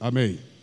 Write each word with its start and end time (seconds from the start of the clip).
Amém. 0.00 0.53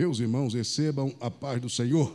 Meus 0.00 0.18
irmãos, 0.18 0.54
recebam 0.54 1.14
a 1.20 1.30
paz 1.30 1.60
do 1.60 1.68
Senhor. 1.68 2.10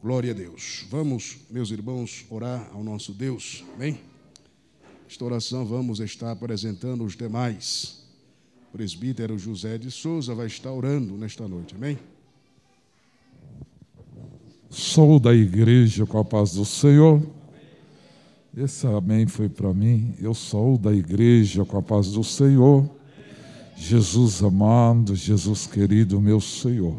Glória 0.00 0.30
a 0.30 0.34
Deus. 0.34 0.86
Vamos, 0.88 1.36
meus 1.50 1.70
irmãos, 1.70 2.24
orar 2.30 2.70
ao 2.72 2.82
nosso 2.82 3.12
Deus. 3.12 3.62
Amém? 3.74 4.00
Esta 5.06 5.26
oração 5.26 5.66
vamos 5.66 6.00
estar 6.00 6.30
apresentando 6.30 7.04
os 7.04 7.14
demais. 7.14 8.02
O 8.70 8.72
presbítero 8.72 9.38
José 9.38 9.76
de 9.76 9.90
Souza 9.90 10.34
vai 10.34 10.46
estar 10.46 10.72
orando 10.72 11.18
nesta 11.18 11.46
noite. 11.46 11.74
Amém? 11.74 11.98
Sou 14.70 15.20
da 15.20 15.34
igreja 15.34 16.06
com 16.06 16.16
a 16.16 16.24
paz 16.24 16.54
do 16.54 16.64
Senhor. 16.64 17.22
Esse 18.56 18.86
amém 18.86 19.26
foi 19.26 19.50
para 19.50 19.74
mim. 19.74 20.14
Eu 20.18 20.32
sou 20.32 20.78
da 20.78 20.94
igreja 20.94 21.62
com 21.66 21.76
a 21.76 21.82
paz 21.82 22.10
do 22.10 22.24
Senhor. 22.24 23.01
Jesus 23.76 24.42
amado, 24.42 25.14
Jesus 25.14 25.66
querido, 25.66 26.20
meu 26.20 26.40
Senhor. 26.40 26.96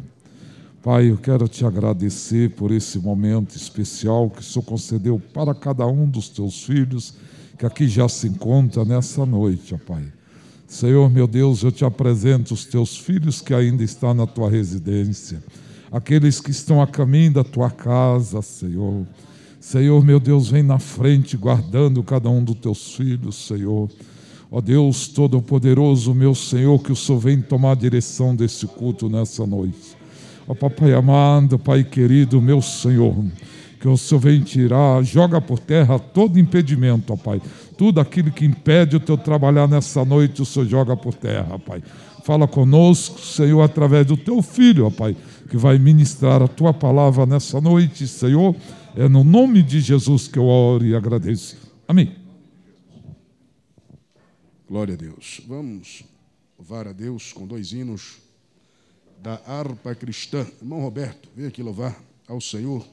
Pai, 0.81 1.09
eu 1.09 1.17
quero 1.17 1.47
te 1.47 1.65
agradecer 1.65 2.51
por 2.51 2.71
esse 2.71 2.99
momento 2.99 3.55
especial 3.55 4.29
que 4.29 4.41
o 4.41 4.43
Senhor 4.43 4.65
concedeu 4.65 5.21
para 5.33 5.55
cada 5.55 5.87
um 5.87 6.07
dos 6.07 6.27
teus 6.27 6.63
filhos 6.63 7.13
que 7.57 7.65
aqui 7.65 7.87
já 7.87 8.09
se 8.09 8.27
encontra 8.27 8.83
nessa 8.83 9.25
noite, 9.25 9.73
ó 9.73 9.77
Pai. 9.77 10.03
Senhor, 10.67 11.09
meu 11.09 11.27
Deus, 11.27 11.63
eu 11.63 11.71
te 11.71 11.85
apresento 11.85 12.53
os 12.53 12.65
teus 12.65 12.97
filhos 12.97 13.39
que 13.39 13.53
ainda 13.53 13.83
estão 13.83 14.13
na 14.13 14.25
tua 14.25 14.49
residência, 14.49 15.41
aqueles 15.91 16.41
que 16.41 16.51
estão 16.51 16.81
a 16.81 16.87
caminho 16.87 17.33
da 17.33 17.43
tua 17.43 17.69
casa, 17.69 18.41
Senhor. 18.41 19.05
Senhor, 19.59 20.03
meu 20.03 20.19
Deus, 20.19 20.49
vem 20.49 20.63
na 20.63 20.79
frente 20.79 21.37
guardando 21.37 22.03
cada 22.03 22.29
um 22.29 22.43
dos 22.43 22.55
teus 22.55 22.95
filhos, 22.95 23.47
Senhor. 23.47 23.89
Ó 24.55 24.61
Deus 24.61 25.07
Todo-Poderoso, 25.07 26.13
meu 26.13 26.35
Senhor, 26.35 26.77
que 26.77 26.91
o 26.91 26.95
Senhor 26.95 27.17
vem 27.17 27.41
tomar 27.41 27.71
a 27.71 27.75
direção 27.75 28.35
desse 28.35 28.67
culto 28.67 29.09
nessa 29.09 29.47
noite. 29.47 29.97
Ó 30.47 30.53
Papai 30.53 30.93
amado, 30.93 31.57
Pai 31.57 31.83
querido, 31.83 32.39
meu 32.39 32.61
Senhor, 32.61 33.15
que 33.79 33.87
o 33.87 33.97
Senhor 33.97 34.21
vem 34.21 34.41
tirar, 34.41 35.01
joga 35.01 35.41
por 35.41 35.57
terra 35.57 35.97
todo 35.97 36.37
impedimento, 36.37 37.13
ó 37.13 37.15
Pai. 37.15 37.41
Tudo 37.75 37.99
aquilo 37.99 38.31
que 38.31 38.45
impede 38.45 38.95
o 38.95 38.99
teu 38.99 39.17
trabalhar 39.17 39.67
nessa 39.67 40.05
noite, 40.05 40.43
o 40.43 40.45
Senhor 40.45 40.67
joga 40.67 40.95
por 40.95 41.15
terra, 41.15 41.57
Pai. 41.57 41.81
Fala 42.23 42.47
conosco, 42.47 43.19
Senhor, 43.19 43.63
através 43.63 44.05
do 44.05 44.15
teu 44.15 44.39
filho, 44.43 44.85
ó 44.85 44.91
Pai, 44.91 45.15
que 45.49 45.57
vai 45.57 45.79
ministrar 45.79 46.43
a 46.43 46.47
tua 46.47 46.71
palavra 46.71 47.25
nessa 47.25 47.59
noite, 47.59 48.07
Senhor. 48.07 48.55
É 48.95 49.09
no 49.09 49.23
nome 49.23 49.63
de 49.63 49.79
Jesus 49.81 50.27
que 50.27 50.37
eu 50.37 50.45
oro 50.45 50.85
e 50.85 50.95
agradeço. 50.95 51.57
Amém. 51.87 52.22
Glória 54.73 54.95
a 54.95 54.97
Deus. 54.97 55.39
Vamos 55.47 56.03
louvar 56.57 56.87
a 56.87 56.91
Deus 56.91 57.31
com 57.31 57.45
dois 57.45 57.73
hinos 57.73 58.17
da 59.21 59.35
harpa 59.45 59.93
cristã. 59.93 60.47
Irmão 60.59 60.81
Roberto, 60.81 61.29
vem 61.35 61.45
aqui 61.45 61.61
louvar 61.61 62.03
ao 62.27 62.41
Senhor 62.41 62.83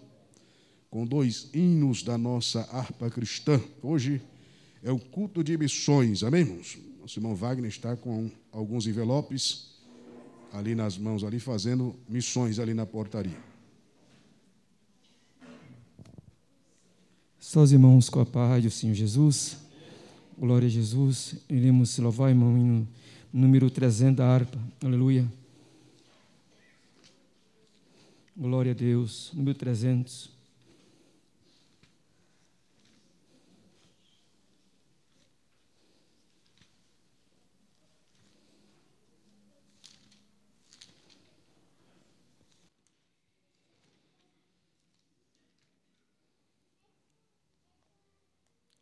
com 0.90 1.06
dois 1.06 1.48
hinos 1.54 2.02
da 2.02 2.18
nossa 2.18 2.60
harpa 2.70 3.08
cristã. 3.08 3.58
Hoje 3.82 4.20
é 4.82 4.92
o 4.92 4.98
culto 4.98 5.42
de 5.42 5.56
missões, 5.56 6.22
amém, 6.22 6.42
irmãos? 6.42 6.76
Nosso 7.00 7.18
irmão 7.18 7.34
Wagner 7.34 7.70
está 7.70 7.96
com 7.96 8.30
alguns 8.52 8.86
envelopes 8.86 9.70
ali 10.52 10.74
nas 10.74 10.98
mãos, 10.98 11.24
ali 11.24 11.40
fazendo 11.40 11.96
missões 12.06 12.58
ali 12.58 12.74
na 12.74 12.84
portaria. 12.84 13.42
Só 17.38 17.62
os 17.62 17.72
irmãos 17.72 18.10
com 18.10 18.20
a 18.20 18.26
paz 18.26 18.62
do 18.62 18.70
Senhor 18.70 18.92
Jesus. 18.92 19.69
Glória 20.40 20.68
a 20.68 20.70
Jesus. 20.70 21.34
Iremos 21.50 21.98
louvar, 21.98 22.30
irmão, 22.30 22.56
no 22.56 22.88
número 23.30 23.70
300 23.70 24.16
da 24.16 24.26
harpa. 24.26 24.58
Aleluia. 24.82 25.30
Glória 28.34 28.72
a 28.72 28.74
Deus. 28.74 29.30
Número 29.34 29.58
300. 29.58 30.30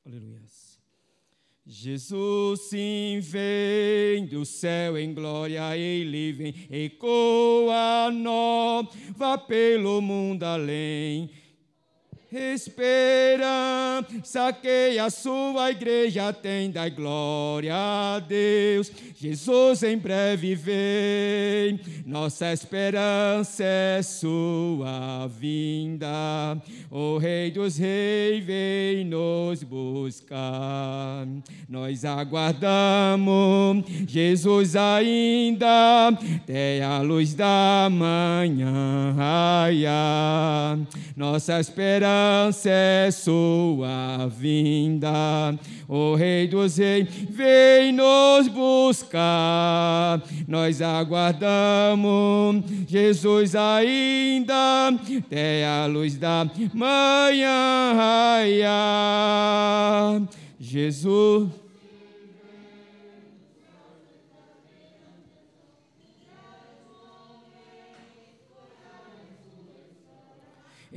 Aleluia. 0.06 0.37
Jesus 1.80 2.62
sim 2.62 3.20
vem 3.20 4.26
do 4.26 4.44
céu 4.44 4.98
em 4.98 5.14
glória, 5.14 5.76
ele 5.76 6.32
vem, 6.32 6.52
ecoa 6.68 8.10
nova 8.10 9.38
pelo 9.46 10.00
mundo 10.00 10.42
além. 10.42 11.30
Esperança 12.30 14.02
que 14.52 14.98
a 14.98 15.08
sua 15.08 15.70
igreja 15.70 16.30
tem, 16.30 16.70
da 16.70 16.86
glória 16.90 17.74
a 17.74 18.18
Deus. 18.20 18.92
Jesus 19.16 19.82
em 19.82 19.96
breve 19.96 20.54
vem, 20.54 21.80
nossa 22.04 22.52
esperança 22.52 23.64
é 23.64 24.02
sua 24.02 25.26
vinda. 25.26 26.60
O 26.90 27.16
Rei 27.16 27.50
dos 27.50 27.78
Reis 27.78 28.44
vem 28.44 29.06
nos 29.06 29.62
buscar. 29.62 31.26
Nós 31.66 32.04
aguardamos 32.04 33.84
Jesus 34.06 34.76
ainda 34.76 36.08
até 36.08 36.84
a 36.84 37.00
luz 37.00 37.32
da 37.32 37.88
manhã. 37.90 39.16
Nossa 41.16 41.58
esperança 41.58 42.17
esperança 42.18 42.68
é 42.70 43.10
sua 43.10 44.26
vinda. 44.28 45.58
O 45.86 46.14
Rei 46.14 46.48
dos 46.48 46.76
Reis 46.76 47.08
vem 47.30 47.92
nos 47.92 48.48
buscar. 48.48 50.22
Nós 50.46 50.82
aguardamos 50.82 52.64
Jesus 52.86 53.54
ainda 53.54 54.88
até 54.88 55.66
a 55.66 55.86
luz 55.86 56.16
da 56.16 56.46
manhã. 56.74 57.94
Jesus. 60.58 61.67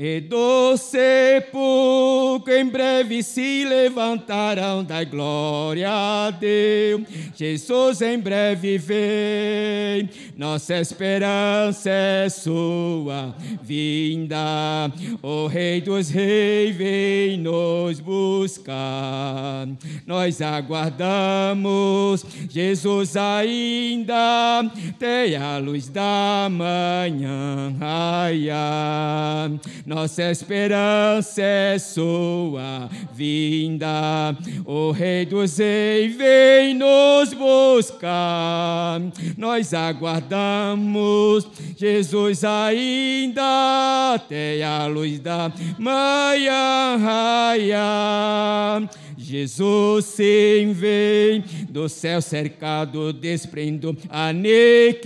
E 0.03 0.19
do 0.19 0.75
sepulcro 0.77 2.51
em 2.51 2.65
breve 2.65 3.21
se 3.21 3.63
levantarão 3.65 4.83
da 4.83 5.03
glória 5.03 5.91
a 5.91 6.31
Deus. 6.31 7.03
Jesus 7.35 8.01
em 8.01 8.17
breve 8.17 8.79
vem, 8.79 10.09
nossa 10.35 10.79
esperança 10.79 11.91
é 11.91 12.27
sua 12.29 13.35
vinda. 13.61 14.91
O 15.21 15.45
Rei 15.45 15.79
dos 15.81 16.09
Reis 16.09 16.75
vem 16.75 17.37
nos 17.37 17.99
buscar. 17.99 19.67
Nós 20.07 20.41
aguardamos 20.41 22.25
Jesus 22.49 23.15
ainda 23.15 24.61
até 24.89 25.35
a 25.35 25.59
luz 25.59 25.89
da 25.89 26.47
manhã. 26.49 27.75
Ai, 27.79 28.49
ai. 28.49 29.59
Nossa 29.93 30.31
esperança 30.31 31.41
é 31.41 31.77
sua 31.77 32.89
vinda. 33.13 34.33
O 34.63 34.91
Rei 34.91 35.25
dos 35.25 35.57
Reis 35.57 36.15
vem 36.15 36.73
nos 36.73 37.33
buscar, 37.33 39.01
nós 39.37 39.73
aguardamos 39.73 41.45
Jesus 41.75 42.45
ainda 42.45 44.13
até 44.15 44.63
a 44.63 44.85
luz 44.85 45.19
da 45.19 45.51
manhã 45.77 46.97
raiar. 46.97 48.89
Jesus 49.31 50.05
sim 50.07 50.73
vem 50.73 51.41
do 51.69 51.87
céu 51.87 52.21
cercado, 52.21 53.13
desprendo, 53.13 53.95
aniquila 54.09 55.01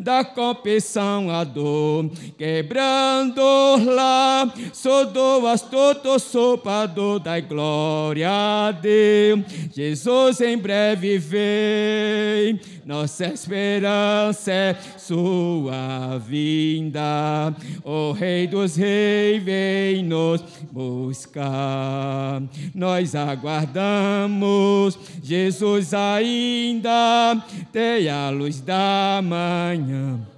da 0.00 0.24
competição 0.24 1.30
a 1.30 1.44
dor, 1.44 2.10
quebrando 2.36 3.40
lá, 3.84 4.52
sodoas 4.72 5.62
todo 5.62 6.18
sopado 6.18 7.20
da 7.20 7.38
glória 7.38 8.28
a 8.28 8.72
Deus. 8.72 9.44
Jesus 9.72 10.40
em 10.40 10.58
breve 10.58 11.18
vem, 11.18 12.58
nossa 12.84 13.26
esperança 13.26 14.52
é 14.52 14.76
sua 14.96 16.18
vinda. 16.18 17.54
O 17.84 18.12
Rei 18.12 18.46
dos 18.46 18.76
Reis 18.76 19.42
vem 19.42 20.02
nos 20.02 20.42
buscar 20.70 22.42
nós 22.74 23.14
aguardamos 23.14 24.98
Jesus 25.22 25.94
ainda 25.94 27.36
tem 27.72 28.08
a 28.08 28.30
luz 28.30 28.60
da 28.60 29.20
manhã. 29.22 30.31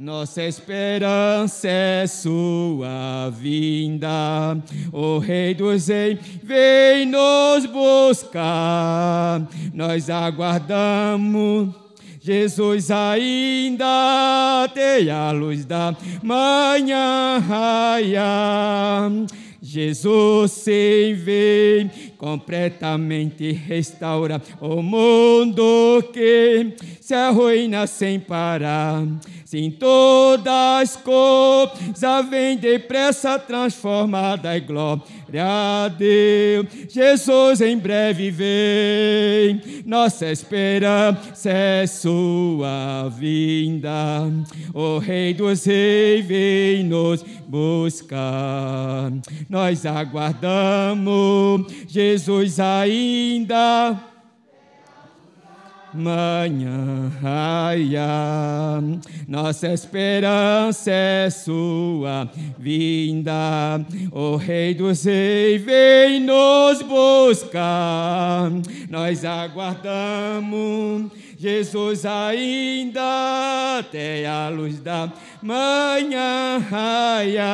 Nossa 0.00 0.44
esperança 0.44 1.66
é 1.66 2.06
sua 2.06 3.30
vinda, 3.30 4.56
o 4.92 5.18
Rei 5.18 5.54
dos 5.54 5.88
Reis 5.88 6.20
vem 6.40 7.04
nos 7.04 7.66
buscar. 7.66 9.44
Nós 9.74 10.08
aguardamos. 10.08 11.74
Jesus 12.20 12.92
ainda 12.92 14.68
tem 14.72 15.10
a 15.10 15.32
luz 15.32 15.64
da 15.64 15.96
manhã 16.22 17.40
raiar. 17.40 19.10
Jesus 19.60 20.52
se 20.52 21.12
vem 21.14 21.90
completamente 22.18 23.52
restaura 23.52 24.42
o 24.60 24.82
mundo 24.82 26.02
que 26.12 26.74
se 27.00 27.14
arruina 27.14 27.86
sem 27.86 28.18
parar. 28.18 29.04
Sim, 29.44 29.70
todas 29.70 30.52
as 30.82 30.96
coisas 30.96 32.28
vêm 32.28 32.58
depressa 32.58 33.38
transformada 33.38 34.58
em 34.58 34.66
glória 34.66 35.44
a 35.44 35.88
Deus. 35.88 36.66
Jesus 36.90 37.60
em 37.62 37.78
breve 37.78 38.30
vem, 38.30 39.82
nossa 39.86 40.30
esperança 40.30 41.48
é 41.48 41.86
sua 41.86 43.08
vinda. 43.08 44.30
O 44.74 44.98
Rei 44.98 45.32
dos 45.32 45.64
Reis 45.64 46.26
vem 46.26 46.84
nos 46.84 47.24
buscar. 47.46 49.10
Nós 49.48 49.86
aguardamos 49.86 51.72
Jesus 51.86 52.07
ainda 52.60 54.08
manhã 55.94 57.10
raia. 57.20 58.80
Nossa 59.26 59.68
esperança 59.68 60.90
é 60.90 61.30
sua 61.30 62.28
vinda. 62.58 63.80
O 64.12 64.36
Rei 64.36 64.74
dos 64.74 65.04
Reis 65.04 65.62
vem 65.62 66.20
nos 66.20 66.82
buscar. 66.82 68.50
Nós 68.88 69.24
aguardamos 69.24 71.10
Jesus 71.38 72.04
ainda 72.04 73.78
até 73.78 74.26
a 74.26 74.48
luz 74.48 74.80
da 74.80 75.12
manhã 75.42 76.58
raia. 76.68 77.46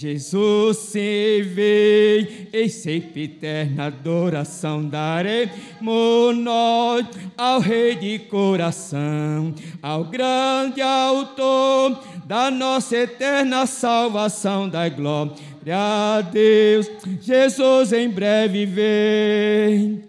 Jesus 0.00 0.76
se 0.76 1.42
veio 1.42 2.46
em 2.52 2.68
sempre 2.68 3.24
eterna 3.24 3.86
adoração. 3.86 4.88
Daremos 4.88 6.36
nós 6.36 7.04
ao 7.36 7.58
Rei 7.58 7.96
de 7.96 8.20
coração, 8.20 9.52
ao 9.82 10.04
grande 10.04 10.80
autor 10.80 12.00
da 12.26 12.48
nossa 12.48 12.96
eterna 12.96 13.66
salvação, 13.66 14.68
da 14.68 14.88
glória 14.88 15.34
a 15.74 16.20
Deus. 16.20 16.88
Jesus 17.20 17.92
em 17.92 18.08
breve 18.08 18.66
vem 18.66 20.07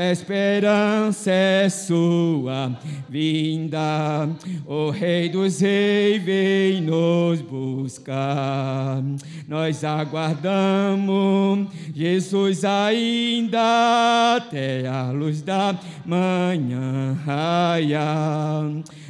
a 0.00 0.10
esperança 0.10 1.30
é 1.30 1.68
sua 1.68 2.76
vinda. 3.08 4.28
O 4.66 4.90
Rei 4.90 5.28
dos 5.28 5.60
Reis 5.60 6.22
vem 6.22 6.80
nos 6.80 7.40
buscar. 7.40 9.02
Nós 9.46 9.84
aguardamos 9.84 11.68
Jesus 11.94 12.64
ainda 12.64 14.36
até 14.36 14.86
a 14.86 15.10
luz 15.10 15.42
da 15.42 15.78
manhã 16.04 17.16
raiar. 17.24 18.64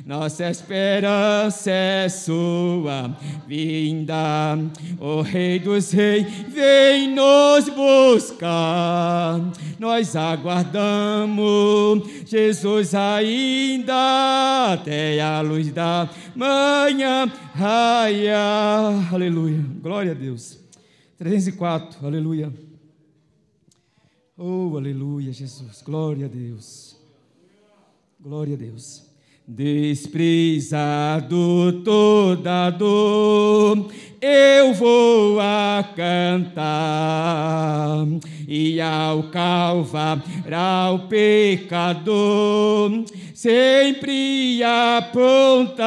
Nossa 0.04 0.50
esperança 0.50 1.70
é 1.70 2.06
sua 2.10 3.08
vinda. 3.46 4.58
O 5.00 5.22
Rei 5.22 5.58
dos 5.58 5.92
Reis 5.92 6.26
vem 6.48 7.14
nos 7.14 7.70
buscar. 7.70 9.40
Nós 9.78 10.14
aguardamos 10.14 12.06
Jesus 12.26 12.94
ainda 12.94 14.74
até 14.74 15.22
a 15.22 15.40
luz 15.40 15.72
da 15.72 16.10
manhã 16.36 17.24
raia. 17.54 18.36
Aleluia. 19.10 19.64
Glória 19.80 20.12
a 20.12 20.14
Deus. 20.14 20.60
304. 21.16 22.06
Aleluia. 22.06 22.52
Oh, 24.36 24.76
aleluia, 24.76 25.32
Jesus. 25.32 25.80
Glória 25.80 26.26
a 26.26 26.28
Deus. 26.28 26.94
Glória 28.20 28.54
a 28.54 28.58
Deus. 28.58 29.03
Desprezado 29.46 31.30
toda 31.84 32.70
dor, 32.70 33.92
eu 34.18 34.72
vou 34.72 35.38
a 35.38 35.86
cantar, 35.94 38.06
e 38.48 38.80
ao 38.80 39.24
calvar 39.24 40.24
ao 40.50 41.00
pecador, 41.00 43.04
sempre 43.34 44.62
apontar, 44.62 45.84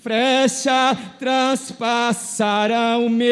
frecha 0.00 0.96
transpassarão-me, 1.18 3.26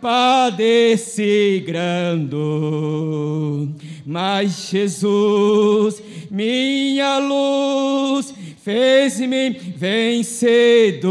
padeci 0.00 1.62
grando, 1.64 3.68
mas 4.04 4.68
Jesus 4.68 6.07
minha 6.30 7.18
luz 7.18 8.34
fez-me 8.62 9.50
vencedor. 9.50 11.08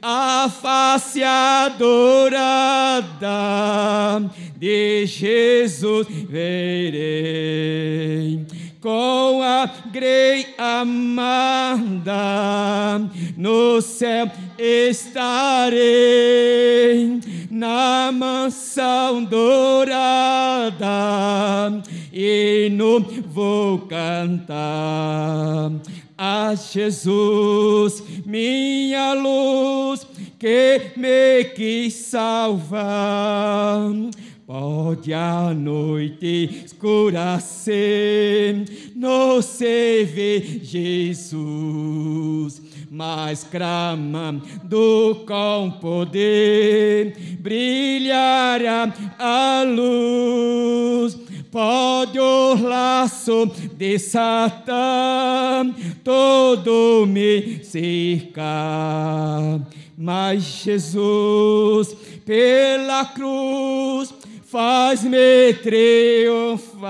A 0.00 0.48
face 0.48 1.22
adorada 1.22 1.88
de 4.56 5.06
Jesus 5.06 6.06
verei 6.28 7.18
com 8.80 9.42
a 9.42 9.68
grei 9.90 10.54
amada, 10.56 12.12
no 13.36 13.82
céu 13.82 14.30
estarei, 14.58 15.78
na 17.50 18.12
mansão 18.12 19.24
dourada, 19.24 20.78
e 22.12 22.68
no 22.72 23.00
vou 23.00 23.80
cantar. 23.80 25.72
A 26.16 26.54
Jesus, 26.54 28.02
minha 28.26 29.12
luz, 29.14 30.04
que 30.38 30.92
me 30.96 31.44
quis 31.54 31.94
salvar 31.94 33.92
Pode 34.48 35.12
a 35.12 35.52
noite 35.52 36.62
escurecer, 36.64 38.64
não 38.96 39.42
se 39.42 40.04
vê 40.04 40.40
Jesus, 40.62 42.62
mas 42.90 43.44
clamando 43.44 45.22
com 45.26 45.70
poder, 45.78 47.14
brilhará 47.40 48.90
a 49.18 49.64
luz. 49.68 51.18
Pode 51.50 52.18
o 52.18 52.54
laço 52.54 53.52
de 53.76 53.98
Satã, 53.98 55.74
todo 56.02 57.04
me 57.06 57.62
cerca. 57.62 59.60
Mas 60.00 60.42
Jesus, 60.42 61.92
pela 62.24 63.04
cruz, 63.06 64.14
faz-me 64.50 65.54
triunfar. 65.62 66.88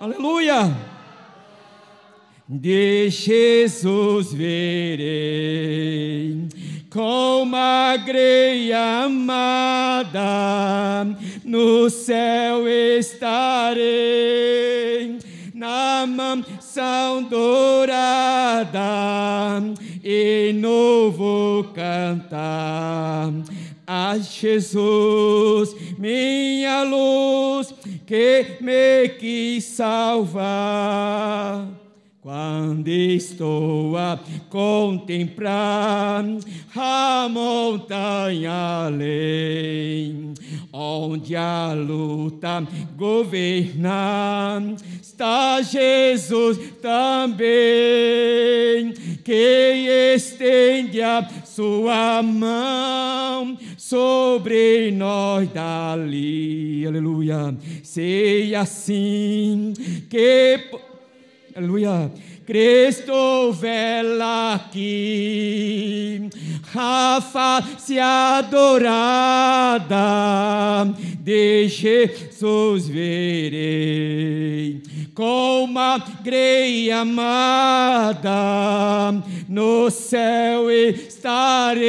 Aleluia! 0.00 0.74
De 2.48 3.10
Jesus 3.10 4.32
verei 4.32 6.48
como 6.90 7.56
a 7.56 7.96
greia 7.96 9.04
amada, 9.04 11.06
no 11.44 11.90
céu 11.90 12.68
estarei, 12.68 13.82
na 15.52 16.06
mansão 16.06 17.24
dourada, 17.24 18.80
e 20.04 20.52
novo 20.54 21.64
cantar. 21.74 23.32
A 23.86 24.16
Jesus, 24.18 25.74
minha 25.98 26.84
luz, 26.84 27.74
que 28.06 28.56
me 28.60 29.08
quis 29.18 29.64
salvar. 29.64 31.84
Quando 32.24 32.88
estou 32.88 33.98
a 33.98 34.18
contemplar 34.48 36.24
a 36.74 37.28
montanha 37.30 38.86
além, 38.86 40.32
onde 40.72 41.36
a 41.36 41.74
luta 41.74 42.66
governa, 42.96 44.74
está 45.02 45.60
Jesus 45.60 46.58
também, 46.80 47.44
que 49.22 50.14
estende 50.16 51.02
a 51.02 51.28
sua 51.44 52.22
mão 52.22 53.58
sobre 53.94 54.90
nós 54.90 55.48
dali. 55.50 56.84
Aleluia. 56.84 57.56
Sei 57.84 58.52
assim 58.52 59.72
que 60.10 60.58
Aleluia. 61.54 62.10
Cristo 62.44 63.52
vela 63.52 64.54
aqui, 64.54 66.28
a 66.74 67.22
face 67.32 67.98
adorada 67.98 69.94
de 71.20 71.68
Jesus 71.68 72.86
verei, 72.88 74.82
como 75.14 75.78
a 75.78 75.98
greia 76.22 77.00
amada, 77.02 78.32
no 79.48 79.88
céu 79.88 80.68
estarei, 80.70 81.80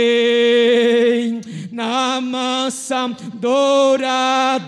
na 1.72 2.22
mansão 2.22 3.16
dourada, 3.34 4.64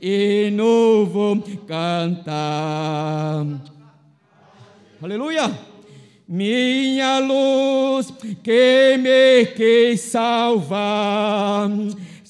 e 0.00 0.50
novo 0.52 1.42
cantar. 1.66 3.44
Aleluia! 5.02 5.50
Minha 6.28 7.18
luz 7.18 8.14
que 8.44 8.96
me 8.98 9.46
quis 9.46 10.00
salvar, 10.00 11.68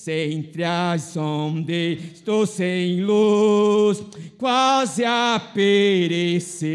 entre 0.09 0.65
as 0.65 1.17
ondas 1.17 1.99
estou 2.15 2.47
sem 2.47 3.03
luz, 3.03 4.03
quase 4.41 5.05
a 5.05 5.39
perecer. 5.53 6.71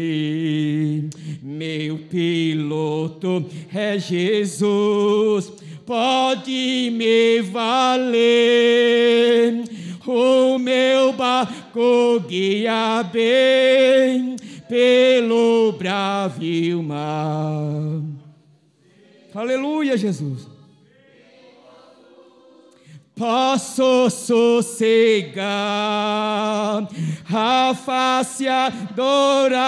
Meu 1.42 1.98
piloto 1.98 3.44
é 3.74 3.98
Jesus, 3.98 5.52
pode 5.84 6.90
me 6.92 7.42
valer. 7.42 8.14
O 10.06 10.56
meu 10.60 11.12
barco 11.14 12.20
guia 12.28 13.02
bem 13.12 14.36
pelo 14.68 15.72
bravo 15.72 16.82
mar. 16.84 18.00
Aleluia, 19.34 19.96
Jesus. 19.96 20.55
Posso 23.18 24.10
sossegar 24.10 25.46
a 27.32 27.74
face 27.74 28.46
adorada 28.46 29.64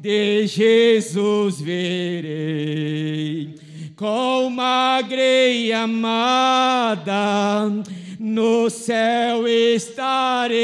de 0.00 0.46
Jesus 0.46 1.60
verei. 1.60 3.54
Com 3.94 4.46
uma 4.46 5.02
greia 5.02 5.82
amada 5.82 7.70
no 8.18 8.70
céu 8.70 9.46
estarei. 9.46 10.54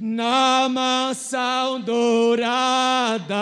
Na 0.00 0.68
mansão 0.68 1.80
dourada 1.80 3.36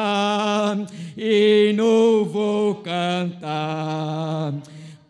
e 1.17 1.73
não 1.75 2.27
vou 2.27 2.75
cantar 2.75 4.53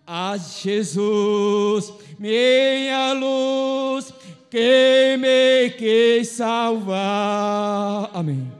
a 0.07 0.37
Jesus, 0.37 1.93
minha 2.19 3.13
luz, 3.15 4.13
que 4.51 5.17
me 5.19 5.71
quis 5.71 6.29
salvar. 6.29 8.11
Amém. 8.13 8.53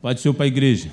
Pai 0.00 0.14
do 0.14 0.20
Senhor 0.20 0.34
para 0.34 0.44
a 0.44 0.46
igreja. 0.46 0.90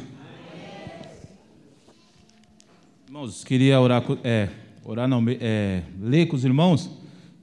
Irmãos, 3.08 3.44
queria 3.44 3.80
orar, 3.80 4.04
é, 4.24 4.50
orar 4.84 5.08
não, 5.08 5.24
é, 5.40 5.84
ler 6.02 6.26
com 6.26 6.36
os 6.36 6.44
irmãos, 6.44 6.90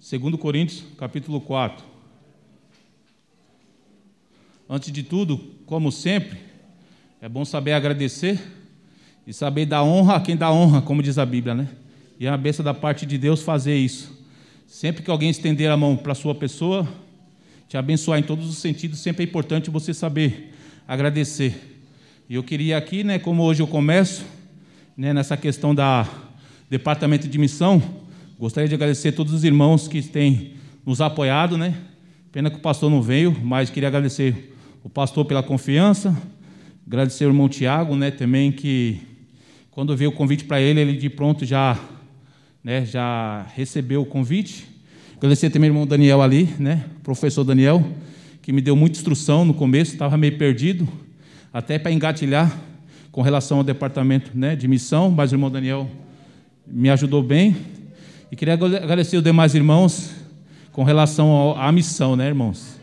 2 0.01 0.35
Coríntios, 0.37 0.85
capítulo 0.99 1.41
4. 1.41 1.90
Antes 4.73 4.93
de 4.93 5.03
tudo, 5.03 5.37
como 5.67 5.91
sempre, 5.91 6.39
é 7.21 7.29
bom 7.29 7.45
saber 7.45 7.73
agradecer 7.73 8.41
e 9.27 9.33
saber 9.33 9.67
dar 9.67 9.83
honra 9.83 10.15
a 10.15 10.21
quem 10.21 10.37
dá 10.37 10.53
honra, 10.53 10.81
como 10.81 11.03
diz 11.03 11.19
a 11.19 11.27
Bíblia, 11.27 11.57
né? 11.57 11.69
E 12.21 12.27
é 12.27 12.29
a 12.29 12.37
benção 12.37 12.65
da 12.65 12.73
parte 12.73 13.05
de 13.05 13.19
Deus 13.19 13.43
fazer 13.43 13.77
isso. 13.77 14.17
Sempre 14.69 15.03
que 15.03 15.11
alguém 15.11 15.29
estender 15.29 15.69
a 15.69 15.77
mão 15.77 15.97
para 15.97 16.13
a 16.13 16.15
sua 16.15 16.37
pessoa, 16.37 16.89
te 17.69 17.77
abençoar 17.77 18.21
em 18.21 18.23
todos 18.23 18.49
os 18.49 18.59
sentidos, 18.59 19.01
sempre 19.01 19.25
é 19.25 19.27
importante 19.27 19.69
você 19.69 19.93
saber 19.93 20.55
agradecer. 20.87 21.83
E 22.29 22.37
eu 22.37 22.45
queria 22.45 22.79
aqui, 22.79 23.03
né, 23.03 23.19
como 23.19 23.43
hoje 23.43 23.61
eu 23.61 23.67
começo, 23.67 24.25
né, 24.97 25.13
nessa 25.13 25.37
questão 25.37 25.75
da 25.75 26.09
departamento 26.71 27.27
de 27.27 27.39
missão, 27.39 27.83
gostaria 28.39 28.69
de 28.69 28.77
agradecer 28.77 29.09
a 29.09 29.13
todos 29.13 29.33
os 29.33 29.43
irmãos 29.43 29.89
que 29.89 30.01
têm 30.01 30.53
nos 30.87 31.01
apoiado, 31.01 31.59
né? 31.59 31.75
Pena 32.31 32.49
que 32.49 32.59
o 32.59 32.61
pastor 32.61 32.89
não 32.89 33.03
veio, 33.03 33.37
mas 33.43 33.69
queria 33.69 33.89
agradecer 33.89 34.51
o 34.83 34.89
pastor 34.89 35.27
pela 35.27 35.43
confiança, 35.43 36.17
agradecer 36.87 37.27
o 37.27 37.29
irmão 37.29 37.49
Tiago, 37.49 37.95
né, 37.95 38.11
também 38.11 38.51
que 38.51 38.99
quando 39.71 39.95
veio 39.95 40.11
o 40.11 40.13
convite 40.13 40.45
para 40.45 40.61
ele, 40.61 40.81
ele 40.81 40.97
de 40.97 41.11
pronto 41.11 41.45
já, 41.45 41.79
né, 42.65 42.85
já 42.87 43.47
recebeu 43.55 44.03
o 44.03 44.07
convite. 44.07 44.67
Agradecer 45.17 45.51
também 45.51 45.69
o 45.69 45.73
irmão 45.73 45.87
Daniel 45.87 46.23
ali, 46.23 46.49
né, 46.59 46.87
professor 47.03 47.45
Daniel, 47.45 47.87
que 48.41 48.53
me 48.53 48.63
deu 48.63 48.75
muita 48.75 48.97
instrução 48.99 49.45
no 49.45 49.53
começo, 49.53 49.93
estava 49.93 50.17
meio 50.17 50.39
perdido, 50.39 50.89
até 51.53 51.79
para 51.79 51.93
engatilhar 51.93 52.59
com 53.13 53.21
relação 53.21 53.59
ao 53.59 53.65
departamento 53.65 54.31
né, 54.35 54.57
de 54.57 54.67
missão, 54.67 55.11
mas 55.11 55.31
o 55.31 55.35
irmão 55.35 55.51
Daniel 55.51 55.91
me 56.67 56.89
ajudou 56.89 57.23
bem. 57.23 57.55
E 58.33 58.37
queria 58.37 58.55
agradecer 58.55 59.19
os 59.19 59.23
demais 59.23 59.55
irmãos 59.55 60.11
com 60.73 60.85
relação 60.85 61.55
à 61.59 61.71
missão, 61.71 62.17
né, 62.17 62.29
irmãos? 62.29 62.80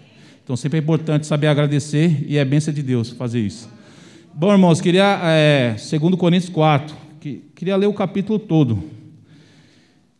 Então 0.48 0.56
sempre 0.56 0.80
é 0.80 0.82
importante 0.82 1.28
saber 1.28 1.48
agradecer 1.48 2.26
e 2.26 2.38
é 2.38 2.46
bênção 2.46 2.74
de 2.74 2.82
Deus 2.82 3.10
fazer 3.10 3.42
isso. 3.42 3.70
Bom, 4.34 4.50
irmãos, 4.50 4.80
queria, 4.80 5.20
é, 5.26 5.76
segundo 5.78 6.16
Coríntios 6.16 6.50
4, 6.50 6.96
que, 7.20 7.44
queria 7.54 7.76
ler 7.76 7.88
o 7.88 7.94
capítulo 7.94 8.40
todo. 8.40 8.82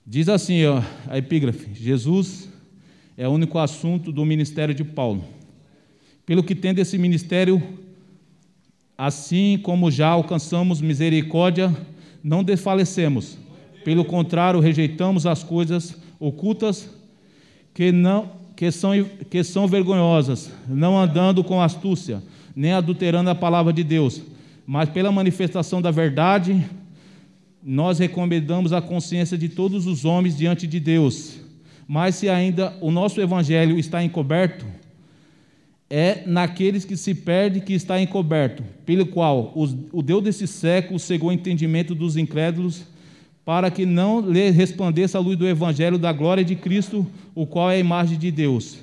Diz 0.06 0.28
assim, 0.28 0.66
ó, 0.66 0.84
a 1.08 1.18
epígrafe, 1.18 1.70
Jesus 1.74 2.50
é 3.16 3.26
o 3.26 3.32
único 3.32 3.58
assunto 3.58 4.12
do 4.12 4.26
ministério 4.26 4.76
de 4.76 4.84
Paulo. 4.84 5.24
Pelo 6.26 6.44
que 6.44 6.54
tem 6.54 6.74
desse 6.74 6.98
ministério, 6.98 7.64
assim 8.98 9.58
como 9.64 9.90
já 9.90 10.10
alcançamos 10.10 10.82
misericórdia, 10.82 11.74
não 12.22 12.44
desfalecemos. 12.44 13.38
Pelo 13.86 14.04
contrário, 14.04 14.60
rejeitamos 14.60 15.26
as 15.26 15.42
coisas 15.42 15.96
ocultas 16.20 16.90
que 17.74 17.94
não 17.94 18.46
que 18.58 18.72
são, 18.72 18.92
que 19.30 19.44
são 19.44 19.68
vergonhosas, 19.68 20.52
não 20.68 21.00
andando 21.00 21.44
com 21.44 21.62
astúcia, 21.62 22.24
nem 22.56 22.74
adulterando 22.74 23.30
a 23.30 23.36
palavra 23.36 23.72
de 23.72 23.84
Deus, 23.84 24.24
mas 24.66 24.90
pela 24.90 25.12
manifestação 25.12 25.80
da 25.80 25.92
verdade, 25.92 26.66
nós 27.64 28.00
recomendamos 28.00 28.74
a 28.74 28.82
consciência 28.82 29.38
de 29.38 29.48
todos 29.48 29.86
os 29.86 30.06
homens 30.06 30.36
diante 30.36 30.66
de 30.66 30.80
Deus. 30.80 31.40
Mas 31.88 32.16
se 32.16 32.28
ainda 32.28 32.76
o 32.82 32.90
nosso 32.90 33.22
evangelho 33.22 33.78
está 33.78 34.04
encoberto, 34.04 34.66
é 35.88 36.24
naqueles 36.26 36.84
que 36.84 36.98
se 36.98 37.14
perde 37.14 37.62
que 37.62 37.74
está 37.74 38.02
encoberto, 38.02 38.64
pelo 38.86 39.06
qual 39.06 39.54
o 39.56 40.02
Deus 40.02 40.24
desse 40.24 40.48
século 40.48 41.00
cegou 41.00 41.30
o 41.30 41.34
entendimento 41.34 41.94
dos 41.94 42.18
incrédulos, 42.18 42.86
para 43.48 43.72
que 43.72 43.86
não 43.86 44.20
lhe 44.20 44.50
resplandeça 44.50 45.18
a 45.18 45.22
luz 45.22 45.38
do 45.38 45.48
evangelho 45.48 45.98
da 45.98 46.12
glória 46.12 46.44
de 46.44 46.54
Cristo, 46.54 47.08
o 47.34 47.46
qual 47.46 47.72
é 47.72 47.76
a 47.76 47.80
imagem 47.80 48.20
de 48.20 48.30
Deus. 48.30 48.78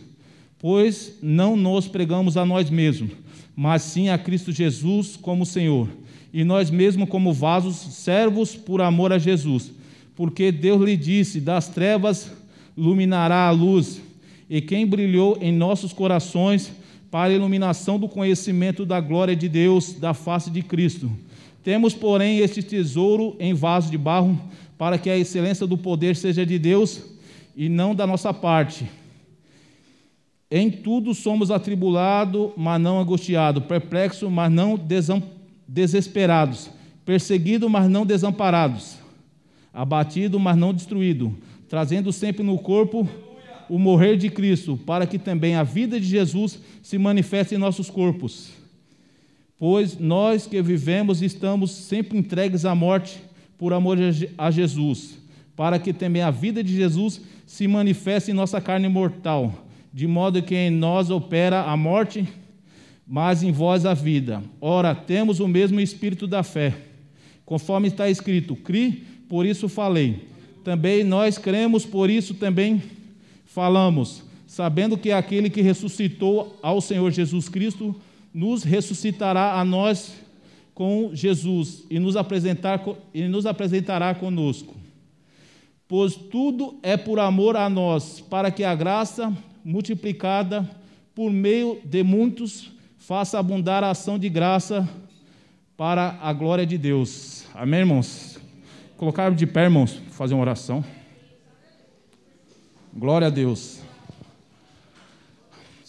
Pois 0.59 1.19
não 1.21 1.55
nos 1.55 1.87
pregamos 1.87 2.39
a 2.39 2.47
nós 2.47 2.71
mesmos, 2.71 3.11
mas 3.55 3.83
sim 3.83 4.09
a 4.09 4.17
Cristo 4.17 4.51
Jesus 4.53 5.19
como 5.21 5.45
Senhor, 5.45 5.87
e 6.33 6.45
nós 6.45 6.71
mesmos 6.71 7.11
como 7.11 7.31
vasos, 7.31 7.77
servos 7.77 8.57
por 8.57 8.81
amor 8.81 9.13
a 9.13 9.19
Jesus. 9.19 9.71
Porque 10.17 10.51
Deus 10.51 10.81
lhe 10.81 10.97
disse: 10.97 11.43
das 11.43 11.69
trevas 11.69 12.33
iluminará 12.75 13.47
a 13.47 13.51
luz, 13.51 14.01
e 14.49 14.63
quem 14.63 14.87
brilhou 14.87 15.37
em 15.43 15.53
nossos 15.53 15.93
corações 15.93 16.73
para 17.11 17.31
a 17.31 17.37
iluminação 17.37 17.99
do 17.99 18.09
conhecimento 18.09 18.87
da 18.87 18.99
glória 18.99 19.37
de 19.37 19.47
Deus, 19.47 19.93
da 19.93 20.15
face 20.15 20.51
de 20.51 20.63
Cristo. 20.63 21.11
Temos, 21.65 21.95
porém, 21.95 22.41
este 22.41 22.63
tesouro 22.63 23.35
em 23.41 23.55
vaso 23.55 23.91
de 23.91 23.97
barro, 23.97 24.39
para 24.77 24.99
que 24.99 25.09
a 25.09 25.17
excelência 25.17 25.67
do 25.67 25.79
poder 25.79 26.15
seja 26.15 26.45
de 26.45 26.59
Deus 26.59 27.03
e 27.57 27.71
não 27.71 27.95
da 27.95 28.07
nossa 28.07 28.35
parte. 28.35 28.87
Em 30.51 30.71
tudo 30.71 31.15
somos 31.15 31.51
atribulados, 31.51 32.51
mas 32.55 32.79
não 32.79 33.01
angustiados, 33.01 33.65
perplexos, 33.65 34.31
mas 34.31 34.53
não 34.53 34.79
desesperados, 35.67 36.69
perseguidos, 37.03 37.71
mas 37.71 37.89
não 37.89 38.05
desamparados, 38.05 38.99
abatidos, 39.73 40.39
mas 40.39 40.57
não 40.59 40.75
destruídos, 40.75 41.33
trazendo 41.67 42.13
sempre 42.13 42.43
no 42.43 42.59
corpo 42.59 43.09
o 43.71 43.79
morrer 43.79 44.19
de 44.19 44.29
Cristo, 44.29 44.79
para 44.85 45.07
que 45.07 45.19
também 45.19 45.55
a 45.55 45.63
vida 45.63 45.99
de 45.99 46.07
Jesus 46.07 46.59
se 46.83 46.99
manifeste 46.99 47.55
em 47.55 47.59
nossos 47.59 47.89
corpos. 47.89 48.64
Pois 49.67 49.99
nós 49.99 50.47
que 50.47 50.61
vivemos 50.61 51.23
estamos 51.23 51.71
sempre 51.71 52.19
entregues 52.19 52.67
à 52.67 52.75
morte 52.75 53.19
por 53.57 53.73
amor 53.73 53.97
a 54.37 54.51
Jesus, 54.51 55.17
para 55.57 55.79
que 55.79 55.91
também 55.91 56.21
a 56.21 56.31
vida 56.31 56.63
de 56.63 56.77
Jesus 56.77 57.23
se 57.47 57.67
manifeste 57.67 58.31
em 58.31 58.35
nossa 58.35 58.61
carne 58.61 58.89
mortal, 58.89 59.65
de 59.91 60.07
modo 60.07 60.43
que 60.43 60.55
em 60.55 60.69
nós 60.69 61.09
opera 61.09 61.63
a 61.63 61.75
morte, 61.79 62.29
mas 63.09 63.43
em 63.43 63.53
vós 63.53 63.87
a 63.87 63.95
vida. 63.95 64.43
Ora, 64.61 64.95
temos 64.95 65.41
o 65.41 65.49
mesmo 65.49 65.81
espírito 65.81 66.27
da 66.27 66.43
fé, 66.43 66.75
conforme 67.47 67.89
está 67.89 68.11
escrito: 68.11 68.55
Cri, 68.55 69.03
por 69.31 69.47
isso 69.47 69.67
falei. 69.67 70.29
Também 70.63 71.03
nós 71.03 71.39
cremos, 71.39 71.87
por 71.87 72.11
isso 72.11 72.35
também 72.35 72.83
falamos, 73.47 74.25
sabendo 74.47 74.99
que 74.99 75.11
aquele 75.11 75.49
que 75.49 75.63
ressuscitou 75.63 76.55
ao 76.63 76.83
Senhor 76.83 77.11
Jesus 77.11 77.49
Cristo 77.49 77.97
nos 78.35 78.65
ressuscitará 78.65 79.61
a 79.61 79.65
nós 79.65 80.13
com 80.75 81.11
Jesus 81.15 81.85
e 81.89 82.01
nos, 82.01 82.17
apresentar, 82.17 82.83
e 83.15 83.29
nos 83.29 83.47
apresentará 83.47 84.13
conosco. 84.13 84.75
Pois 85.87 86.17
tudo 86.17 86.77
é 86.83 86.97
por 86.97 87.21
amor 87.21 87.57
a 87.57 87.71
nós, 87.71 88.21
para 88.21 88.51
que 88.51 88.65
a 88.65 88.75
graça 88.75 89.33
multiplicada 89.65 90.69
por 91.15 91.31
meio 91.31 91.81
de 91.85 92.03
muitos 92.03 92.73
faça 92.99 93.39
abundar 93.39 93.85
a 93.85 93.91
ação 93.91 94.19
de 94.19 94.29
graça 94.29 94.89
para 95.77 96.19
a 96.21 96.33
glória 96.33 96.67
de 96.67 96.77
Deus. 96.77 97.47
Amém, 97.55 97.81
irmãos? 97.81 98.41
Colocar 98.97 99.33
de 99.33 99.47
pé, 99.47 99.65
irmãos, 99.65 100.01
fazer 100.11 100.35
uma 100.35 100.41
oração. 100.41 100.85
Glória 102.93 103.29
a 103.29 103.31
Deus. 103.31 103.84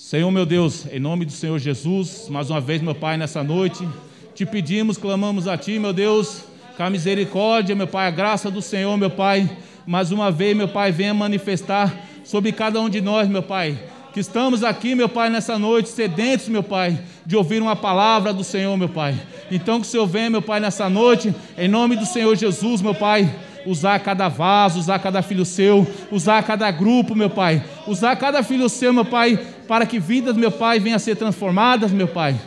Senhor 0.06 0.30
meu 0.30 0.46
Deus, 0.46 0.86
em 0.92 1.00
nome 1.00 1.26
do 1.26 1.32
Senhor 1.32 1.58
Jesus, 1.58 2.28
mais 2.30 2.52
uma 2.52 2.62
vez, 2.62 2.80
meu 2.80 2.94
Pai, 2.94 3.18
nessa 3.18 3.44
noite, 3.44 3.90
te 4.36 4.46
pedimos, 4.46 5.00
clamamos 5.00 5.48
a 5.48 5.58
Ti, 5.58 5.80
meu 5.80 5.92
Deus, 5.92 6.44
com 6.78 6.84
a 6.84 6.92
misericórdia, 6.92 7.76
meu 7.76 7.88
Pai, 7.88 8.06
a 8.06 8.12
graça 8.12 8.52
do 8.52 8.62
Senhor, 8.62 8.96
meu 8.98 9.10
Pai, 9.10 9.50
mais 9.84 10.12
uma 10.12 10.30
vez, 10.30 10.56
meu 10.56 10.68
Pai, 10.68 10.92
venha 10.92 11.12
manifestar 11.12 11.92
sobre 12.24 12.52
cada 12.52 12.80
um 12.80 12.88
de 12.88 13.02
nós, 13.02 13.28
meu 13.28 13.42
Pai, 13.42 13.80
que 14.14 14.20
estamos 14.20 14.64
aqui, 14.64 14.94
meu 14.94 15.10
Pai, 15.10 15.32
nessa 15.32 15.58
noite, 15.58 15.90
sedentos, 15.90 16.50
meu 16.50 16.62
Pai, 16.62 17.00
de 17.26 17.36
ouvir 17.36 17.60
uma 17.60 17.76
palavra 17.76 18.32
do 18.32 18.44
Senhor, 18.44 18.78
meu 18.78 18.90
Pai. 18.90 19.20
Então, 19.50 19.82
que 19.82 19.88
o 19.88 19.90
Senhor 19.90 20.06
venha, 20.06 20.30
meu 20.30 20.42
Pai, 20.44 20.60
nessa 20.60 20.88
noite, 20.88 21.34
em 21.58 21.68
nome 21.68 21.96
do 21.96 22.06
Senhor 22.06 22.36
Jesus, 22.36 22.80
meu 22.80 22.94
Pai 22.94 23.28
usar 23.66 24.00
cada 24.00 24.28
vaso, 24.30 24.80
usar 24.80 25.00
cada 25.00 25.22
filho 25.22 25.46
seu, 25.46 25.88
usar 26.12 26.44
cada 26.44 26.70
grupo, 26.72 27.16
meu 27.16 27.30
Pai, 27.30 27.64
usar 27.88 28.16
cada 28.16 28.44
filho 28.44 28.70
seu, 28.70 28.94
meu 28.94 29.06
Pai, 29.06 29.38
para 29.68 29.86
que 29.86 30.00
vidas, 30.00 30.38
meu 30.38 30.52
Pai, 30.52 30.80
venham 30.80 30.96
a 30.96 31.00
ser 31.00 31.16
transformadas, 31.16 31.92
meu 31.92 32.08
Pai. 32.08 32.40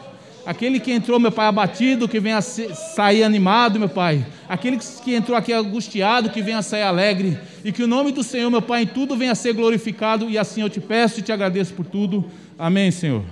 Aquele 0.46 0.80
que 0.80 0.90
entrou, 0.90 1.20
meu 1.20 1.30
Pai, 1.30 1.46
abatido, 1.46 2.08
que 2.08 2.18
venha 2.18 2.40
sair 2.40 3.22
animado, 3.22 3.78
meu 3.78 3.88
Pai. 3.88 4.24
Aquele 4.48 4.78
que 4.78 5.14
entrou 5.14 5.36
aqui 5.36 5.52
angustiado, 5.52 6.30
que 6.30 6.40
venha 6.40 6.62
sair 6.62 6.84
alegre. 6.84 7.38
E 7.62 7.70
que 7.70 7.82
o 7.82 7.86
nome 7.86 8.12
do 8.12 8.22
Senhor, 8.22 8.48
meu 8.48 8.62
Pai, 8.62 8.84
em 8.84 8.86
tudo 8.86 9.14
venha 9.14 9.34
ser 9.34 9.52
glorificado. 9.52 10.30
E 10.30 10.38
assim 10.38 10.62
eu 10.62 10.70
te 10.70 10.80
peço 10.80 11.20
e 11.20 11.22
te 11.22 11.30
agradeço 11.30 11.74
por 11.74 11.84
tudo. 11.84 12.24
Amém, 12.58 12.90
Senhor. 12.90 13.24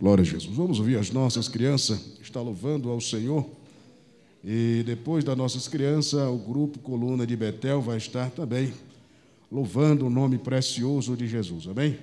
Glória 0.00 0.22
a 0.22 0.24
Jesus. 0.24 0.56
Vamos 0.56 0.78
ouvir 0.78 0.96
as 0.96 1.10
nossas 1.10 1.48
crianças 1.48 2.15
está 2.36 2.42
louvando 2.42 2.90
ao 2.90 3.00
Senhor. 3.00 3.48
E 4.44 4.82
depois 4.84 5.24
das 5.24 5.36
nossas 5.36 5.66
crianças, 5.66 6.20
o 6.28 6.36
grupo 6.36 6.78
Coluna 6.78 7.26
de 7.26 7.34
Betel 7.34 7.80
vai 7.80 7.96
estar 7.96 8.30
também 8.30 8.74
louvando 9.50 10.06
o 10.06 10.10
nome 10.10 10.36
precioso 10.36 11.16
de 11.16 11.26
Jesus. 11.26 11.66
Amém? 11.66 11.98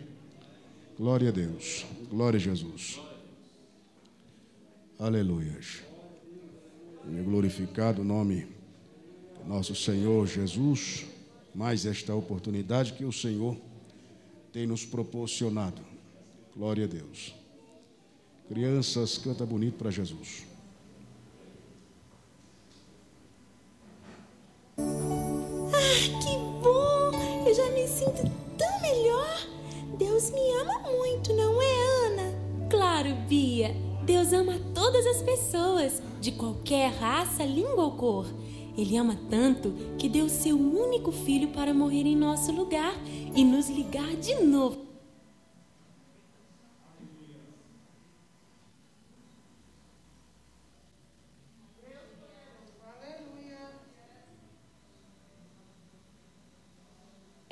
Glória 0.97 1.29
a 1.29 1.31
Deus. 1.31 1.85
Glória 2.09 2.37
a 2.37 2.41
Jesus. 2.41 2.99
Aleluia. 4.97 5.59
E 7.07 7.21
glorificado 7.21 8.01
o 8.01 8.05
nome 8.05 8.47
nosso 9.47 9.75
Senhor 9.75 10.25
Jesus, 10.25 11.05
mais 11.53 11.85
esta 11.85 12.15
oportunidade 12.15 12.93
que 12.93 13.05
o 13.05 13.11
Senhor 13.11 13.55
tem 14.51 14.65
nos 14.65 14.83
proporcionado. 14.83 15.81
Glória 16.55 16.85
a 16.85 16.87
Deus. 16.87 17.42
Crianças, 18.53 19.17
canta 19.17 19.43
bonito 19.47 19.79
para 19.79 19.89
Jesus. 19.89 20.45
Ah, 24.77 25.73
que 26.21 26.37
bom! 26.61 27.47
Eu 27.47 27.55
já 27.55 27.71
me 27.71 27.87
sinto 27.87 28.31
tão 28.55 28.79
melhor. 28.79 29.47
Deus 29.97 30.29
me 30.29 30.51
ama 30.61 30.81
muito, 30.87 31.33
não 31.33 31.59
é, 31.59 32.05
Ana? 32.05 32.69
Claro, 32.69 33.15
Bia. 33.27 33.75
Deus 34.05 34.31
ama 34.31 34.59
todas 34.75 35.03
as 35.07 35.23
pessoas, 35.23 35.99
de 36.21 36.33
qualquer 36.33 36.91
raça, 36.91 37.43
língua 37.43 37.85
ou 37.85 37.93
cor. 37.93 38.27
Ele 38.77 38.95
ama 38.97 39.17
tanto 39.31 39.73
que 39.97 40.07
deu 40.07 40.29
seu 40.29 40.55
único 40.55 41.11
filho 41.11 41.47
para 41.47 41.73
morrer 41.73 42.05
em 42.05 42.15
nosso 42.15 42.51
lugar 42.51 42.93
e 43.35 43.43
nos 43.43 43.67
ligar 43.67 44.15
de 44.17 44.35
novo 44.43 44.92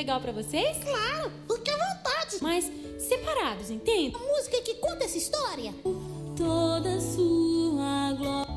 legal 0.02 0.20
para 0.20 0.32
vocês? 0.32 0.78
Claro, 0.84 1.32
fique 1.48 1.70
à 1.70 1.78
vontade. 1.78 2.38
Mas 2.42 2.72
separados, 2.98 3.70
entende? 3.70 4.16
A 4.16 4.20
música 4.20 4.60
que 4.64 4.74
conta 4.76 5.06
essa 5.06 5.18
história. 5.18 5.74
Toda 6.36 7.00
sua 7.00 8.14
glória. 8.18 8.51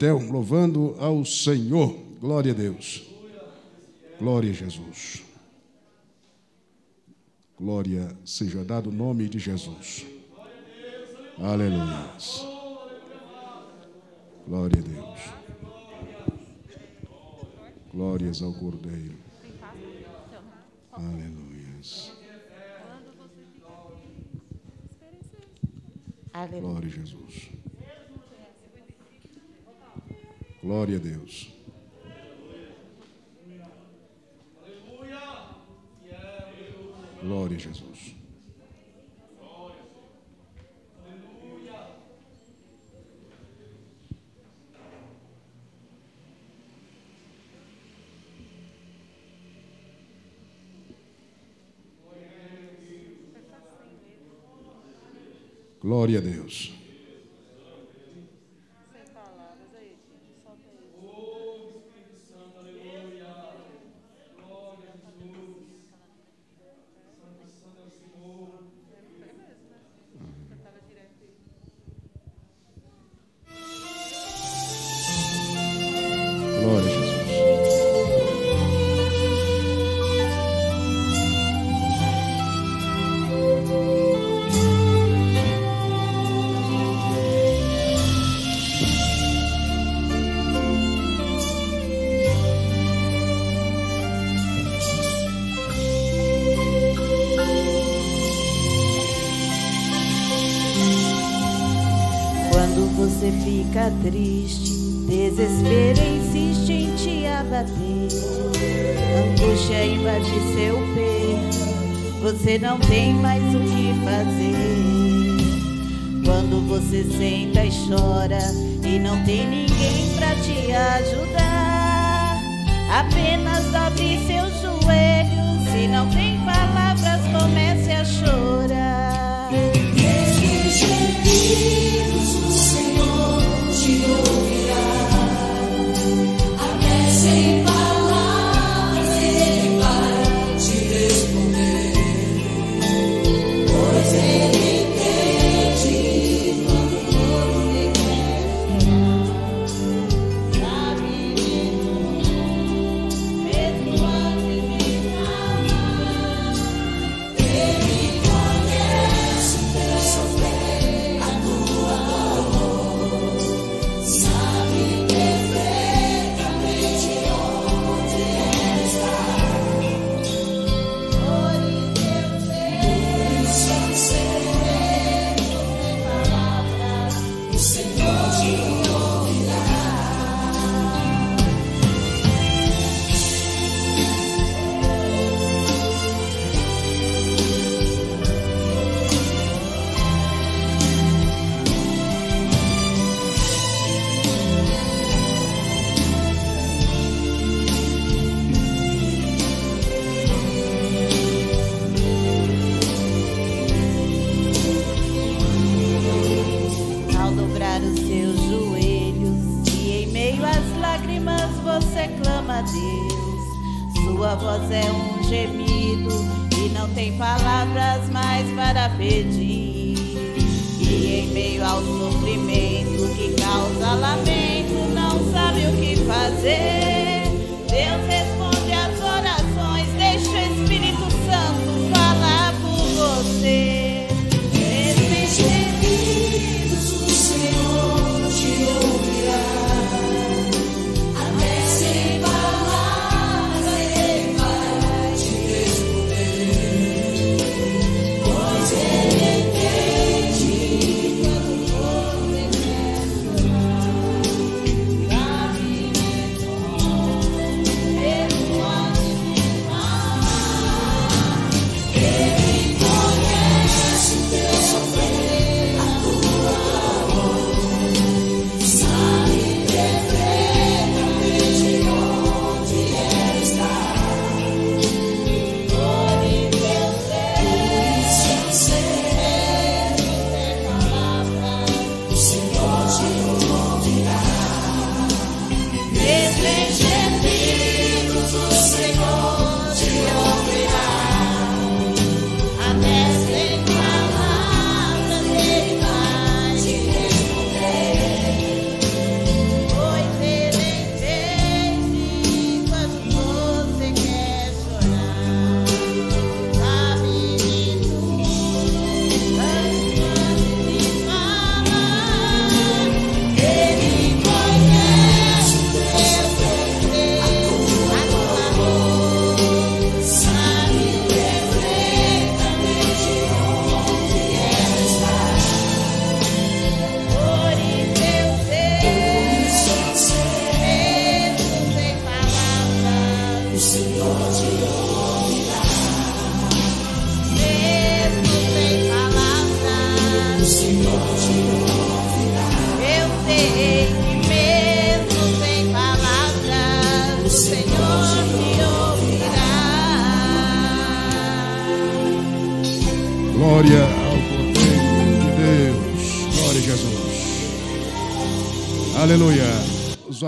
Betel, 0.00 0.18
louvando 0.30 0.96
ao 0.98 1.26
Senhor. 1.26 1.94
Glória 2.18 2.52
a 2.52 2.54
Deus. 2.54 3.06
Glória 4.18 4.50
a 4.50 4.54
Jesus. 4.54 5.22
Glória 7.58 8.16
seja 8.24 8.64
dado 8.64 8.88
o 8.88 8.92
nome 8.92 9.28
de 9.28 9.38
Jesus. 9.38 10.06
Aleluia. 11.36 12.16
Glória 14.48 14.78
a 14.78 14.88
Deus. 14.88 15.20
Glórias 17.92 18.40
ao 18.40 18.54
Cordeiro. 18.54 19.18
Aleluia. 20.92 21.40
Glória 26.58 26.88
a 26.88 26.90
Jesus. 26.90 27.49
Glória 30.62 30.96
a 30.96 31.00
Deus. 31.00 31.50
Glória 37.22 37.56
a 37.56 37.60
Jesus. 37.60 38.14
Glória 55.80 56.18
a 56.18 56.20
Deus. 56.20 56.79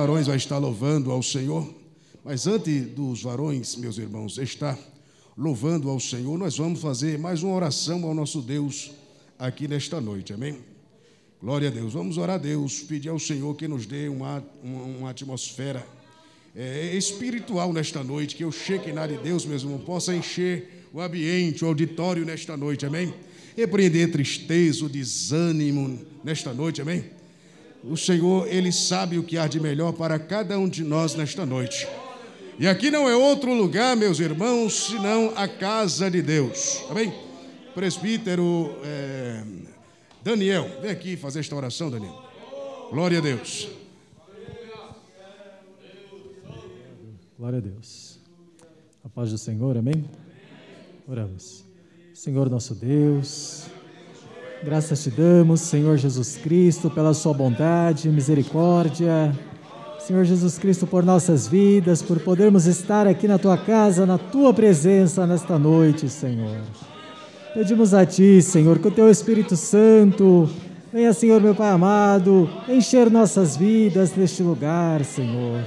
Varões 0.03 0.27
vão 0.27 0.35
estar 0.35 0.59
louvando 0.59 1.13
ao 1.13 1.23
Senhor. 1.23 1.73
Mas 2.25 2.49
antes 2.49 2.87
dos 2.89 3.23
varões, 3.23 3.77
meus 3.77 3.99
irmãos, 3.99 4.37
estar 4.37 4.77
louvando 5.39 5.89
ao 5.89 6.01
Senhor, 6.01 6.37
nós 6.37 6.57
vamos 6.57 6.81
fazer 6.81 7.17
mais 7.17 7.45
uma 7.45 7.55
oração 7.55 8.05
ao 8.05 8.13
nosso 8.13 8.43
Deus 8.43 8.91
aqui 9.39 9.69
nesta 9.69 10.01
noite. 10.01 10.33
Amém? 10.33 10.59
Glória 11.41 11.69
a 11.69 11.71
Deus. 11.71 11.93
Vamos 11.93 12.19
orar 12.19 12.35
a 12.35 12.39
Deus, 12.39 12.81
pedir 12.81 13.11
ao 13.11 13.19
Senhor 13.21 13.55
que 13.55 13.69
nos 13.69 13.87
dê 13.87 14.09
uma, 14.09 14.45
uma, 14.61 14.83
uma 14.83 15.11
atmosfera 15.11 15.87
é, 16.57 16.97
espiritual 16.97 17.73
nesta 17.73 18.03
noite, 18.03 18.35
que 18.35 18.45
o 18.45 18.51
Shekinah 18.51 19.07
de 19.07 19.19
Deus, 19.19 19.47
meu 19.47 19.57
irmão, 19.57 19.79
possa 19.79 20.13
encher 20.13 20.89
o 20.93 21.01
ambiente, 21.01 21.65
o 21.65 21.69
auditório 21.69 22.25
nesta 22.25 22.57
noite, 22.57 22.85
amém? 22.85 23.15
Repreender 23.57 24.11
tristeza, 24.11 24.85
o 24.85 24.89
desânimo 24.89 26.05
nesta 26.25 26.53
noite, 26.53 26.83
amém? 26.83 27.22
O 27.85 27.97
Senhor, 27.97 28.47
Ele 28.47 28.71
sabe 28.71 29.19
o 29.19 29.23
que 29.23 29.37
há 29.37 29.47
de 29.47 29.59
melhor 29.59 29.93
para 29.93 30.19
cada 30.19 30.59
um 30.59 30.69
de 30.69 30.85
nós 30.85 31.15
nesta 31.15 31.45
noite. 31.45 31.89
E 32.59 32.69
aqui 32.69 32.91
não 32.91 33.09
é 33.09 33.17
outro 33.17 33.53
lugar, 33.53 33.97
meus 33.97 34.21
irmãos, 34.21 34.87
senão 34.87 35.33
a 35.35 35.49
casa 35.49 36.11
de 36.11 36.23
Deus, 36.23 36.85
amém? 36.89 37.13
Presbítero 37.75 38.77
é, 38.85 39.43
Daniel, 40.23 40.71
vem 40.81 40.91
aqui 40.91 41.17
fazer 41.17 41.41
esta 41.41 41.57
oração, 41.57 41.91
Daniel. 41.91 42.23
Glória 42.91 43.19
a 43.19 43.21
Deus. 43.21 43.69
Glória 47.37 47.59
a 47.59 47.61
Deus. 47.61 48.21
A 49.03 49.09
paz 49.09 49.31
do 49.33 49.39
Senhor, 49.39 49.77
amém? 49.77 50.05
Oramos. 51.09 51.65
Senhor 52.15 52.49
nosso 52.49 52.75
Deus, 52.75 53.67
graças 54.65 55.03
te 55.03 55.11
damos, 55.11 55.61
Senhor 55.61 55.97
Jesus 55.97 56.37
Cristo, 56.37 56.89
pela 56.89 57.13
sua 57.15 57.35
bondade 57.35 58.09
misericórdia. 58.09 59.33
Senhor 59.99 60.25
Jesus 60.25 60.59
Cristo, 60.59 60.87
por 60.87 61.05
nossas 61.05 61.47
vidas, 61.47 62.03
por 62.03 62.19
podermos 62.21 62.67
estar 62.67 63.07
aqui 63.07 63.29
na 63.29 63.39
tua 63.39 63.57
casa, 63.57 64.05
na 64.05 64.19
tua 64.19 64.53
presença 64.53 65.27
nesta 65.27 65.59
noite, 65.59 66.09
Senhor. 66.09 66.61
Pedimos 67.55 67.95
a 67.95 68.05
ti, 68.05 68.41
Senhor, 68.43 68.79
que 68.79 68.89
o 68.89 68.91
teu 68.91 69.11
Espírito 69.11 69.57
Santo 69.57 70.49
venha, 70.93 71.13
Senhor, 71.13 71.41
meu 71.41 71.55
Pai 71.55 71.71
amado, 71.71 72.49
encher 72.69 73.11
nossas 73.11 73.57
vidas 73.57 74.15
neste 74.17 74.43
lugar, 74.43 75.05
Senhor 75.05 75.63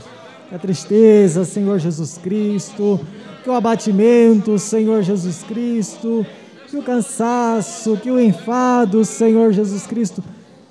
que 0.47 0.55
a 0.55 0.59
tristeza, 0.59 1.43
Senhor 1.43 1.79
Jesus 1.79 2.19
Cristo, 2.21 2.99
que 3.43 3.49
o 3.49 3.53
abatimento, 3.53 4.57
Senhor 4.59 5.01
Jesus 5.01 5.43
Cristo, 5.43 6.25
que 6.69 6.77
o 6.77 6.83
cansaço, 6.83 7.97
que 7.97 8.11
o 8.11 8.19
enfado, 8.19 9.05
Senhor 9.05 9.51
Jesus 9.51 9.85
Cristo, 9.85 10.23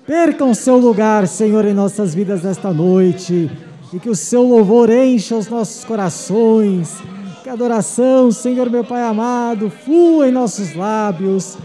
percam 0.07 0.53
seu 0.55 0.77
lugar, 0.77 1.27
Senhor, 1.27 1.65
em 1.65 1.75
nossas 1.75 2.15
vidas 2.15 2.43
nesta 2.43 2.73
noite, 2.73 3.51
e 3.93 3.99
que 3.99 4.11
o 4.11 4.17
seu 4.17 4.43
louvor 4.43 4.91
encha 4.91 5.37
os 5.37 5.49
nossos 5.49 5.85
corações, 5.85 7.01
que 7.43 7.49
a 7.49 7.53
adoração, 7.53 8.31
Senhor 8.31 8.69
meu 8.71 8.85
Pai 8.85 9.03
amado, 9.03 9.71
flua 9.71 10.29
em 10.29 10.33
nossos 10.33 10.75
lábios, 10.75 11.57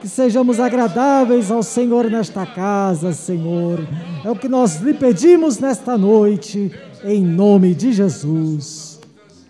que 0.00 0.08
sejamos 0.08 0.58
agradáveis 0.58 1.50
ao 1.50 1.62
Senhor 1.62 2.10
nesta 2.10 2.44
casa, 2.44 3.12
Senhor. 3.12 3.86
É 4.24 4.30
o 4.30 4.36
que 4.36 4.48
nós 4.48 4.80
lhe 4.80 4.94
pedimos 4.94 5.58
nesta 5.58 5.96
noite, 5.96 6.72
em 7.04 7.24
nome 7.24 7.74
de 7.74 7.92
Jesus. 7.92 8.98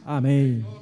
Amém. 0.04 0.75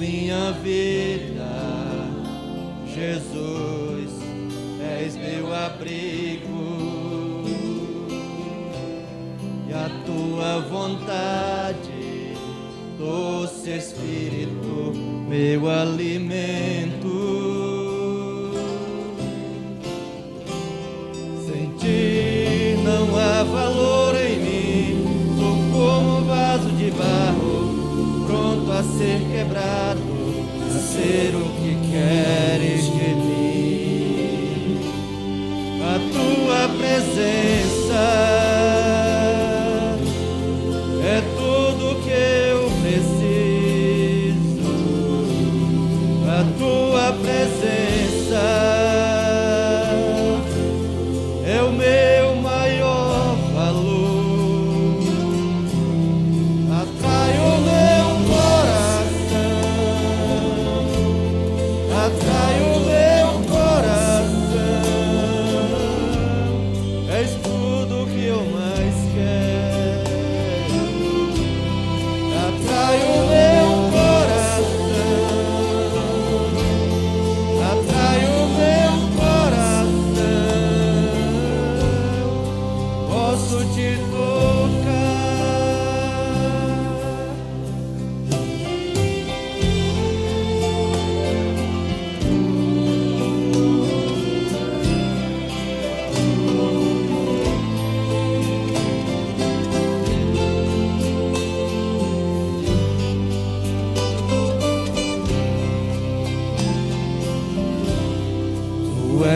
Minha 0.00 0.50
vida, 0.52 0.99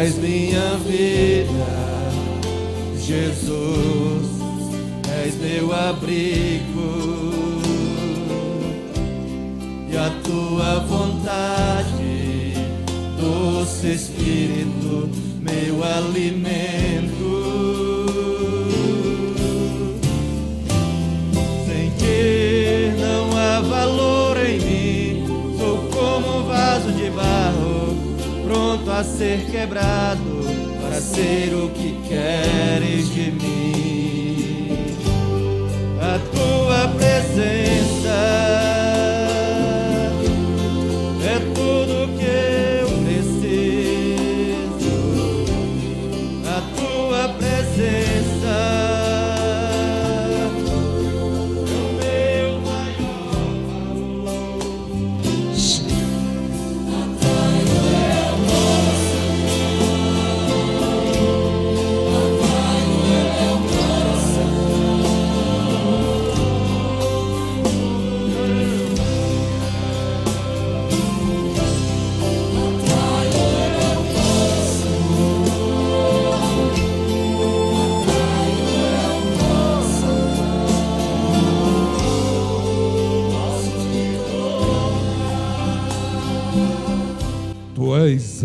és 0.04 0.16
minha 0.18 0.76
vida, 0.86 1.66
Jesus, 2.98 4.26
és 5.24 5.34
meu 5.40 5.72
abrigo 5.72 7.32
e 9.90 9.96
a 9.96 10.10
tua 10.22 10.80
vontade, 10.80 12.52
doce 13.18 13.94
Espírito, 13.94 15.08
meu 15.40 15.82
alimento. 15.82 16.43
A 28.98 29.02
ser 29.02 29.44
quebrado 29.46 30.44
para 30.80 31.00
ser 31.00 31.52
o 31.52 31.68
que 31.70 31.98
queres 32.08 33.12
de 33.12 33.32
mim. 33.32 34.96
A 36.00 36.18
tua 36.32 36.88
presença 36.96 38.53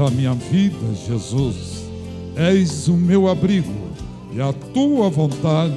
a 0.07 0.09
minha 0.09 0.33
vida, 0.33 0.77
Jesus. 1.07 1.83
És 2.35 2.87
o 2.87 2.93
meu 2.93 3.27
abrigo 3.27 3.73
e 4.33 4.41
a 4.41 4.53
tua 4.73 5.09
vontade, 5.09 5.75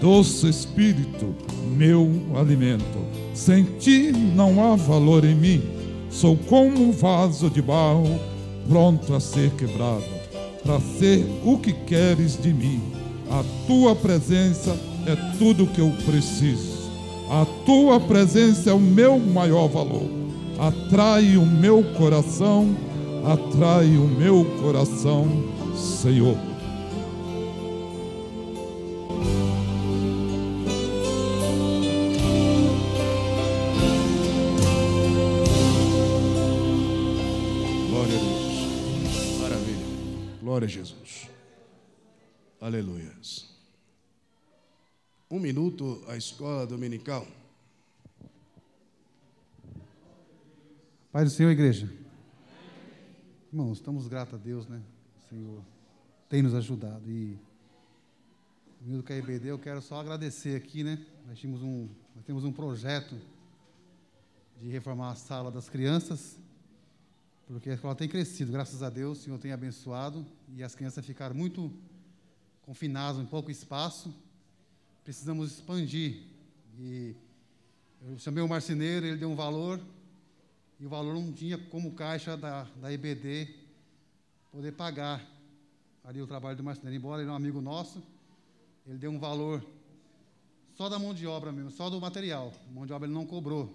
doce 0.00 0.48
Espírito, 0.48 1.34
meu 1.76 2.10
alimento. 2.36 2.84
Sem 3.34 3.64
ti 3.78 4.12
não 4.12 4.62
há 4.62 4.76
valor 4.76 5.24
em 5.24 5.34
mim. 5.34 5.62
Sou 6.10 6.36
como 6.36 6.80
um 6.80 6.92
vaso 6.92 7.48
de 7.48 7.62
barro, 7.62 8.18
pronto 8.68 9.14
a 9.14 9.20
ser 9.20 9.50
quebrado, 9.52 10.04
para 10.62 10.78
ser 10.80 11.24
o 11.44 11.56
que 11.56 11.72
queres 11.72 12.40
de 12.40 12.52
mim. 12.52 12.80
A 13.30 13.44
tua 13.66 13.94
presença 13.94 14.76
é 15.06 15.16
tudo 15.38 15.66
que 15.66 15.80
eu 15.80 15.92
preciso. 16.04 16.80
A 17.30 17.46
tua 17.64 18.00
presença 18.00 18.70
é 18.70 18.72
o 18.72 18.80
meu 18.80 19.18
maior 19.18 19.68
valor. 19.68 20.08
Atrai 20.58 21.36
o 21.36 21.46
meu 21.46 21.82
coração, 21.96 22.76
atrai 23.24 23.96
o 23.96 24.06
meu 24.06 24.44
coração, 24.60 25.26
Senhor. 25.76 26.36
Glória 37.88 38.14
a 38.14 38.20
Deus. 38.20 39.40
Maravilha. 39.40 39.86
Glória 40.40 40.66
a 40.66 40.68
Jesus. 40.68 41.28
Aleluia. 42.60 43.10
Um 45.30 45.38
minuto, 45.38 46.02
a 46.08 46.16
escola 46.16 46.66
dominical. 46.66 47.24
Pai 51.12 51.22
do 51.22 51.30
Senhor, 51.30 51.50
igreja. 51.50 51.99
Irmãos, 53.52 53.78
estamos 53.78 54.06
gratos 54.06 54.34
a 54.34 54.36
Deus, 54.36 54.68
né? 54.68 54.80
O 55.16 55.28
Senhor 55.28 55.60
tem 56.28 56.40
nos 56.40 56.54
ajudado. 56.54 57.02
E 57.10 57.36
no 58.80 59.02
da 59.02 59.16
IBD, 59.16 59.48
eu 59.48 59.58
quero 59.58 59.82
só 59.82 59.98
agradecer 60.00 60.54
aqui, 60.54 60.84
né? 60.84 61.04
Nós, 61.26 61.36
tínhamos 61.36 61.60
um, 61.60 61.88
nós 62.14 62.24
temos 62.24 62.44
um 62.44 62.52
projeto 62.52 63.20
de 64.60 64.68
reformar 64.68 65.10
a 65.10 65.14
sala 65.16 65.50
das 65.50 65.68
crianças, 65.68 66.38
porque 67.48 67.70
a 67.70 67.74
escola 67.74 67.96
tem 67.96 68.08
crescido, 68.08 68.52
graças 68.52 68.84
a 68.84 68.88
Deus, 68.88 69.18
o 69.18 69.22
Senhor 69.22 69.38
tem 69.40 69.50
abençoado, 69.50 70.24
e 70.54 70.62
as 70.62 70.76
crianças 70.76 71.04
ficaram 71.04 71.34
muito 71.34 71.72
confinadas 72.62 73.20
em 73.20 73.26
pouco 73.26 73.50
espaço. 73.50 74.14
Precisamos 75.02 75.54
expandir. 75.54 76.22
E 76.78 77.16
eu 78.06 78.16
chamei 78.16 78.44
o 78.44 78.48
marceneiro, 78.48 79.06
ele 79.06 79.16
deu 79.16 79.28
um 79.28 79.34
valor, 79.34 79.80
e 80.80 80.86
o 80.86 80.88
valor 80.88 81.14
não 81.14 81.30
tinha 81.30 81.58
como 81.58 81.92
caixa 81.92 82.38
da, 82.38 82.64
da 82.76 82.90
IBD 82.90 83.54
poder 84.50 84.72
pagar 84.72 85.22
ali 86.02 86.22
o 86.22 86.26
trabalho 86.26 86.56
do 86.56 86.64
marceneiro. 86.64 86.96
Embora 86.96 87.20
ele 87.20 87.28
é 87.28 87.32
um 87.32 87.36
amigo 87.36 87.60
nosso, 87.60 88.02
ele 88.86 88.96
deu 88.96 89.10
um 89.10 89.18
valor 89.18 89.62
só 90.74 90.88
da 90.88 90.98
mão 90.98 91.12
de 91.12 91.26
obra 91.26 91.52
mesmo, 91.52 91.70
só 91.70 91.90
do 91.90 92.00
material. 92.00 92.50
A 92.70 92.72
mão 92.72 92.86
de 92.86 92.94
obra 92.94 93.06
ele 93.06 93.14
não 93.14 93.26
cobrou. 93.26 93.70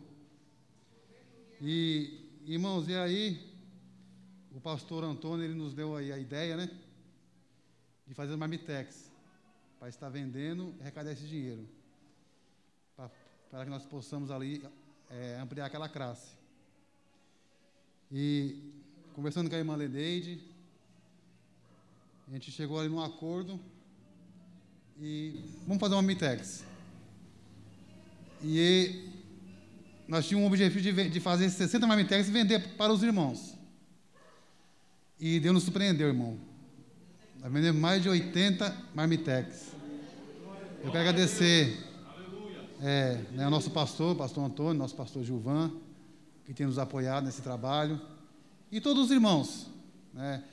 E, 1.61 2.27
irmãos, 2.47 2.87
e 2.87 2.95
aí, 2.95 3.55
o 4.51 4.59
pastor 4.59 5.03
Antônio, 5.03 5.45
ele 5.45 5.53
nos 5.53 5.75
deu 5.75 5.95
aí 5.95 6.11
a 6.11 6.17
ideia, 6.17 6.57
né? 6.57 6.69
De 8.07 8.15
fazer 8.15 8.33
o 8.33 8.37
Marmitex, 8.37 9.11
para 9.79 9.89
estar 9.89 10.09
vendendo 10.09 10.73
e 10.79 10.81
arrecadar 10.81 11.11
esse 11.11 11.27
dinheiro. 11.27 11.69
Para 12.95 13.63
que 13.63 13.69
nós 13.69 13.85
possamos 13.85 14.31
ali 14.31 14.65
é, 15.11 15.39
ampliar 15.39 15.67
aquela 15.67 15.87
classe. 15.87 16.44
E 18.11 18.55
conversando 19.13 19.49
com 19.49 19.55
a 19.55 19.59
irmã 19.59 19.75
Leneide, 19.75 20.39
a 22.27 22.31
gente 22.31 22.51
chegou 22.51 22.79
ali 22.79 22.89
num 22.89 23.01
acordo 23.01 23.59
e 24.99 25.39
vamos 25.65 25.79
fazer 25.79 25.95
uma 25.95 26.01
Mitex. 26.01 26.63
E 28.43 29.09
nós 30.07 30.27
tínhamos 30.27 30.45
um 30.45 30.51
objetivo 30.51 30.81
de, 30.81 31.09
de 31.09 31.19
fazer 31.19 31.49
60 31.49 31.85
marmitex 31.87 32.27
e 32.27 32.31
vender 32.31 32.75
para 32.77 32.93
os 32.93 33.01
irmãos. 33.01 33.55
E 35.19 35.39
Deus 35.39 35.53
nos 35.53 35.63
surpreendeu, 35.63 36.07
irmão. 36.07 36.37
Nós 37.41 37.51
vendemos 37.51 37.81
mais 37.81 38.01
de 38.03 38.09
80 38.09 38.75
marmitex. 38.93 39.71
Eu 40.83 40.91
quero 40.91 41.09
agradecer 41.09 41.77
é, 42.81 43.21
né, 43.31 43.45
ao 43.45 43.49
nosso 43.49 43.71
pastor, 43.71 44.15
pastor 44.15 44.43
Antônio, 44.43 44.73
nosso 44.75 44.95
pastor 44.95 45.23
Gilvan, 45.23 45.71
que 46.45 46.53
tem 46.53 46.65
nos 46.65 46.77
apoiado 46.77 47.25
nesse 47.25 47.41
trabalho. 47.41 47.99
E 48.71 48.79
todos 48.79 49.05
os 49.05 49.11
irmãos, 49.11 49.67
né, 50.13 50.43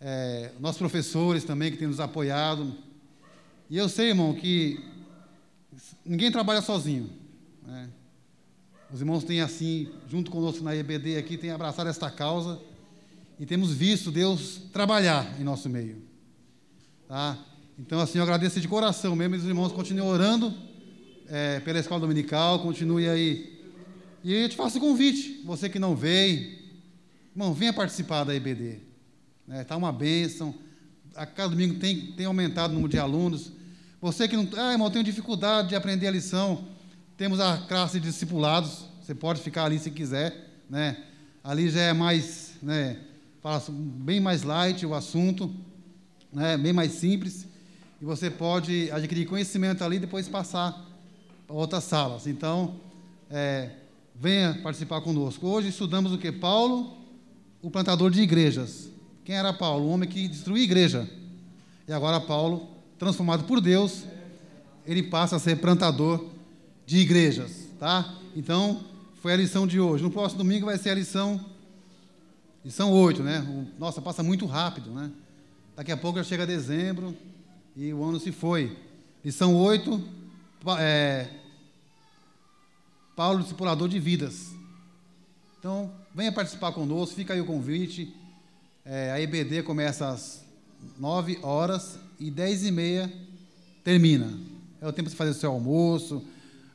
é, 0.00 0.52
nossos 0.60 0.78
professores 0.78 1.44
também 1.44 1.70
que 1.70 1.76
têm 1.76 1.88
nos 1.88 2.00
apoiado. 2.00 2.74
E 3.68 3.76
eu 3.76 3.88
sei, 3.88 4.08
irmão, 4.08 4.34
que 4.34 4.82
ninguém 6.04 6.30
trabalha 6.30 6.60
sozinho. 6.60 7.10
Né? 7.66 7.88
Os 8.92 9.00
irmãos 9.00 9.24
têm 9.24 9.40
assim, 9.40 9.88
junto 10.08 10.30
conosco 10.30 10.62
na 10.62 10.76
EBD 10.76 11.16
aqui, 11.16 11.36
têm 11.36 11.50
abraçado 11.50 11.88
esta 11.88 12.10
causa 12.10 12.60
e 13.40 13.46
temos 13.46 13.72
visto 13.72 14.10
Deus 14.10 14.60
trabalhar 14.72 15.40
em 15.40 15.44
nosso 15.44 15.68
meio. 15.68 16.02
Tá? 17.08 17.38
Então, 17.78 17.98
assim, 17.98 18.18
eu 18.18 18.24
agradeço 18.24 18.60
de 18.60 18.68
coração 18.68 19.16
mesmo, 19.16 19.34
e 19.34 19.38
os 19.38 19.44
irmãos 19.44 19.72
continuem 19.72 20.06
orando 20.06 20.54
é, 21.28 21.58
pela 21.60 21.78
escola 21.78 22.00
dominical, 22.00 22.60
continue 22.60 23.08
aí. 23.08 23.53
E 24.24 24.32
eu 24.32 24.48
te 24.48 24.56
faço 24.56 24.78
o 24.78 24.80
convite, 24.80 25.42
você 25.44 25.68
que 25.68 25.78
não 25.78 25.94
veio, 25.94 26.58
irmão, 27.36 27.52
venha 27.52 27.74
participar 27.74 28.24
da 28.24 28.34
EBD. 28.34 28.68
Está 28.70 28.80
né? 29.46 29.64
Tá 29.64 29.76
uma 29.76 29.92
bênção. 29.92 30.54
A 31.14 31.26
cada 31.26 31.50
domingo 31.50 31.78
tem, 31.78 32.12
tem 32.12 32.24
aumentado 32.24 32.70
o 32.70 32.74
número 32.74 32.90
de 32.90 32.98
alunos. 32.98 33.52
Você 34.00 34.26
que 34.26 34.34
não. 34.34 34.48
Ah, 34.56 34.72
irmão, 34.72 34.90
tenho 34.90 35.04
dificuldade 35.04 35.68
de 35.68 35.76
aprender 35.76 36.06
a 36.06 36.10
lição. 36.10 36.64
Temos 37.18 37.38
a 37.38 37.58
classe 37.58 38.00
de 38.00 38.08
discipulados, 38.08 38.86
você 39.00 39.14
pode 39.14 39.42
ficar 39.42 39.66
ali 39.66 39.78
se 39.78 39.90
quiser, 39.90 40.50
né? 40.70 40.96
Ali 41.44 41.68
já 41.68 41.82
é 41.82 41.92
mais, 41.92 42.54
né, 42.62 42.96
bem 43.70 44.18
mais 44.18 44.42
light 44.42 44.86
o 44.86 44.94
assunto, 44.94 45.54
né, 46.32 46.56
bem 46.56 46.72
mais 46.72 46.92
simples, 46.92 47.46
e 48.00 48.04
você 48.04 48.30
pode 48.30 48.90
adquirir 48.90 49.26
conhecimento 49.26 49.84
ali 49.84 49.96
e 49.96 50.00
depois 50.00 50.26
passar 50.26 50.72
para 51.46 51.54
outras 51.54 51.84
salas. 51.84 52.26
Então, 52.26 52.80
é, 53.30 53.70
venha 54.14 54.60
participar 54.62 55.00
conosco. 55.00 55.46
Hoje 55.46 55.68
estudamos 55.68 56.12
o 56.12 56.18
que? 56.18 56.30
Paulo, 56.30 56.96
o 57.60 57.70
plantador 57.70 58.10
de 58.10 58.22
igrejas. 58.22 58.88
Quem 59.24 59.34
era 59.34 59.52
Paulo? 59.52 59.86
O 59.86 59.90
homem 59.90 60.08
que 60.08 60.28
destruiu 60.28 60.60
a 60.60 60.64
igreja. 60.64 61.10
E 61.88 61.92
agora 61.92 62.20
Paulo, 62.20 62.68
transformado 62.98 63.44
por 63.44 63.60
Deus, 63.60 64.04
ele 64.86 65.02
passa 65.02 65.36
a 65.36 65.38
ser 65.38 65.56
plantador 65.56 66.26
de 66.86 66.98
igrejas, 66.98 67.68
tá? 67.78 68.18
Então, 68.36 68.84
foi 69.22 69.32
a 69.32 69.36
lição 69.36 69.66
de 69.66 69.80
hoje. 69.80 70.02
No 70.02 70.10
próximo 70.10 70.42
domingo 70.42 70.66
vai 70.66 70.78
ser 70.78 70.90
a 70.90 70.94
lição 70.94 71.40
lição 72.64 72.92
8, 72.92 73.22
né? 73.22 73.46
Nossa, 73.78 74.00
passa 74.00 74.22
muito 74.22 74.46
rápido, 74.46 74.90
né? 74.90 75.10
Daqui 75.76 75.92
a 75.92 75.96
pouco 75.96 76.18
já 76.18 76.24
chega 76.24 76.46
dezembro 76.46 77.14
e 77.76 77.92
o 77.92 78.02
ano 78.02 78.18
se 78.18 78.32
foi. 78.32 78.76
Lição 79.24 79.56
8, 79.56 80.02
é, 80.78 81.28
Paulo, 83.16 83.42
discipulador 83.42 83.88
de 83.88 83.98
vidas. 83.98 84.52
Então, 85.58 85.90
venha 86.14 86.32
participar 86.32 86.72
conosco, 86.72 87.14
fica 87.14 87.34
aí 87.34 87.40
o 87.40 87.46
convite. 87.46 88.14
É, 88.84 89.12
a 89.12 89.20
EBD 89.20 89.62
começa 89.62 90.08
às 90.08 90.44
9 90.98 91.38
horas 91.42 91.98
e 92.18 92.30
10 92.30 92.66
e 92.66 92.70
meia 92.70 93.12
termina. 93.82 94.32
É 94.80 94.86
o 94.86 94.92
tempo 94.92 95.08
de 95.08 95.16
fazer 95.16 95.30
o 95.30 95.34
seu 95.34 95.50
almoço, 95.50 96.22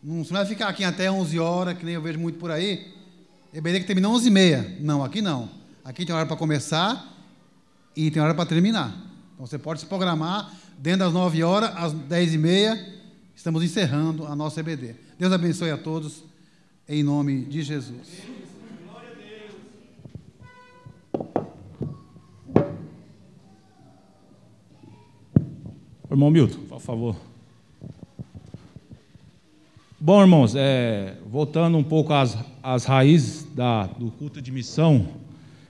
não, 0.02 0.24
vai 0.24 0.46
ficar 0.46 0.70
aqui 0.70 0.84
até 0.84 1.12
11 1.12 1.38
horas, 1.40 1.78
que 1.78 1.86
nem 1.86 1.96
eu 1.96 2.02
vejo 2.02 2.18
muito 2.18 2.40
por 2.40 2.52
aí. 2.52 2.88
EBD 3.54 3.82
que 3.82 3.86
termina 3.86 4.08
11 4.08 4.28
e 4.28 4.32
meia. 4.32 4.78
Não, 4.80 5.04
aqui 5.04 5.22
não. 5.22 5.50
Aqui 5.84 6.06
tem 6.06 6.16
hora 6.16 6.26
para 6.26 6.38
começar 6.38 7.18
e 7.96 8.10
tem 8.10 8.22
hora 8.22 8.34
para 8.34 8.46
terminar. 8.46 8.96
Então 9.34 9.46
você 9.46 9.58
pode 9.58 9.82
se 9.82 9.86
programar 9.86 10.54
dentro 10.78 11.00
das 11.00 11.14
9 11.14 11.44
horas, 11.44 11.72
às 11.76 11.92
10 11.92 12.34
e 12.34 12.38
meia, 12.38 13.02
estamos 13.36 13.62
encerrando 13.62 14.26
a 14.26 14.36
nossa 14.36 14.62
EBD. 14.62 14.96
Deus 15.18 15.34
abençoe 15.34 15.72
a 15.72 15.78
todos, 15.78 16.24
em 16.90 17.04
nome 17.04 17.44
de 17.44 17.62
Jesus. 17.62 18.24
Irmão 26.10 26.32
Milton, 26.32 26.62
por 26.68 26.82
favor. 26.82 27.16
Bom, 30.00 30.20
irmãos, 30.22 30.56
é, 30.56 31.16
voltando 31.30 31.78
um 31.78 31.84
pouco 31.84 32.12
às, 32.12 32.36
às 32.64 32.86
raízes 32.86 33.46
da, 33.54 33.86
do 33.86 34.10
culto 34.10 34.42
de 34.42 34.52
missão, 34.52 35.10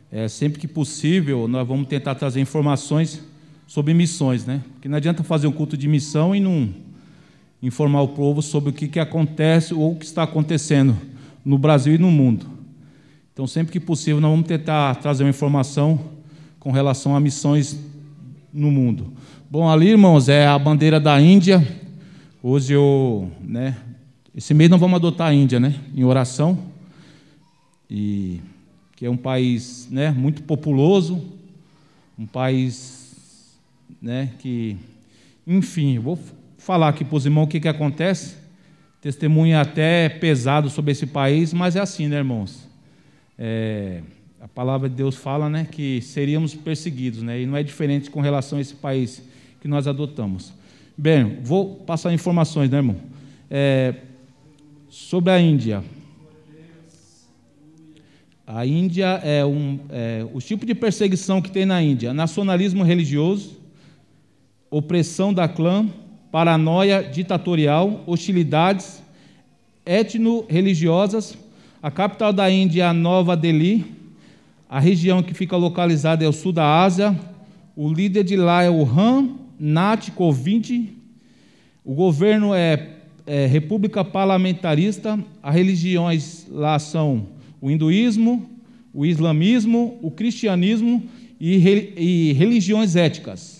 é, 0.10 0.30
sempre 0.30 0.58
que 0.58 0.70
possível, 0.70 1.50
nós 1.50 1.68
vamos 1.68 1.90
tentar 1.90 2.16
trazer 2.16 2.40
informações 2.40 3.22
sobre 3.68 3.94
missões, 3.94 4.46
né? 4.46 4.64
Porque 4.74 4.88
não 4.88 4.96
adianta 4.96 5.22
fazer 5.22 5.48
um 5.48 5.52
culto 5.52 5.76
de 5.76 5.88
missão 5.90 6.34
e 6.34 6.40
não 6.40 6.74
informar 7.62 8.04
o 8.04 8.08
povo 8.08 8.42
sobre 8.42 8.70
o 8.70 8.74
que, 8.74 8.88
que 8.88 9.02
acontece 9.02 9.74
ou 9.74 9.92
o 9.92 9.96
que 9.98 10.06
está 10.06 10.24
acontecendo 10.24 11.09
no 11.50 11.58
Brasil 11.58 11.96
e 11.96 11.98
no 11.98 12.12
mundo. 12.12 12.46
Então, 13.34 13.48
sempre 13.48 13.74
que 13.74 13.80
possível, 13.80 14.22
nós 14.22 14.30
vamos 14.30 14.46
tentar 14.46 14.94
trazer 14.98 15.24
uma 15.24 15.32
informação 15.32 16.00
com 16.60 16.72
relação 16.72 17.16
a 17.16 17.20
missões 17.20 17.76
no 18.54 18.70
mundo. 18.70 19.12
Bom, 19.50 19.68
ali, 19.68 19.88
irmãos, 19.88 20.30
é 20.30 20.46
a 20.46 20.60
bandeira 20.60 21.00
da 21.00 21.20
Índia. 21.20 21.68
Hoje 22.44 22.74
eu, 22.74 23.32
né, 23.42 23.76
esse 24.36 24.54
mês 24.54 24.70
nós 24.70 24.80
vamos 24.80 24.98
adotar 24.98 25.30
a 25.30 25.34
Índia, 25.34 25.60
né, 25.60 25.74
em 25.96 26.04
oração, 26.04 26.56
e 27.90 28.42
que 28.96 29.08
é 29.08 29.10
um 29.10 29.18
país, 29.18 29.88
né, 29.90 30.12
muito 30.12 30.44
populoso, 30.44 31.20
um 32.16 32.28
país, 32.28 33.58
né, 34.00 34.34
que, 34.38 34.78
enfim, 35.48 35.98
vou 35.98 36.20
falar 36.60 36.90
aqui 36.90 37.04
para 37.04 37.18
os 37.18 37.26
irmãos 37.26 37.46
o 37.46 37.48
que 37.48 37.60
que 37.60 37.68
acontece. 37.68 38.36
Testemunho 39.02 39.58
até 39.58 40.10
pesado 40.10 40.70
sobre 40.70 40.92
esse 40.92 41.06
país, 41.06 41.54
mas 41.54 41.76
é 41.76 41.80
assim, 41.80 42.08
né, 42.08 42.18
irmãos? 42.18 42.68
É, 43.38 44.02
a 44.42 44.48
palavra 44.48 44.90
de 44.90 44.96
Deus 44.96 45.16
fala, 45.16 45.50
né, 45.50 45.68
que 45.70 46.02
seríamos 46.02 46.54
perseguidos, 46.54 47.22
né, 47.22 47.42
e 47.42 47.46
não 47.46 47.56
é 47.56 47.64
diferente 47.64 48.10
com 48.10 48.20
relação 48.20 48.58
a 48.58 48.62
esse 48.62 48.76
país 48.76 49.22
que 49.62 49.68
nós 49.68 49.88
adotamos. 49.88 50.54
Bem, 50.98 51.40
vou 51.42 51.76
passar 51.76 52.14
informações, 52.14 52.70
né, 52.70 52.78
irmão? 52.78 52.98
É, 53.50 53.96
Sobre 54.90 55.32
a 55.32 55.40
Índia. 55.40 55.84
A 58.46 58.66
Índia 58.66 59.22
é 59.24 59.46
um. 59.46 59.80
É, 59.88 60.26
o 60.34 60.42
tipo 60.42 60.66
de 60.66 60.74
perseguição 60.74 61.44
que 61.44 61.52
tem 61.52 61.64
na 61.64 61.82
Índia: 61.82 62.12
nacionalismo 62.12 62.84
religioso, 62.84 63.60
opressão 64.72 65.32
da 65.32 65.48
clã, 65.48 65.88
paranoia 66.32 67.04
ditatorial, 67.04 68.04
hostilidades 68.06 69.02
etno-religiosas. 69.86 71.38
A 71.82 71.90
capital 71.90 72.32
da 72.34 72.50
Índia 72.50 72.84
é 72.84 72.86
a 72.86 72.94
Nova 72.94 73.36
Delhi. 73.36 73.86
A 74.70 74.80
região 74.80 75.24
que 75.24 75.34
fica 75.34 75.56
localizada 75.56 76.24
é 76.24 76.28
o 76.28 76.34
sul 76.34 76.52
da 76.52 76.84
Ásia. 76.84 77.18
O 77.76 77.92
líder 77.92 78.24
de 78.24 78.36
lá 78.36 78.64
é 78.64 78.70
o 78.70 78.84
Ram 78.84 79.38
Nath 79.60 80.10
Kovind. 80.12 80.90
O 81.84 81.94
governo 81.94 82.54
é 82.54 83.00
é, 83.30 83.46
república 83.46 84.04
parlamentarista, 84.04 85.24
as 85.44 85.54
religiões 85.54 86.48
lá 86.50 86.80
são 86.80 87.28
o 87.62 87.70
hinduísmo, 87.70 88.50
o 88.92 89.06
islamismo, 89.06 90.00
o 90.02 90.10
cristianismo 90.10 91.04
e, 91.40 91.54
e 91.96 92.34
religiões 92.34 92.96
éticas. 92.96 93.59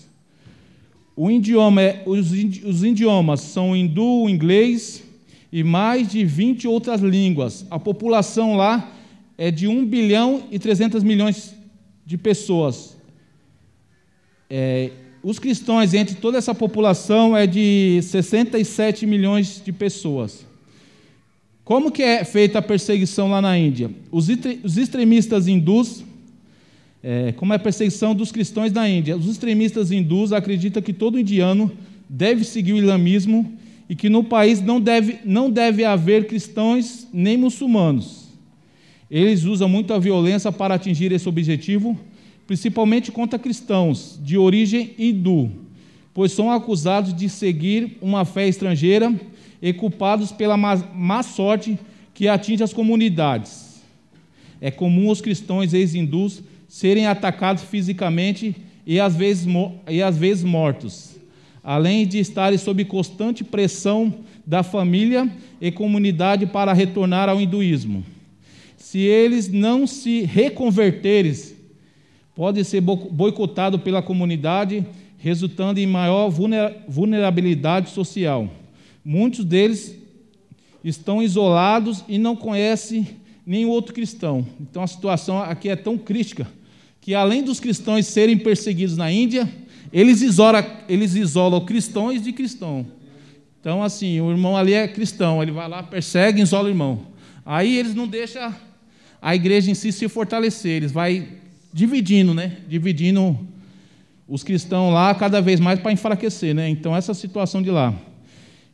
O 1.22 1.30
idioma 1.30 1.82
é, 1.82 2.02
os, 2.06 2.32
os 2.64 2.82
idiomas 2.82 3.42
são 3.42 3.76
hindu, 3.76 4.26
inglês 4.26 5.02
e 5.52 5.62
mais 5.62 6.08
de 6.08 6.24
20 6.24 6.66
outras 6.66 7.02
línguas. 7.02 7.66
A 7.70 7.78
população 7.78 8.56
lá 8.56 8.90
é 9.36 9.50
de 9.50 9.68
1 9.68 9.84
bilhão 9.84 10.44
e 10.50 10.58
300 10.58 11.02
milhões 11.02 11.54
de 12.06 12.16
pessoas. 12.16 12.96
É, 14.48 14.92
os 15.22 15.38
cristãos, 15.38 15.92
entre 15.92 16.14
toda 16.14 16.38
essa 16.38 16.54
população, 16.54 17.36
é 17.36 17.46
de 17.46 18.00
67 18.00 19.04
milhões 19.04 19.60
de 19.62 19.74
pessoas. 19.74 20.46
Como 21.62 21.92
que 21.92 22.02
é 22.02 22.24
feita 22.24 22.60
a 22.60 22.62
perseguição 22.62 23.28
lá 23.28 23.42
na 23.42 23.58
Índia? 23.58 23.90
Os, 24.10 24.26
os 24.64 24.78
extremistas 24.78 25.46
hindus, 25.46 26.02
é, 27.02 27.32
como 27.32 27.52
é 27.52 27.56
a 27.56 27.58
perseguição 27.58 28.14
dos 28.14 28.30
cristãos 28.30 28.72
na 28.72 28.88
Índia? 28.88 29.16
Os 29.16 29.26
extremistas 29.26 29.90
hindus 29.90 30.32
acreditam 30.32 30.82
que 30.82 30.92
todo 30.92 31.18
indiano 31.18 31.72
deve 32.08 32.44
seguir 32.44 32.74
o 32.74 32.78
islamismo 32.78 33.56
e 33.88 33.96
que 33.96 34.10
no 34.10 34.22
país 34.22 34.60
não 34.60 34.80
deve, 34.80 35.18
não 35.24 35.50
deve 35.50 35.84
haver 35.84 36.26
cristãos 36.26 37.06
nem 37.12 37.36
muçulmanos. 37.36 38.28
Eles 39.10 39.44
usam 39.44 39.68
muita 39.68 39.98
violência 39.98 40.52
para 40.52 40.74
atingir 40.74 41.10
esse 41.10 41.28
objetivo, 41.28 41.98
principalmente 42.46 43.10
contra 43.10 43.38
cristãos 43.38 44.20
de 44.22 44.36
origem 44.36 44.94
hindu, 44.98 45.50
pois 46.12 46.32
são 46.32 46.50
acusados 46.50 47.14
de 47.14 47.28
seguir 47.28 47.96
uma 48.00 48.24
fé 48.24 48.46
estrangeira 48.46 49.12
e 49.62 49.72
culpados 49.72 50.30
pela 50.30 50.56
má, 50.56 50.76
má 50.94 51.22
sorte 51.22 51.78
que 52.12 52.28
atinge 52.28 52.62
as 52.62 52.72
comunidades. 52.72 53.80
É 54.60 54.70
comum 54.70 55.08
os 55.08 55.20
cristãos 55.20 55.72
ex-hindus 55.72 56.42
serem 56.70 57.04
atacados 57.08 57.64
fisicamente 57.64 58.54
e 58.86 59.00
às 59.00 59.16
vezes, 59.16 59.44
e 59.88 60.00
às 60.00 60.16
vezes 60.16 60.44
mortos, 60.44 61.16
além 61.64 62.06
de 62.06 62.20
estarem 62.20 62.56
sob 62.56 62.84
constante 62.84 63.42
pressão 63.42 64.14
da 64.46 64.62
família 64.62 65.28
e 65.60 65.72
comunidade 65.72 66.46
para 66.46 66.72
retornar 66.72 67.28
ao 67.28 67.40
hinduísmo. 67.40 68.04
Se 68.76 69.00
eles 69.00 69.50
não 69.50 69.84
se 69.84 70.22
reconverterem, 70.22 71.34
podem 72.36 72.62
ser 72.62 72.80
boicotados 72.80 73.82
pela 73.82 74.00
comunidade, 74.00 74.86
resultando 75.18 75.80
em 75.80 75.86
maior 75.88 76.30
vulnerabilidade 76.88 77.90
social. 77.90 78.48
Muitos 79.04 79.44
deles 79.44 79.98
estão 80.84 81.20
isolados 81.20 82.04
e 82.08 82.16
não 82.16 82.36
conhecem 82.36 83.08
nenhum 83.44 83.70
outro 83.70 83.92
cristão. 83.92 84.46
Então 84.60 84.84
a 84.84 84.86
situação 84.86 85.42
aqui 85.42 85.68
é 85.68 85.74
tão 85.74 85.98
crítica 85.98 86.59
que, 87.00 87.14
além 87.14 87.42
dos 87.42 87.58
cristãos 87.58 88.06
serem 88.06 88.36
perseguidos 88.36 88.96
na 88.96 89.10
Índia, 89.10 89.48
eles 89.92 90.22
isolam, 90.22 90.64
eles 90.88 91.14
isolam 91.14 91.64
cristãos 91.64 92.22
de 92.22 92.32
cristão. 92.32 92.86
Então, 93.60 93.82
assim, 93.82 94.20
o 94.20 94.30
irmão 94.30 94.56
ali 94.56 94.72
é 94.72 94.86
cristão, 94.88 95.42
ele 95.42 95.52
vai 95.52 95.68
lá, 95.68 95.82
persegue 95.82 96.40
isola 96.40 96.66
o 96.66 96.70
irmão. 96.70 97.06
Aí 97.44 97.76
eles 97.76 97.94
não 97.94 98.06
deixam 98.06 98.54
a 99.20 99.34
igreja 99.34 99.70
em 99.70 99.74
si 99.74 99.92
se 99.92 100.08
fortalecer, 100.08 100.72
eles 100.72 100.92
vai 100.92 101.28
dividindo, 101.72 102.32
né? 102.32 102.58
Dividindo 102.68 103.38
os 104.26 104.42
cristãos 104.42 104.92
lá 104.94 105.14
cada 105.14 105.40
vez 105.42 105.58
mais 105.58 105.78
para 105.80 105.92
enfraquecer, 105.92 106.54
né? 106.54 106.68
Então, 106.68 106.96
essa 106.96 107.12
situação 107.12 107.60
de 107.60 107.70
lá. 107.70 107.94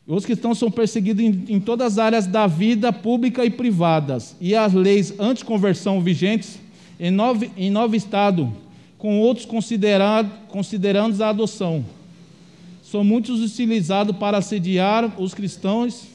Os 0.05 0.25
cristãos 0.25 0.57
são 0.57 0.71
perseguidos 0.71 1.21
em, 1.21 1.43
em 1.49 1.59
todas 1.59 1.93
as 1.93 1.99
áreas 1.99 2.27
da 2.27 2.47
vida 2.47 2.93
pública 2.93 3.43
e 3.43 3.49
privadas, 3.49 4.37
e 4.39 4.55
as 4.55 4.73
leis 4.73 5.13
anticonversão 5.19 5.99
vigentes 5.99 6.59
em 6.99 7.11
nove, 7.11 7.51
em 7.55 7.73
estados, 7.95 8.47
com 8.97 9.19
outros 9.19 9.45
considerado, 9.45 10.31
considerando 10.47 11.21
a 11.21 11.29
adoção. 11.29 11.85
São 12.81 13.03
muitos 13.03 13.41
utilizados 13.41 14.15
para 14.15 14.37
assediar 14.37 15.19
os 15.21 15.33
cristãos. 15.33 16.07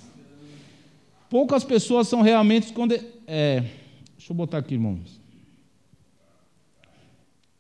Poucas 1.29 1.65
pessoas 1.65 2.09
são 2.09 2.23
realmente. 2.23 2.73
É, 3.27 3.63
deixa 4.17 4.33
eu 4.33 4.37
botar 4.37 4.59
aqui, 4.59 4.75
irmãos. 4.75 5.21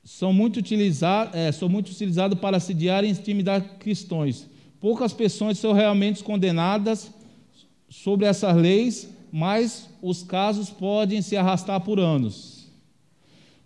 São 0.05 0.33
muito 0.33 0.59
utilizados, 0.59 1.35
é, 1.35 1.53
são 1.53 1.68
muito 1.68 1.91
utilizados 1.91 2.39
para 2.39 2.57
assediar 2.57 3.05
e 3.05 3.09
intimidar 3.09 3.62
cristãos. 3.79 4.47
Poucas 4.81 5.12
pessoas 5.12 5.59
são 5.59 5.73
realmente 5.73 6.25
condenadas 6.25 7.11
sobre 7.89 8.27
essas 8.27 8.57
leis, 8.57 9.09
mas 9.31 9.89
os 10.03 10.23
casos 10.23 10.70
podem 10.70 11.23
se 11.23 11.37
arrastar 11.37 11.81
por 11.81 12.01
anos. 12.01 12.52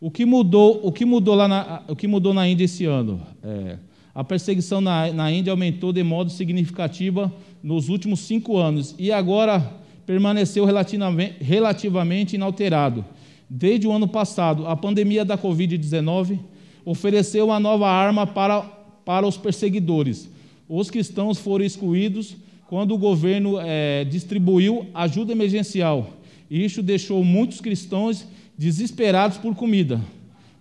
O 0.06 0.10
que 0.10 0.24
mudou, 0.24 0.78
o 0.84 0.92
que 0.92 1.04
mudou, 1.04 1.34
lá 1.34 1.48
na, 1.48 1.82
o 1.88 1.96
que 1.96 2.06
mudou 2.06 2.32
na 2.32 2.46
Índia 2.46 2.64
esse 2.64 2.84
ano? 2.84 3.20
É, 3.42 3.76
a 4.14 4.22
perseguição 4.22 4.80
na, 4.80 5.12
na 5.12 5.32
Índia 5.32 5.50
aumentou 5.50 5.92
de 5.92 6.04
modo 6.04 6.30
significativo 6.30 7.28
nos 7.60 7.88
últimos 7.88 8.20
cinco 8.20 8.56
anos 8.56 8.94
e 9.00 9.10
agora 9.10 9.58
permaneceu 10.06 10.64
relativamente, 10.64 11.42
relativamente 11.42 12.36
inalterado. 12.36 13.04
Desde 13.50 13.88
o 13.88 13.90
ano 13.90 14.06
passado, 14.06 14.64
a 14.68 14.76
pandemia 14.76 15.24
da 15.24 15.36
Covid-19 15.36 16.38
ofereceu 16.84 17.46
uma 17.46 17.58
nova 17.58 17.88
arma 17.88 18.28
para, 18.28 18.60
para 19.04 19.26
os 19.26 19.36
perseguidores 19.36 20.30
os 20.68 20.88
cristãos 20.88 21.38
foram 21.38 21.64
excluídos 21.64 22.36
quando 22.68 22.94
o 22.94 22.98
governo 22.98 23.58
é, 23.60 24.04
distribuiu 24.04 24.86
ajuda 24.94 25.32
emergencial. 25.32 26.10
Isso 26.50 26.82
deixou 26.82 27.24
muitos 27.24 27.60
cristãos 27.60 28.26
desesperados 28.58 29.38
por 29.38 29.54
comida, 29.54 30.00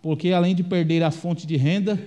porque 0.02 0.32
além 0.32 0.54
de 0.54 0.64
perder 0.64 1.04
a 1.04 1.12
fonte 1.12 1.48
de 1.48 1.56
renda, 1.56 2.00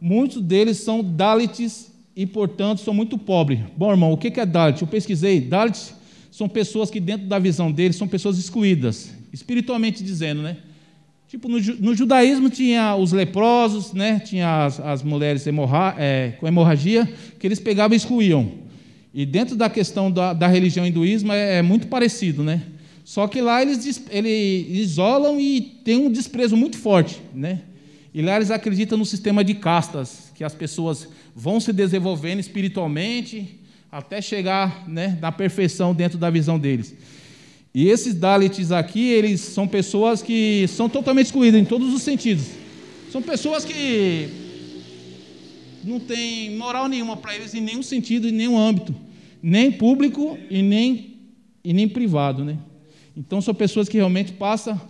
muitos 0.00 0.40
deles 0.42 0.78
são 0.78 1.02
Dalits 1.02 1.92
e, 2.14 2.24
portanto, 2.24 2.80
são 2.80 2.94
muito 2.94 3.18
pobres. 3.18 3.60
Bom, 3.76 3.90
irmão, 3.90 4.12
o 4.12 4.16
que 4.16 4.40
é 4.40 4.46
Dalit? 4.46 4.80
Eu 4.80 4.88
pesquisei. 4.88 5.40
Dalits 5.40 5.94
são 6.30 6.48
pessoas 6.48 6.90
que, 6.90 7.00
dentro 7.00 7.26
da 7.26 7.38
visão 7.38 7.70
deles, 7.70 7.96
são 7.96 8.08
pessoas 8.08 8.38
excluídas, 8.38 9.12
espiritualmente 9.32 10.02
dizendo, 10.02 10.42
né? 10.42 10.56
Tipo, 11.28 11.48
no, 11.48 11.58
no, 11.58 11.94
judaísmo 11.94 12.48
tinha 12.48 12.94
os 12.94 13.10
leprosos, 13.10 13.92
né? 13.92 14.20
tinha 14.20 14.64
as, 14.64 14.78
as 14.78 15.02
mulheres 15.02 15.44
hemorra, 15.44 15.96
é, 15.98 16.34
com 16.38 16.46
hemorragia, 16.46 17.04
que 17.38 17.46
eles 17.46 17.58
pegavam 17.58 17.94
e 17.94 17.96
excluíam. 17.96 18.52
E 19.12 19.26
dentro 19.26 19.56
da 19.56 19.68
questão 19.68 20.10
da, 20.10 20.32
da 20.32 20.46
religião 20.46 20.86
hinduísmo 20.86 21.32
é, 21.32 21.58
é, 21.58 21.62
muito 21.62 21.88
parecido, 21.88 22.44
né? 22.44 22.62
Só 23.06 23.28
que 23.28 23.40
lá 23.40 23.62
eles, 23.62 24.02
eles 24.10 24.66
isolam 24.68 25.38
e 25.38 25.60
tem 25.60 25.96
um 25.96 26.10
desprezo 26.10 26.56
muito 26.56 26.76
forte, 26.76 27.22
né? 27.32 27.62
E 28.12 28.20
lá 28.20 28.34
eles 28.34 28.50
acreditam 28.50 28.98
no 28.98 29.06
sistema 29.06 29.44
de 29.44 29.54
castas, 29.54 30.32
que 30.34 30.42
as 30.42 30.52
pessoas 30.52 31.08
vão 31.32 31.60
se 31.60 31.72
desenvolvendo 31.72 32.40
espiritualmente 32.40 33.60
até 33.92 34.20
chegar 34.20 34.88
né, 34.88 35.16
na 35.22 35.30
perfeição 35.30 35.94
dentro 35.94 36.18
da 36.18 36.28
visão 36.30 36.58
deles. 36.58 36.96
E 37.72 37.86
esses 37.86 38.12
Dalits 38.12 38.72
aqui, 38.72 39.06
eles 39.06 39.40
são 39.40 39.68
pessoas 39.68 40.20
que 40.20 40.66
são 40.66 40.88
totalmente 40.88 41.26
excluídas 41.26 41.60
em 41.60 41.64
todos 41.64 41.94
os 41.94 42.02
sentidos. 42.02 42.46
São 43.12 43.22
pessoas 43.22 43.64
que 43.64 44.28
não 45.84 46.00
têm 46.00 46.56
moral 46.56 46.88
nenhuma 46.88 47.16
para 47.16 47.36
eles 47.36 47.54
em 47.54 47.60
nenhum 47.60 47.84
sentido, 47.84 48.28
em 48.28 48.32
nenhum 48.32 48.58
âmbito, 48.58 48.92
nem 49.40 49.70
público 49.70 50.36
e 50.50 50.60
nem, 50.60 51.18
e 51.62 51.72
nem 51.72 51.88
privado. 51.88 52.44
Né? 52.44 52.58
Então, 53.16 53.40
são 53.40 53.54
pessoas 53.54 53.88
que 53.88 53.96
realmente 53.96 54.32
passam 54.32 54.80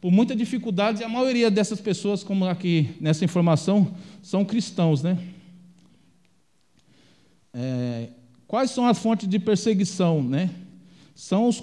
por 0.00 0.12
muita 0.12 0.34
dificuldade, 0.34 1.00
e 1.00 1.04
a 1.04 1.08
maioria 1.08 1.50
dessas 1.50 1.80
pessoas, 1.80 2.22
como 2.22 2.46
aqui 2.46 2.90
nessa 3.00 3.24
informação, 3.24 3.94
são 4.22 4.44
cristãos. 4.44 5.02
Né? 5.02 5.18
É, 7.52 8.08
quais 8.46 8.70
são 8.70 8.86
as 8.86 8.98
fontes 8.98 9.28
de 9.28 9.38
perseguição? 9.38 10.22
Né? 10.22 10.50
São 11.14 11.48
os 11.48 11.60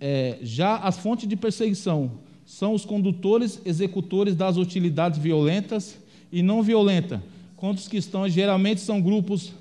é, 0.00 0.38
já 0.42 0.76
as 0.76 0.98
fontes 0.98 1.28
de 1.28 1.36
perseguição 1.36 2.18
são 2.46 2.72
os 2.72 2.84
condutores 2.84 3.60
executores 3.64 4.36
das 4.36 4.56
utilidades 4.56 5.18
violentas 5.18 5.98
e 6.30 6.42
não 6.42 6.62
violentas, 6.62 7.20
contra 7.56 7.82
os 7.82 7.88
cristãos 7.88 8.32
geralmente 8.32 8.80
são 8.80 9.02
grupos 9.02 9.52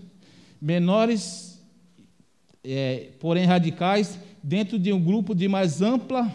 menores, 0.61 1.59
é, 2.63 3.09
porém 3.19 3.45
radicais, 3.45 4.19
dentro 4.45 4.77
de 4.77 4.93
um 4.93 5.01
grupo 5.01 5.33
de 5.33 5.47
mais 5.47 5.81
ampla, 5.81 6.31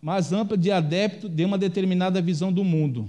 mais 0.00 0.32
ampla 0.32 0.56
de 0.56 0.70
adeptos 0.70 1.28
de 1.28 1.44
uma 1.44 1.58
determinada 1.58 2.22
visão 2.22 2.50
do 2.50 2.64
mundo. 2.64 3.06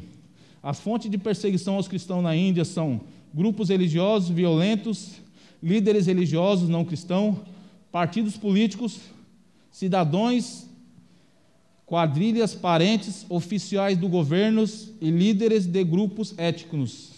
As 0.62 0.78
fontes 0.78 1.10
de 1.10 1.18
perseguição 1.18 1.76
aos 1.76 1.88
cristãos 1.88 2.22
na 2.22 2.36
Índia 2.36 2.66
são 2.66 3.00
grupos 3.34 3.70
religiosos 3.70 4.30
violentos, 4.30 5.14
líderes 5.62 6.08
religiosos 6.08 6.68
não 6.68 6.84
cristãos, 6.84 7.38
partidos 7.94 8.36
políticos, 8.36 9.00
cidadãos, 9.72 10.66
quadrilhas, 11.86 12.54
parentes, 12.54 13.26
oficiais 13.30 13.98
do 13.98 14.10
governo 14.10 14.66
e 15.00 15.10
líderes 15.10 15.66
de 15.66 15.82
grupos 15.82 16.34
étnicos. 16.38 17.13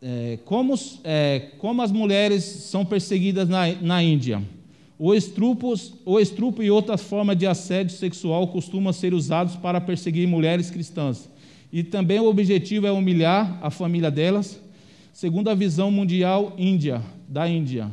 É, 0.00 0.38
como, 0.44 0.74
é, 1.02 1.50
como, 1.58 1.82
as 1.82 1.90
mulheres 1.90 2.44
são 2.44 2.84
perseguidas 2.84 3.48
na, 3.48 3.72
na 3.74 4.02
Índia? 4.02 4.42
O 4.96 5.14
estrupo, 5.14 5.74
o 6.04 6.20
estrupo 6.20 6.62
e 6.62 6.70
outras 6.70 7.02
formas 7.02 7.36
de 7.36 7.46
assédio 7.46 7.96
sexual 7.96 8.48
costumam 8.48 8.92
ser 8.92 9.12
usados 9.12 9.56
para 9.56 9.80
perseguir 9.80 10.26
mulheres 10.26 10.70
cristãs. 10.70 11.28
E 11.72 11.82
também 11.82 12.18
o 12.18 12.28
objetivo 12.28 12.86
é 12.86 12.92
humilhar 12.92 13.58
a 13.60 13.70
família 13.70 14.10
delas, 14.10 14.60
segundo 15.12 15.50
a 15.50 15.54
visão 15.54 15.90
mundial 15.90 16.54
índia, 16.56 17.02
da 17.28 17.48
Índia. 17.48 17.90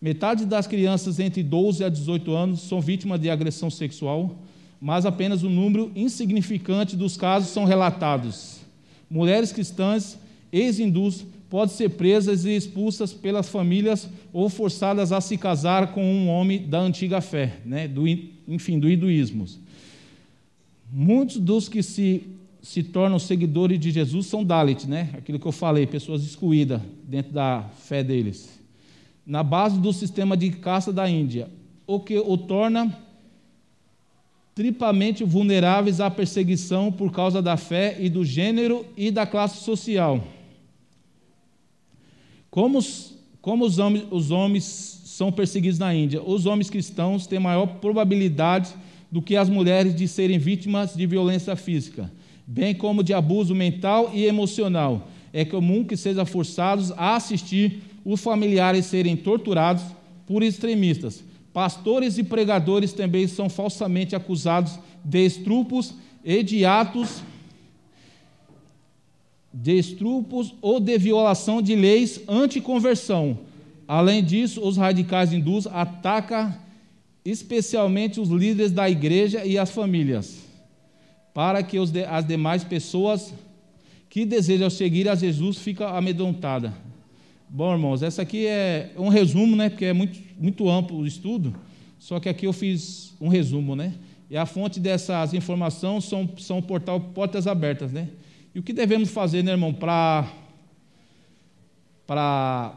Metade 0.00 0.44
das 0.44 0.66
crianças 0.66 1.18
entre 1.18 1.42
12 1.42 1.84
a 1.84 1.88
18 1.88 2.32
anos 2.32 2.60
são 2.62 2.80
vítimas 2.80 3.20
de 3.20 3.30
agressão 3.30 3.70
sexual, 3.70 4.38
mas 4.80 5.06
apenas 5.06 5.42
um 5.42 5.48
número 5.48 5.90
insignificante 5.94 6.96
dos 6.96 7.16
casos 7.16 7.50
são 7.50 7.64
relatados. 7.64 8.60
Mulheres 9.08 9.52
cristãs, 9.52 10.18
ex-hindus, 10.52 11.24
podem 11.54 11.72
ser 11.72 11.90
presas 11.90 12.44
e 12.44 12.50
expulsas 12.50 13.12
pelas 13.12 13.48
famílias 13.48 14.10
ou 14.32 14.48
forçadas 14.48 15.12
a 15.12 15.20
se 15.20 15.38
casar 15.38 15.92
com 15.92 16.04
um 16.04 16.28
homem 16.28 16.66
da 16.66 16.80
antiga 16.80 17.20
fé, 17.20 17.58
né? 17.64 17.86
do, 17.86 18.08
enfim, 18.48 18.76
do 18.76 18.90
hinduísmo. 18.90 19.46
Muitos 20.92 21.36
dos 21.36 21.68
que 21.68 21.80
se, 21.80 22.24
se 22.60 22.82
tornam 22.82 23.20
seguidores 23.20 23.78
de 23.78 23.92
Jesus 23.92 24.26
são 24.26 24.42
Dalit, 24.42 24.88
né? 24.88 25.10
aquilo 25.12 25.38
que 25.38 25.46
eu 25.46 25.52
falei, 25.52 25.86
pessoas 25.86 26.24
excluídas 26.24 26.82
dentro 27.04 27.32
da 27.32 27.70
fé 27.84 28.02
deles. 28.02 28.60
Na 29.24 29.44
base 29.44 29.78
do 29.78 29.92
sistema 29.92 30.36
de 30.36 30.50
caça 30.50 30.92
da 30.92 31.08
Índia, 31.08 31.48
o 31.86 32.00
que 32.00 32.18
o 32.18 32.36
torna 32.36 32.98
triplamente 34.56 35.22
vulneráveis 35.22 36.00
à 36.00 36.10
perseguição 36.10 36.90
por 36.90 37.12
causa 37.12 37.40
da 37.40 37.56
fé 37.56 37.96
e 38.00 38.10
do 38.10 38.24
gênero 38.24 38.84
e 38.96 39.12
da 39.12 39.24
classe 39.24 39.62
social. 39.62 40.20
Como, 42.54 42.78
os, 42.78 43.12
como 43.42 43.64
os, 43.64 43.80
homens, 43.80 44.04
os 44.12 44.30
homens 44.30 44.62
são 45.06 45.32
perseguidos 45.32 45.80
na 45.80 45.92
Índia? 45.92 46.22
Os 46.22 46.46
homens 46.46 46.70
cristãos 46.70 47.26
têm 47.26 47.40
maior 47.40 47.66
probabilidade 47.66 48.70
do 49.10 49.20
que 49.20 49.34
as 49.34 49.48
mulheres 49.48 49.92
de 49.92 50.06
serem 50.06 50.38
vítimas 50.38 50.94
de 50.94 51.04
violência 51.04 51.56
física, 51.56 52.08
bem 52.46 52.72
como 52.72 53.02
de 53.02 53.12
abuso 53.12 53.56
mental 53.56 54.12
e 54.14 54.24
emocional. 54.24 55.08
É 55.32 55.44
comum 55.44 55.82
que 55.82 55.96
sejam 55.96 56.24
forçados 56.24 56.92
a 56.92 57.16
assistir 57.16 57.82
os 58.04 58.20
familiares 58.20 58.86
serem 58.86 59.16
torturados 59.16 59.82
por 60.24 60.40
extremistas 60.40 61.24
Pastores 61.54 62.18
e 62.18 62.24
pregadores 62.24 62.92
também 62.92 63.28
são 63.28 63.48
falsamente 63.48 64.16
acusados 64.16 64.76
de 65.04 65.24
estrupos 65.24 65.94
e 66.24 66.42
de 66.42 66.64
atos 66.64 67.22
de 69.54 69.78
estrupos 69.78 70.52
ou 70.60 70.80
de 70.80 70.98
violação 70.98 71.62
de 71.62 71.76
leis 71.76 72.20
anticonversão. 72.26 73.38
Além 73.86 74.24
disso, 74.24 74.60
os 74.60 74.76
radicais 74.76 75.32
hindus 75.32 75.68
atacam 75.68 76.52
especialmente 77.24 78.20
os 78.20 78.28
líderes 78.28 78.72
da 78.72 78.90
igreja 78.90 79.44
e 79.44 79.56
as 79.56 79.70
famílias, 79.70 80.40
para 81.32 81.62
que 81.62 81.78
as 81.78 82.26
demais 82.26 82.64
pessoas 82.64 83.32
que 84.10 84.24
desejam 84.24 84.68
seguir 84.68 85.08
a 85.08 85.14
Jesus 85.14 85.58
fiquem 85.58 85.86
amedrontadas. 85.86 86.72
Bom, 87.48 87.72
irmãos, 87.72 88.02
essa 88.02 88.22
aqui 88.22 88.46
é 88.46 88.90
um 88.96 89.08
resumo, 89.08 89.54
né? 89.54 89.68
Porque 89.68 89.84
é 89.84 89.92
muito, 89.92 90.18
muito 90.38 90.68
amplo 90.68 90.98
o 90.98 91.06
estudo. 91.06 91.54
Só 91.98 92.18
que 92.18 92.28
aqui 92.28 92.46
eu 92.46 92.52
fiz 92.52 93.14
um 93.20 93.28
resumo, 93.28 93.76
né? 93.76 93.94
E 94.28 94.36
a 94.36 94.44
fonte 94.44 94.80
dessas 94.80 95.32
informações 95.32 96.04
são, 96.04 96.28
são 96.38 96.58
o 96.58 96.62
portal 96.62 97.00
Portas 97.00 97.46
Abertas, 97.46 97.92
né? 97.92 98.08
E 98.54 98.58
o 98.58 98.62
que 98.62 98.72
devemos 98.72 99.10
fazer, 99.10 99.42
né, 99.42 99.52
irmão, 99.52 99.72
para 99.72 100.30
para 102.06 102.76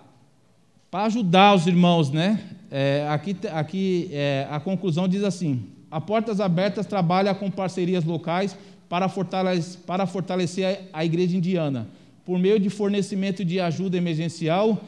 ajudar 0.93 1.53
os 1.55 1.67
irmãos, 1.67 2.09
né? 2.09 2.41
É, 2.71 3.05
aqui 3.09 3.35
aqui 3.51 4.09
é, 4.11 4.47
a 4.49 4.59
conclusão 4.59 5.07
diz 5.07 5.23
assim: 5.23 5.65
a 5.91 6.01
Portas 6.01 6.39
Abertas 6.39 6.85
trabalha 6.85 7.35
com 7.35 7.51
parcerias 7.51 8.03
locais 8.03 8.57
para 8.89 9.07
fortalecer, 9.07 9.81
para 9.85 10.05
fortalecer 10.05 10.89
a, 10.93 10.99
a 10.99 11.05
igreja 11.05 11.35
indiana 11.35 11.87
por 12.27 12.37
meio 12.37 12.59
de 12.59 12.69
fornecimento 12.69 13.45
de 13.45 13.57
ajuda 13.57 13.95
emergencial, 13.95 14.83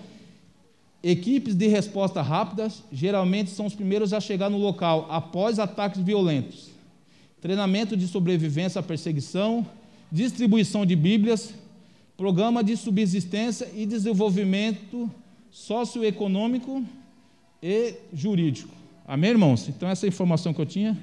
equipes 1.01 1.55
de 1.55 1.67
resposta 1.67 2.21
rápidas 2.21 2.83
geralmente 2.91 3.49
são 3.49 3.65
os 3.65 3.73
primeiros 3.73 4.11
a 4.11 4.19
chegar 4.19 4.49
no 4.49 4.57
local 4.57 5.07
após 5.09 5.57
ataques 5.57 6.01
violentos, 6.01 6.67
treinamento 7.39 7.95
de 7.95 8.07
sobrevivência 8.07 8.79
à 8.79 8.83
perseguição, 8.83 9.65
distribuição 10.11 10.85
de 10.85 10.95
Bíblias, 10.95 11.53
programa 12.17 12.63
de 12.63 12.75
subsistência 12.75 13.67
e 13.75 13.85
desenvolvimento 13.85 15.09
socioeconômico 15.49 16.83
e 17.61 17.95
jurídico. 18.13 18.73
Amém, 19.07 19.31
irmãos? 19.31 19.67
Então, 19.69 19.89
essa 19.89 20.05
é 20.05 20.07
a 20.07 20.09
informação 20.09 20.53
que 20.53 20.61
eu 20.61 20.65
tinha. 20.65 20.97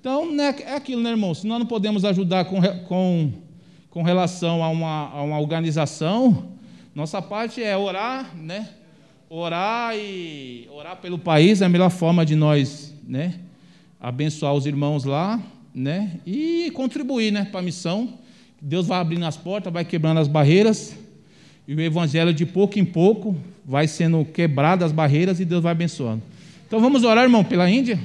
Então, 0.00 0.32
né, 0.32 0.54
é 0.60 0.74
aquilo, 0.74 1.02
né, 1.02 1.10
irmãos? 1.10 1.38
Se 1.38 1.46
nós 1.46 1.58
não 1.58 1.66
podemos 1.66 2.04
ajudar 2.04 2.44
com, 2.44 2.60
com 2.86 3.32
com 3.96 4.02
relação 4.02 4.62
a 4.62 4.68
uma, 4.68 5.08
a 5.08 5.22
uma 5.22 5.40
organização, 5.40 6.50
nossa 6.94 7.22
parte 7.22 7.62
é 7.62 7.74
orar, 7.74 8.36
né? 8.36 8.68
Orar 9.26 9.96
e 9.96 10.68
orar 10.70 10.98
pelo 10.98 11.18
país 11.18 11.62
é 11.62 11.64
a 11.64 11.68
melhor 11.70 11.88
forma 11.88 12.26
de 12.26 12.36
nós, 12.36 12.94
né? 13.08 13.40
Abençoar 13.98 14.52
os 14.52 14.66
irmãos 14.66 15.04
lá, 15.04 15.40
né? 15.74 16.20
E 16.26 16.70
contribuir, 16.72 17.30
né? 17.32 17.46
Para 17.46 17.60
a 17.60 17.62
missão. 17.62 18.18
Deus 18.60 18.86
vai 18.86 19.00
abrindo 19.00 19.24
as 19.24 19.36
portas, 19.36 19.72
vai 19.72 19.84
quebrando 19.84 20.18
as 20.18 20.28
barreiras. 20.28 20.96
E 21.68 21.74
o 21.74 21.80
evangelho 21.80 22.32
de 22.32 22.46
pouco 22.46 22.78
em 22.78 22.84
pouco 22.84 23.36
vai 23.64 23.88
sendo 23.88 24.24
quebrado 24.24 24.84
as 24.84 24.92
barreiras 24.92 25.40
e 25.40 25.44
Deus 25.44 25.62
vai 25.62 25.72
abençoando. 25.72 26.22
Então 26.66 26.80
vamos 26.80 27.02
orar, 27.04 27.24
irmão, 27.24 27.44
pela 27.44 27.68
Índia. 27.68 27.98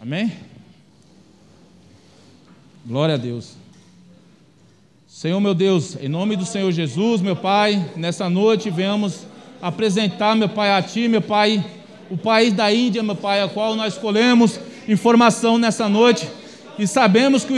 Amém? 0.00 0.32
Glória 2.84 3.14
a 3.14 3.18
Deus. 3.18 3.54
Senhor 5.06 5.38
meu 5.40 5.54
Deus, 5.54 5.96
em 6.00 6.08
nome 6.08 6.34
do 6.34 6.44
Senhor 6.44 6.72
Jesus, 6.72 7.20
meu 7.20 7.36
Pai, 7.36 7.92
nessa 7.94 8.28
noite 8.28 8.70
venhamos 8.70 9.26
apresentar, 9.60 10.34
meu 10.34 10.48
Pai, 10.48 10.72
a 10.72 10.82
Ti, 10.82 11.06
meu 11.06 11.22
Pai, 11.22 11.64
o 12.10 12.16
país 12.16 12.52
da 12.52 12.72
Índia, 12.74 13.02
meu 13.02 13.14
Pai, 13.14 13.40
a 13.40 13.48
qual 13.48 13.76
nós 13.76 13.92
escolhemos 13.92 14.58
informação 14.88 15.58
nessa 15.58 15.88
noite. 15.88 16.28
E 16.78 16.86
sabemos 16.86 17.44
que, 17.44 17.52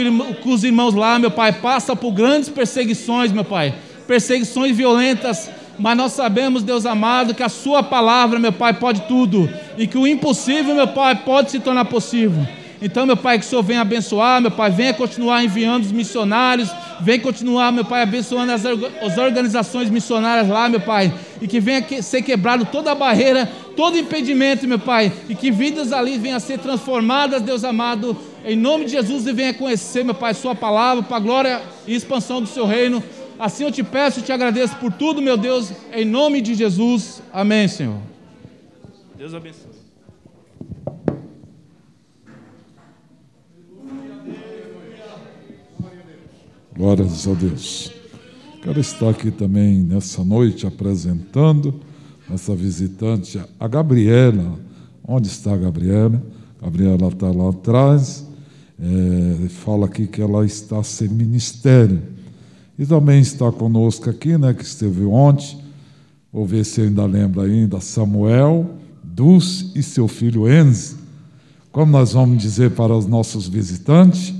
os 0.45 0.63
irmãos 0.63 0.93
lá, 0.93 1.17
meu 1.17 1.31
Pai, 1.31 1.53
passam 1.53 1.95
por 1.95 2.11
grandes 2.11 2.49
perseguições, 2.49 3.31
meu 3.31 3.45
Pai, 3.45 3.73
perseguições 4.07 4.75
violentas, 4.75 5.49
mas 5.79 5.97
nós 5.97 6.11
sabemos, 6.13 6.63
Deus 6.63 6.85
amado, 6.85 7.33
que 7.33 7.43
a 7.43 7.49
Sua 7.49 7.81
palavra, 7.81 8.39
meu 8.39 8.51
Pai, 8.51 8.73
pode 8.73 9.01
tudo, 9.01 9.49
e 9.77 9.87
que 9.87 9.97
o 9.97 10.07
impossível, 10.07 10.75
meu 10.75 10.87
Pai, 10.87 11.15
pode 11.15 11.51
se 11.51 11.59
tornar 11.59 11.85
possível. 11.85 12.45
Então, 12.81 13.05
meu 13.05 13.15
Pai, 13.15 13.39
que 13.39 13.45
o 13.45 13.47
Senhor 13.47 13.63
venha 13.63 13.81
abençoar, 13.81 14.41
meu 14.41 14.51
Pai, 14.51 14.69
venha 14.69 14.93
continuar 14.93 15.43
enviando 15.43 15.83
os 15.83 15.91
missionários, 15.91 16.69
venha 16.99 17.19
continuar, 17.19 17.71
meu 17.71 17.85
Pai, 17.85 18.03
abençoando 18.03 18.51
as, 18.51 18.63
as 18.65 19.17
organizações 19.17 19.89
missionárias 19.89 20.47
lá, 20.47 20.67
meu 20.67 20.81
Pai, 20.81 21.13
e 21.41 21.47
que 21.47 21.59
venha 21.59 21.81
que, 21.81 22.01
ser 22.01 22.21
quebrado 22.21 22.65
toda 22.65 22.91
a 22.91 22.95
barreira, 22.95 23.49
todo 23.75 23.97
impedimento, 23.97 24.67
meu 24.67 24.79
Pai, 24.79 25.11
e 25.29 25.35
que 25.35 25.51
vidas 25.51 25.93
ali 25.93 26.17
venham 26.17 26.37
a 26.37 26.39
ser 26.39 26.59
transformadas, 26.59 27.41
Deus 27.41 27.63
amado, 27.63 28.15
em 28.45 28.55
nome 28.55 28.85
de 28.85 28.91
Jesus, 28.91 29.25
e 29.25 29.33
venha 29.33 29.53
conhecer, 29.53 30.03
meu 30.03 30.13
Pai, 30.13 30.33
Sua 30.33 30.53
palavra, 30.53 31.03
para 31.03 31.17
a 31.17 31.19
glória 31.19 31.61
e 31.87 31.95
expansão 31.95 32.41
do 32.41 32.47
Seu 32.47 32.65
reino. 32.65 33.03
Assim 33.37 33.63
eu 33.63 33.71
te 33.71 33.83
peço 33.83 34.19
e 34.19 34.23
te 34.23 34.31
agradeço 34.31 34.75
por 34.77 34.93
tudo, 34.93 35.21
meu 35.21 35.35
Deus, 35.35 35.71
em 35.91 36.05
nome 36.05 36.41
de 36.41 36.53
Jesus. 36.53 37.21
Amém, 37.33 37.67
Senhor. 37.67 37.99
Deus 39.17 39.33
abençoe. 39.33 39.75
Glórias 46.75 47.27
a 47.27 47.33
Deus. 47.33 47.91
Quero 48.61 48.79
estar 48.79 49.09
aqui 49.09 49.31
também 49.31 49.79
nessa 49.79 50.23
noite 50.23 50.67
apresentando 50.67 51.79
essa 52.29 52.55
visitante, 52.55 53.41
a 53.59 53.67
Gabriela. 53.67 54.59
Onde 55.07 55.27
está 55.27 55.53
a 55.53 55.57
Gabriela? 55.57 56.21
Gabriela 56.61 57.07
está 57.07 57.31
lá 57.31 57.49
atrás. 57.49 58.24
É, 58.79 59.47
fala 59.49 59.85
aqui 59.85 60.05
que 60.05 60.21
ela 60.21 60.45
está 60.45 60.83
sem 60.83 61.07
ministério. 61.07 62.01
E 62.77 62.85
também 62.85 63.21
está 63.21 63.51
conosco 63.51 64.09
aqui, 64.09 64.37
né, 64.37 64.53
que 64.53 64.63
esteve 64.63 65.05
ontem. 65.05 65.57
Vou 66.31 66.45
ver 66.45 66.65
se 66.65 66.81
ainda 66.81 67.05
lembra 67.05 67.43
ainda, 67.43 67.79
Samuel, 67.79 68.69
Dulce 69.01 69.71
e 69.75 69.81
seu 69.81 70.07
filho 70.07 70.51
Enze. 70.51 70.97
Como 71.71 71.91
nós 71.91 72.13
vamos 72.13 72.41
dizer 72.41 72.71
para 72.71 72.93
os 72.93 73.05
nossos 73.05 73.47
visitantes? 73.47 74.33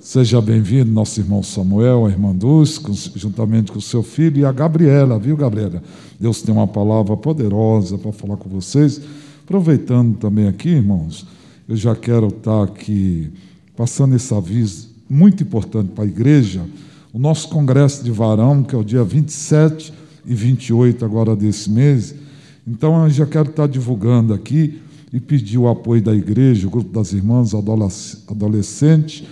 Seja 0.00 0.40
bem-vindo, 0.40 0.90
nosso 0.90 1.20
irmão 1.20 1.42
Samuel, 1.42 2.06
a 2.06 2.08
irmã 2.08 2.34
Dulce, 2.34 2.80
juntamente 3.14 3.70
com 3.70 3.78
o 3.78 3.82
seu 3.82 4.02
filho, 4.02 4.38
e 4.38 4.44
a 4.44 4.50
Gabriela, 4.50 5.18
viu, 5.18 5.36
Gabriela? 5.36 5.82
Deus 6.18 6.40
tem 6.40 6.54
uma 6.54 6.66
palavra 6.66 7.16
poderosa 7.16 7.98
para 7.98 8.10
falar 8.10 8.38
com 8.38 8.48
vocês. 8.48 9.00
Aproveitando 9.48 10.14
também 10.18 10.46
aqui, 10.46 10.68
irmãos, 10.68 11.26
eu 11.66 11.74
já 11.74 11.96
quero 11.96 12.28
estar 12.28 12.64
aqui 12.64 13.30
passando 13.74 14.14
esse 14.14 14.34
aviso 14.34 14.90
muito 15.08 15.42
importante 15.42 15.90
para 15.92 16.04
a 16.04 16.06
igreja. 16.06 16.66
O 17.14 17.18
nosso 17.18 17.48
congresso 17.48 18.04
de 18.04 18.10
varão, 18.10 18.62
que 18.62 18.74
é 18.74 18.78
o 18.78 18.84
dia 18.84 19.02
27 19.02 19.90
e 20.26 20.34
28 20.34 21.02
agora 21.02 21.34
desse 21.34 21.70
mês. 21.70 22.14
Então, 22.66 23.04
eu 23.04 23.08
já 23.08 23.24
quero 23.24 23.48
estar 23.48 23.66
divulgando 23.66 24.34
aqui 24.34 24.82
e 25.10 25.18
pedir 25.18 25.56
o 25.56 25.66
apoio 25.66 26.02
da 26.02 26.14
igreja, 26.14 26.66
o 26.66 26.70
grupo 26.70 26.92
das 26.92 27.14
irmãs 27.14 27.54
adolescentes 27.54 29.24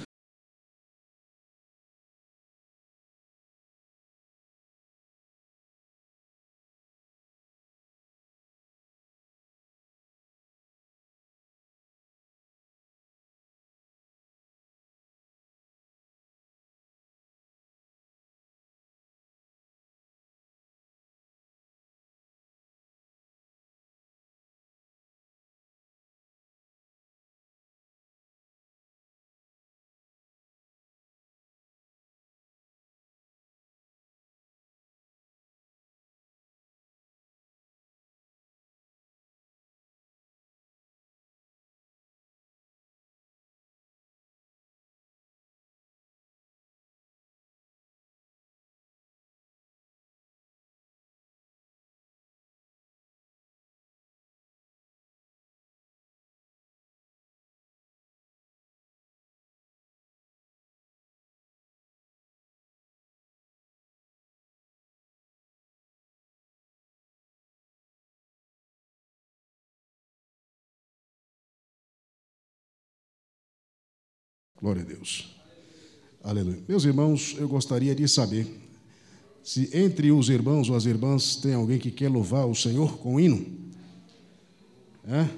Glória 74.66 74.82
a 74.82 74.84
Deus. 74.84 75.28
Aleluia. 76.24 76.58
Meus 76.66 76.84
irmãos, 76.84 77.36
eu 77.38 77.46
gostaria 77.46 77.94
de 77.94 78.08
saber 78.08 78.48
se 79.40 79.70
entre 79.72 80.10
os 80.10 80.28
irmãos 80.28 80.68
ou 80.68 80.74
as 80.74 80.86
irmãs 80.86 81.36
tem 81.36 81.54
alguém 81.54 81.78
que 81.78 81.88
quer 81.88 82.08
louvar 82.08 82.48
o 82.48 82.52
Senhor 82.52 82.98
com 82.98 83.20
hino. 83.20 83.46
É? 85.06 85.28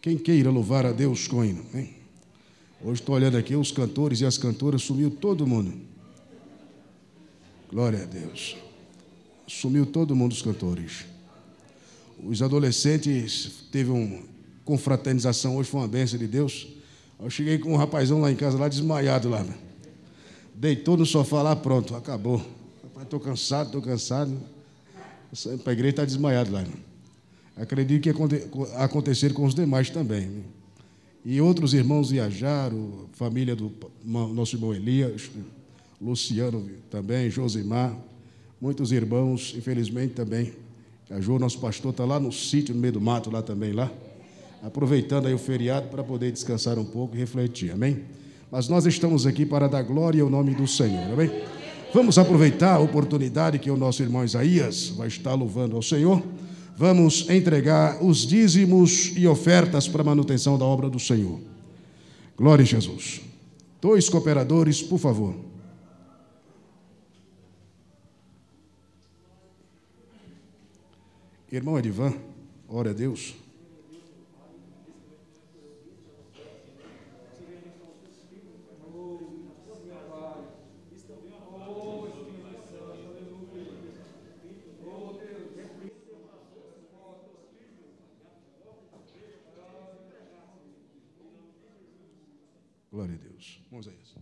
Quem 0.00 0.16
queira 0.16 0.50
louvar 0.50 0.86
a 0.86 0.92
Deus 0.92 1.28
com 1.28 1.44
hino. 1.44 1.62
Hein? 1.74 1.90
Hoje 2.82 3.02
estou 3.02 3.16
olhando 3.16 3.36
aqui 3.36 3.54
os 3.54 3.70
cantores 3.70 4.22
e 4.22 4.24
as 4.24 4.38
cantoras, 4.38 4.80
sumiu 4.80 5.10
todo 5.10 5.46
mundo. 5.46 5.78
Glória 7.68 8.04
a 8.04 8.06
Deus. 8.06 8.56
Sumiu 9.46 9.84
todo 9.84 10.16
mundo 10.16 10.32
os 10.32 10.40
cantores. 10.40 11.04
Os 12.24 12.40
adolescentes 12.40 13.64
teve 13.70 13.90
uma 13.90 14.22
confraternização 14.64 15.58
hoje, 15.58 15.68
foi 15.68 15.82
uma 15.82 15.88
bênção 15.88 16.18
de 16.18 16.26
Deus. 16.26 16.79
Eu 17.22 17.30
cheguei 17.30 17.58
com 17.58 17.72
um 17.72 17.76
rapazão 17.76 18.20
lá 18.20 18.30
em 18.30 18.36
casa, 18.36 18.58
lá 18.58 18.68
desmaiado 18.68 19.28
lá. 19.28 19.44
Deitou 20.54 20.96
no 20.96 21.04
sofá 21.06 21.42
lá, 21.42 21.56
pronto, 21.56 21.94
acabou. 21.94 22.38
Rapaz, 22.82 23.04
estou 23.04 23.20
cansado, 23.20 23.66
estou 23.66 23.82
cansado. 23.82 24.36
Para 25.62 25.70
a 25.70 25.72
igreja 25.72 25.90
está 25.90 26.04
desmaiado 26.04 26.50
lá. 26.52 26.64
Acredito 27.56 28.02
que 28.02 28.10
aconte- 28.10 28.44
acontecer 28.76 29.32
com 29.32 29.44
os 29.44 29.54
demais 29.54 29.90
também. 29.90 30.44
E 31.24 31.40
outros 31.40 31.74
irmãos 31.74 32.10
viajaram, 32.10 33.06
família 33.12 33.54
do 33.54 33.70
nosso 34.04 34.56
irmão 34.56 34.74
Elias, 34.74 35.30
Luciano 36.00 36.68
também, 36.90 37.28
Josimar, 37.28 37.94
muitos 38.58 38.90
irmãos, 38.92 39.54
infelizmente 39.56 40.14
também. 40.14 40.54
A 41.10 41.20
Jô, 41.20 41.38
nosso 41.38 41.58
pastor, 41.58 41.90
está 41.90 42.04
lá 42.06 42.18
no 42.18 42.32
sítio, 42.32 42.74
no 42.74 42.80
meio 42.80 42.94
do 42.94 43.00
mato, 43.00 43.30
lá 43.30 43.42
também, 43.42 43.72
lá, 43.72 43.90
aproveitando 44.62 45.26
aí 45.26 45.34
o 45.34 45.38
feriado 45.38 45.88
para 45.88 46.04
poder 46.04 46.30
descansar 46.30 46.78
um 46.78 46.84
pouco 46.84 47.16
e 47.16 47.18
refletir, 47.18 47.72
amém? 47.72 48.04
Mas 48.50 48.68
nós 48.68 48.84
estamos 48.86 49.26
aqui 49.26 49.46
para 49.46 49.68
dar 49.68 49.82
glória 49.82 50.22
ao 50.22 50.28
nome 50.28 50.54
do 50.54 50.66
Senhor, 50.66 51.12
amém? 51.12 51.30
Vamos 51.92 52.18
aproveitar 52.18 52.74
a 52.74 52.78
oportunidade 52.78 53.58
que 53.58 53.70
o 53.70 53.76
nosso 53.76 54.02
irmão 54.02 54.24
Isaías 54.24 54.90
vai 54.90 55.08
estar 55.08 55.34
louvando 55.34 55.76
ao 55.76 55.82
Senhor. 55.82 56.22
Vamos 56.76 57.28
entregar 57.28 58.02
os 58.02 58.18
dízimos 58.26 59.12
e 59.16 59.26
ofertas 59.26 59.88
para 59.88 60.02
a 60.02 60.04
manutenção 60.04 60.58
da 60.58 60.64
obra 60.64 60.88
do 60.88 60.98
Senhor. 60.98 61.38
Glória 62.36 62.62
a 62.62 62.66
Jesus. 62.66 63.20
Dois 63.80 64.08
cooperadores, 64.08 64.82
por 64.82 64.98
favor. 64.98 65.34
Irmão 71.50 71.78
Edivan, 71.78 72.14
ora 72.68 72.90
a 72.90 72.92
Deus. 72.92 73.34
Glória 92.90 93.14
a 93.14 93.18
Deus. 93.18 93.60
Vamos 93.70 93.86
a 93.86 93.92
isso. 93.92 94.18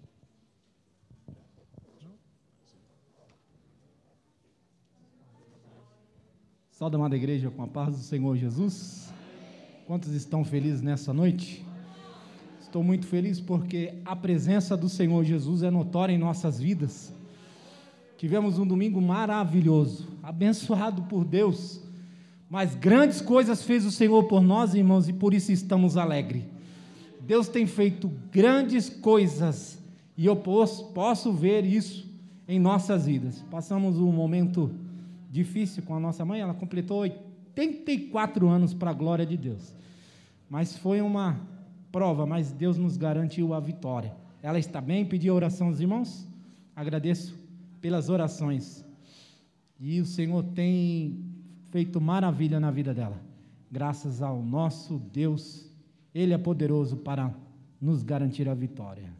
Salve, 6.70 6.96
amada 6.96 7.16
igreja, 7.16 7.50
com 7.50 7.62
a 7.62 7.66
paz 7.66 7.96
do 7.96 8.02
Senhor 8.02 8.36
Jesus. 8.36 9.10
Quantos 9.86 10.12
estão 10.12 10.44
felizes 10.44 10.82
nessa 10.82 11.14
noite? 11.14 11.64
Estou 12.60 12.84
muito 12.84 13.06
feliz 13.06 13.40
porque 13.40 13.94
a 14.04 14.14
presença 14.14 14.76
do 14.76 14.88
Senhor 14.88 15.24
Jesus 15.24 15.62
é 15.62 15.70
notória 15.70 16.12
em 16.12 16.18
nossas 16.18 16.60
vidas. 16.60 17.12
Tivemos 18.18 18.58
um 18.58 18.66
domingo 18.66 19.00
maravilhoso, 19.00 20.06
abençoado 20.22 21.02
por 21.04 21.24
Deus, 21.24 21.80
mas 22.50 22.74
grandes 22.74 23.22
coisas 23.22 23.62
fez 23.62 23.86
o 23.86 23.90
Senhor 23.90 24.24
por 24.24 24.42
nós, 24.42 24.74
irmãos, 24.74 25.08
e 25.08 25.12
por 25.12 25.32
isso 25.32 25.50
estamos 25.50 25.96
alegres. 25.96 26.57
Deus 27.28 27.46
tem 27.46 27.66
feito 27.66 28.10
grandes 28.32 28.88
coisas 28.88 29.78
e 30.16 30.24
eu 30.24 30.34
posso, 30.34 30.86
posso 30.94 31.30
ver 31.30 31.62
isso 31.62 32.08
em 32.48 32.58
nossas 32.58 33.04
vidas. 33.04 33.44
Passamos 33.50 33.98
um 33.98 34.10
momento 34.10 34.74
difícil 35.30 35.82
com 35.82 35.94
a 35.94 36.00
nossa 36.00 36.24
mãe, 36.24 36.40
ela 36.40 36.54
completou 36.54 37.00
84 37.00 38.48
anos 38.48 38.72
para 38.72 38.92
a 38.92 38.94
glória 38.94 39.26
de 39.26 39.36
Deus. 39.36 39.76
Mas 40.48 40.78
foi 40.78 41.02
uma 41.02 41.38
prova, 41.92 42.24
mas 42.24 42.50
Deus 42.50 42.78
nos 42.78 42.96
garantiu 42.96 43.52
a 43.52 43.60
vitória. 43.60 44.16
Ela 44.42 44.58
está 44.58 44.80
bem, 44.80 45.04
pedi 45.04 45.28
a 45.28 45.34
oração 45.34 45.66
aos 45.66 45.80
irmãos, 45.80 46.26
agradeço 46.74 47.38
pelas 47.78 48.08
orações. 48.08 48.82
E 49.78 50.00
o 50.00 50.06
Senhor 50.06 50.42
tem 50.54 51.22
feito 51.70 52.00
maravilha 52.00 52.58
na 52.58 52.70
vida 52.70 52.94
dela, 52.94 53.20
graças 53.70 54.22
ao 54.22 54.42
nosso 54.42 54.98
Deus, 55.12 55.67
Ele 56.14 56.32
é 56.32 56.38
poderoso 56.38 56.96
para 56.96 57.32
nos 57.80 58.02
garantir 58.02 58.48
a 58.48 58.54
vitória. 58.54 59.12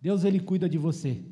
Deus, 0.00 0.24
Ele 0.24 0.40
cuida 0.40 0.68
de 0.68 0.78
você. 0.78 1.22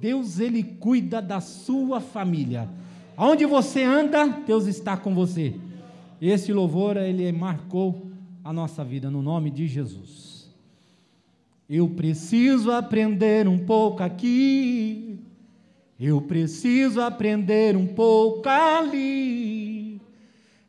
Deus 0.00 0.38
ele 0.38 0.62
cuida 0.62 1.20
da 1.22 1.40
sua 1.40 2.00
família. 2.00 2.68
Aonde 3.16 3.46
você 3.46 3.82
anda, 3.82 4.26
Deus 4.26 4.66
está 4.66 4.96
com 4.96 5.14
você. 5.14 5.54
Esse 6.20 6.52
louvor 6.52 6.96
ele 6.96 7.30
marcou 7.32 8.10
a 8.42 8.52
nossa 8.52 8.84
vida 8.84 9.10
no 9.10 9.22
nome 9.22 9.50
de 9.50 9.66
Jesus. 9.66 10.52
Eu 11.68 11.88
preciso 11.88 12.70
aprender 12.70 13.48
um 13.48 13.58
pouco 13.58 14.02
aqui. 14.02 15.18
Eu 15.98 16.20
preciso 16.20 17.00
aprender 17.00 17.76
um 17.76 17.86
pouco 17.86 18.48
ali. 18.48 19.53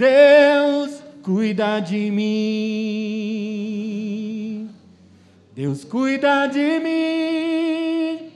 Deus 0.00 1.02
cuida 1.22 1.78
de 1.78 2.10
mim. 2.10 2.30
Deus 5.54 5.84
cuida 5.84 6.46
de 6.46 6.80
mim. 6.80 8.32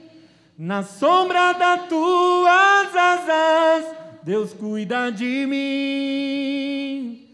Na 0.59 0.83
sombra 0.83 1.53
das 1.53 1.87
tuas 1.89 2.95
asas, 2.95 3.95
Deus 4.21 4.53
cuida 4.53 5.09
de 5.09 5.47
mim. 5.47 7.25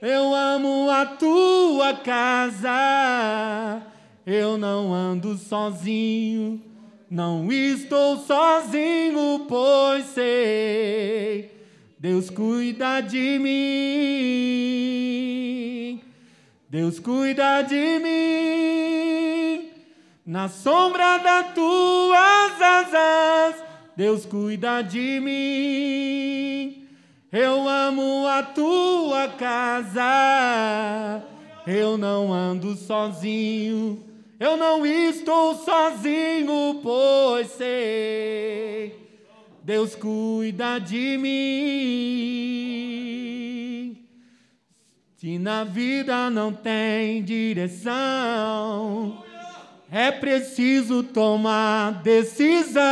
Eu 0.00 0.34
amo 0.34 0.88
a 0.88 1.04
tua 1.04 1.92
casa. 1.96 3.82
Eu 4.24 4.56
não 4.56 4.94
ando 4.94 5.36
sozinho. 5.36 6.62
Não 7.10 7.52
estou 7.52 8.16
sozinho, 8.16 9.44
pois 9.46 10.06
sei. 10.06 11.55
Deus 11.98 12.28
cuida 12.28 13.00
de 13.00 13.38
mim. 13.38 13.56
Deus 16.68 17.00
cuida 17.00 17.62
de 17.62 17.98
mim. 17.98 19.70
Na 20.26 20.46
sombra 20.48 21.16
das 21.18 21.54
tuas 21.54 22.60
asas, 22.60 23.64
Deus 23.96 24.26
cuida 24.26 24.82
de 24.82 25.20
mim. 25.20 26.86
Eu 27.32 27.66
amo 27.66 28.26
a 28.26 28.42
tua 28.42 29.28
casa. 29.28 30.02
Eu 31.66 31.96
não 31.96 32.30
ando 32.30 32.76
sozinho. 32.76 34.04
Eu 34.38 34.58
não 34.58 34.84
estou 34.84 35.54
sozinho, 35.54 36.78
pois 36.82 37.46
sei. 37.52 39.05
Deus 39.66 39.94
cuida 39.96 40.78
de 40.78 41.18
mim. 41.18 41.26
Se 45.16 45.40
na 45.40 45.64
vida 45.64 46.30
não 46.30 46.52
tem 46.52 47.24
direção, 47.24 49.24
é 49.90 50.12
preciso 50.12 51.02
tomar 51.02 52.00
decisão. 52.04 52.84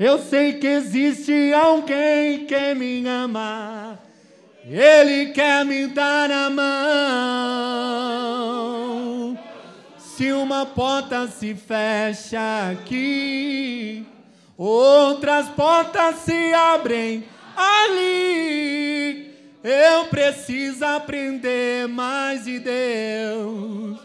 Eu 0.00 0.18
sei 0.20 0.54
que 0.54 0.66
existe 0.66 1.52
alguém 1.52 2.46
que 2.46 2.74
me 2.74 3.06
ama. 3.06 3.98
Ele 4.64 5.32
quer 5.32 5.66
me 5.66 5.86
dar 5.88 6.30
a 6.30 6.48
mão. 6.48 6.66
Se 9.98 10.32
uma 10.32 10.64
porta 10.64 11.28
se 11.28 11.54
fecha 11.54 12.70
aqui, 12.70 14.15
outras 14.56 15.48
portas 15.48 16.16
se 16.24 16.52
abrem 16.54 17.24
ali. 17.56 19.34
Eu 19.62 20.04
preciso 20.06 20.84
aprender 20.84 21.88
mais 21.88 22.44
de 22.44 22.60
Deus, 22.60 23.98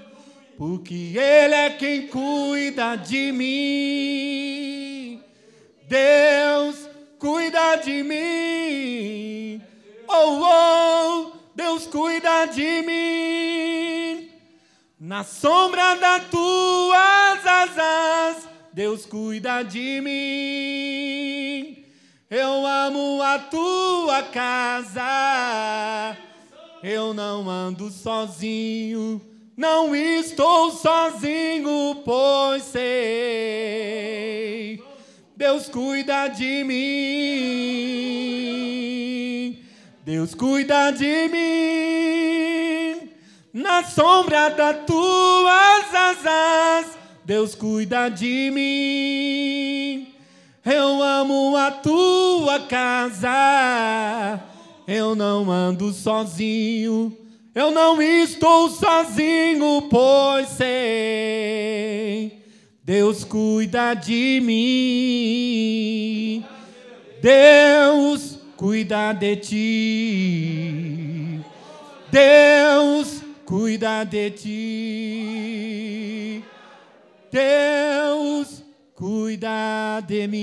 porque 0.57 1.13
Ele 1.15 1.53
é 1.53 1.69
quem 1.69 2.07
cuida 2.07 2.95
de 2.95 3.31
mim. 3.31 5.21
Deus 5.87 6.89
cuida 7.19 7.75
de 7.75 8.01
mim. 8.01 9.61
Oh, 10.07 10.41
oh, 10.41 11.31
Deus 11.53 11.85
cuida 11.85 12.45
de 12.47 12.81
mim. 12.81 14.29
Na 14.99 15.23
sombra 15.23 15.95
das 15.95 16.23
tuas 16.29 17.45
asas, 17.45 18.47
Deus 18.73 19.05
cuida 19.05 19.63
de 19.63 19.99
mim. 20.01 21.83
Eu 22.29 22.65
amo 22.65 23.21
a 23.21 23.37
tua 23.37 24.23
casa. 24.23 26.17
Eu 26.81 27.13
não 27.13 27.49
ando 27.49 27.89
sozinho. 27.91 29.21
Não 29.57 29.93
estou 29.93 30.71
sozinho, 30.71 32.01
pois 32.05 32.63
sei. 32.63 32.81
Deus 35.35 35.67
cuida 35.67 36.29
de 36.29 36.63
mim. 36.63 36.81
Deus 40.05 40.33
cuida 40.33 40.91
de 40.91 41.27
mim. 41.27 43.09
Na 43.53 43.83
sombra 43.83 44.49
das 44.49 44.85
tuas 44.85 45.93
asas, 45.93 46.97
Deus 47.23 47.53
cuida 47.55 48.09
de 48.09 48.51
mim. 48.51 50.07
Eu 50.65 51.01
amo 51.01 51.55
a 51.55 51.71
tua 51.71 52.59
casa. 52.61 54.39
Eu 54.87 55.15
não 55.15 55.51
ando 55.51 55.91
sozinho. 55.93 57.15
Eu 57.53 57.69
não 57.71 58.01
estou 58.01 58.69
sozinho, 58.69 59.87
pois 59.89 60.47
sei. 60.49 62.41
Deus 62.83 63.23
cuida 63.23 63.93
de 63.93 64.41
mim. 64.43 65.63
Deus 67.21 68.39
cuida 68.57 69.13
de 69.13 69.35
ti. 69.35 70.71
Deus 72.11 73.21
cuida 73.45 74.03
de 74.03 74.31
ti. 74.31 76.20
Deus 77.31 78.63
cuida 78.93 80.01
de 80.05 80.27
mim. 80.27 80.41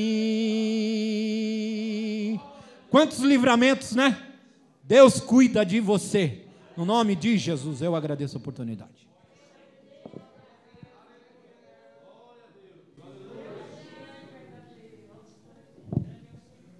Quantos 2.90 3.18
livramentos, 3.18 3.92
né? 3.92 4.16
Deus 4.82 5.20
cuida 5.20 5.64
de 5.66 5.78
você. 5.80 6.44
No 6.76 6.86
nome 6.86 7.14
de 7.14 7.36
Jesus, 7.36 7.82
eu 7.82 7.94
agradeço 7.94 8.36
a 8.36 8.40
oportunidade. 8.40 9.06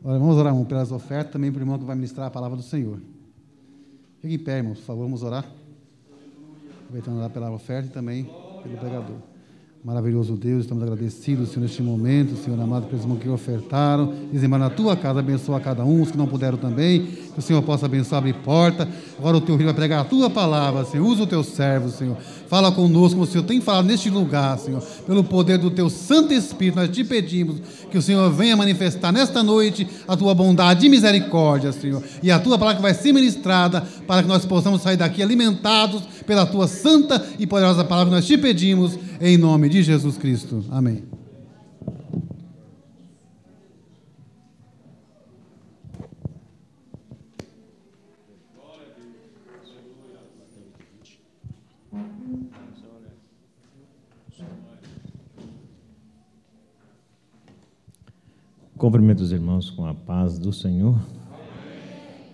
Olha, 0.03 0.19
vamos 0.19 0.37
orar, 0.37 0.55
irmão, 0.55 0.65
pelas 0.65 0.91
ofertas, 0.91 1.33
também 1.33 1.53
para 1.53 1.59
o 1.59 1.63
irmão 1.63 1.79
que 1.79 1.85
vai 1.85 1.95
ministrar 1.95 2.29
a 2.29 2.31
palavra 2.31 2.57
do 2.57 2.63
Senhor. 2.63 2.99
Fique 4.21 4.37
em 4.37 4.39
pé, 4.39 4.57
irmão, 4.57 4.73
por 4.73 4.83
favor, 4.83 5.03
vamos 5.03 5.23
orar. 5.23 5.45
Aproveitando 6.85 7.19
orar 7.19 7.29
pela 7.29 7.51
oferta 7.51 7.89
e 7.89 7.93
também 7.93 8.25
pelo 8.63 8.79
pregador. 8.79 9.28
Maravilhoso 9.89 10.35
Deus, 10.37 10.65
estamos 10.65 10.83
agradecidos, 10.83 11.49
Senhor, 11.49 11.63
neste 11.63 11.83
momento, 11.83 12.37
Senhor 12.37 12.61
amado, 12.61 12.89
pelos 12.89 13.05
irmãos 13.05 13.21
que 13.21 13.29
ofertaram. 13.31 14.13
Dizem, 14.31 14.47
na 14.47 14.69
tua 14.69 14.95
casa, 14.95 15.21
abençoa 15.21 15.59
cada 15.61 15.83
um, 15.83 16.03
os 16.03 16.11
que 16.11 16.19
não 16.19 16.27
puderam 16.27 16.59
também. 16.59 17.07
Que 17.33 17.39
o 17.39 17.41
Senhor 17.41 17.63
possa 17.63 17.87
abençoar, 17.87 18.19
abrir 18.19 18.35
porta. 18.35 18.87
Agora 19.19 19.39
o 19.39 19.41
teu 19.41 19.57
filho 19.57 19.65
vai 19.65 19.75
pregar 19.75 20.03
a 20.03 20.05
tua 20.05 20.29
palavra, 20.29 20.85
Senhor. 20.85 21.07
Usa 21.07 21.23
o 21.23 21.27
teu 21.27 21.43
servo, 21.43 21.89
Senhor. 21.89 22.19
Fala 22.49 22.71
conosco, 22.71 23.13
como 23.13 23.23
o 23.23 23.27
Senhor 23.27 23.45
tem 23.45 23.63
falado 23.63 23.87
neste 23.87 24.11
lugar, 24.11 24.59
Senhor. 24.59 24.83
Pelo 25.07 25.25
poder 25.25 25.57
do 25.57 25.71
teu 25.71 25.89
Santo 25.89 26.35
Espírito, 26.35 26.77
nós 26.77 26.91
te 26.91 27.03
pedimos 27.03 27.57
que 27.91 27.97
o 27.97 28.03
Senhor 28.03 28.31
venha 28.31 28.55
manifestar 28.59 29.11
nesta 29.11 29.43
noite 29.43 29.89
a 30.07 30.15
tua 30.15 30.35
bondade 30.35 30.85
e 30.85 30.91
misericórdia, 30.91 31.73
Senhor. 31.73 32.03
E 32.23 32.31
a 32.31 32.39
tua 32.39 32.59
palavra 32.59 32.83
vai 32.83 32.93
ser 32.93 33.15
ministrada 33.15 33.83
para 34.07 34.23
que 34.23 34.29
nós 34.29 34.45
possamos 34.45 34.83
sair 34.83 34.99
daqui 34.99 35.23
alimentados 35.23 36.03
pela 36.29 36.45
tua 36.45 36.69
santa 36.69 37.27
e 37.39 37.47
poderosa 37.47 37.83
palavra. 37.83 38.13
Nós 38.15 38.27
te 38.27 38.37
pedimos 38.37 38.99
em 39.19 39.39
nome 39.39 39.67
de 39.71 39.83
Jesus 39.83 40.19
Cristo. 40.19 40.63
Amém. 40.71 41.03
Cumprimento 58.77 59.21
os 59.21 59.33
irmãos 59.33 59.71
com 59.71 59.87
a 59.87 59.95
paz 59.95 60.39
do 60.39 60.53
Senhor. 60.53 60.95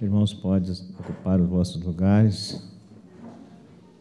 Irmãos, 0.02 0.34
podem 0.34 0.74
ocupar 0.98 1.40
os 1.40 1.48
vossos 1.48 1.80
lugares. 1.80 2.73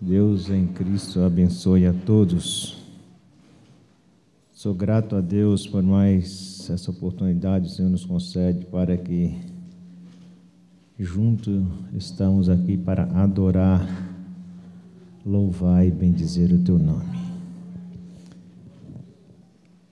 Deus 0.05 0.49
em 0.49 0.67
Cristo 0.67 1.21
abençoe 1.21 1.85
a 1.85 1.93
todos. 1.93 2.77
Sou 4.51 4.73
grato 4.73 5.15
a 5.15 5.21
Deus 5.21 5.65
por 5.65 5.81
mais 5.81 6.69
essa 6.69 6.91
oportunidade 6.91 7.67
que 7.67 7.71
o 7.71 7.73
Senhor 7.73 7.89
nos 7.89 8.03
concede 8.03 8.65
para 8.65 8.97
que 8.97 9.33
junto 10.99 11.65
estamos 11.95 12.49
aqui 12.49 12.75
para 12.75 13.03
adorar, 13.13 13.87
louvar 15.25 15.87
e 15.87 15.91
bendizer 15.91 16.51
o 16.51 16.59
teu 16.59 16.77
nome. 16.77 17.17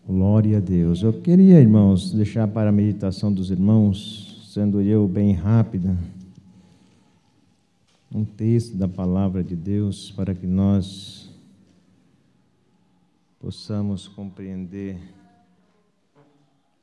Glória 0.05 0.57
a 0.57 0.61
Deus. 0.61 1.01
Eu 1.03 1.13
queria, 1.13 1.61
irmãos, 1.61 2.11
deixar 2.11 2.49
para 2.49 2.67
a 2.67 2.73
meditação 2.73 3.31
dos 3.31 3.49
irmãos, 3.49 4.45
sendo 4.53 4.81
eu 4.81 5.07
bem 5.07 5.31
rápida, 5.31 5.95
um 8.13 8.25
texto 8.25 8.75
da 8.75 8.89
palavra 8.89 9.41
de 9.41 9.55
Deus 9.55 10.11
para 10.11 10.35
que 10.35 10.45
nós 10.45 11.33
possamos 13.39 14.05
compreender 14.05 14.99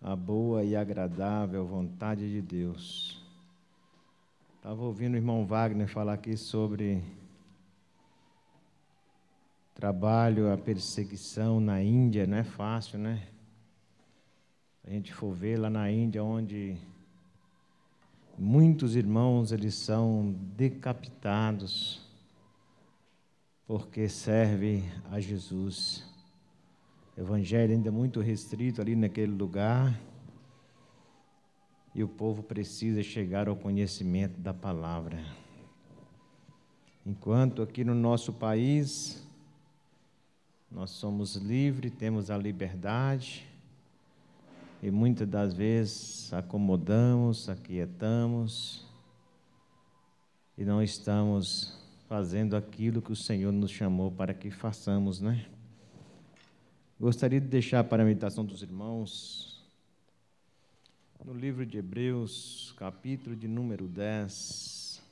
a 0.01 0.17
boa 0.17 0.65
e 0.65 0.75
agradável 0.75 1.67
vontade 1.67 2.31
de 2.31 2.41
Deus. 2.41 3.23
Estava 4.57 4.83
ouvindo 4.83 5.15
o 5.15 5.17
irmão 5.17 5.45
Wagner 5.45 5.87
falar 5.87 6.15
aqui 6.15 6.35
sobre 6.35 7.05
trabalho, 9.75 10.51
a 10.51 10.57
perseguição 10.57 11.61
na 11.61 11.83
Índia, 11.83 12.27
não 12.27 12.39
é 12.39 12.45
fácil, 12.45 12.99
né? 12.99 13.29
A 14.83 14.91
gente 14.91 15.13
for 15.13 15.35
ver 15.35 15.59
lá 15.59 15.69
na 15.69 15.91
Índia, 15.93 16.25
onde 16.25 16.75
muitos 18.39 18.95
irmãos 18.95 19.51
eles 19.51 19.75
são 19.75 20.33
decapitados 20.57 22.01
porque 23.67 24.09
servem 24.09 24.85
a 25.11 25.19
Jesus. 25.19 26.05
Evangelho 27.17 27.73
ainda 27.73 27.89
é 27.89 27.91
muito 27.91 28.21
restrito 28.21 28.81
ali 28.81 28.95
naquele 28.95 29.33
lugar. 29.33 30.01
E 31.95 32.05
o 32.05 32.09
povo 32.09 32.43
precisa 32.43 33.03
chegar 33.03 33.49
ao 33.49 33.57
conhecimento 33.57 34.39
da 34.39 34.55
palavra. 34.55 35.19
Enquanto 37.05 37.61
aqui 37.61 37.83
no 37.83 37.95
nosso 37.95 38.33
país 38.33 39.27
nós 40.71 40.91
somos 40.91 41.35
livres, 41.35 41.93
temos 41.99 42.31
a 42.31 42.37
liberdade 42.37 43.48
e 44.83 44.91
muitas 44.91 45.29
das 45.29 45.53
vezes 45.53 46.33
acomodamos, 46.33 47.49
aquietamos 47.49 48.87
e 50.57 50.65
não 50.65 50.83
estamos 50.83 51.77
fazendo 52.09 52.57
aquilo 52.57 53.03
que 53.03 53.13
o 53.13 53.17
Senhor 53.17 53.53
nos 53.53 53.71
chamou 53.71 54.11
para 54.11 54.33
que 54.33 54.51
façamos, 54.51 55.21
né? 55.21 55.47
Gostaria 56.99 57.41
de 57.41 57.47
deixar 57.47 57.85
para 57.85 58.03
a 58.03 58.07
meditação 58.07 58.45
dos 58.45 58.63
irmãos 58.63 59.65
no 61.25 61.35
livro 61.35 61.67
de 61.67 61.79
Hebreus, 61.79 62.73
capítulo 62.77 63.37
de 63.37 63.47
número 63.47 63.87
10. 63.87 65.03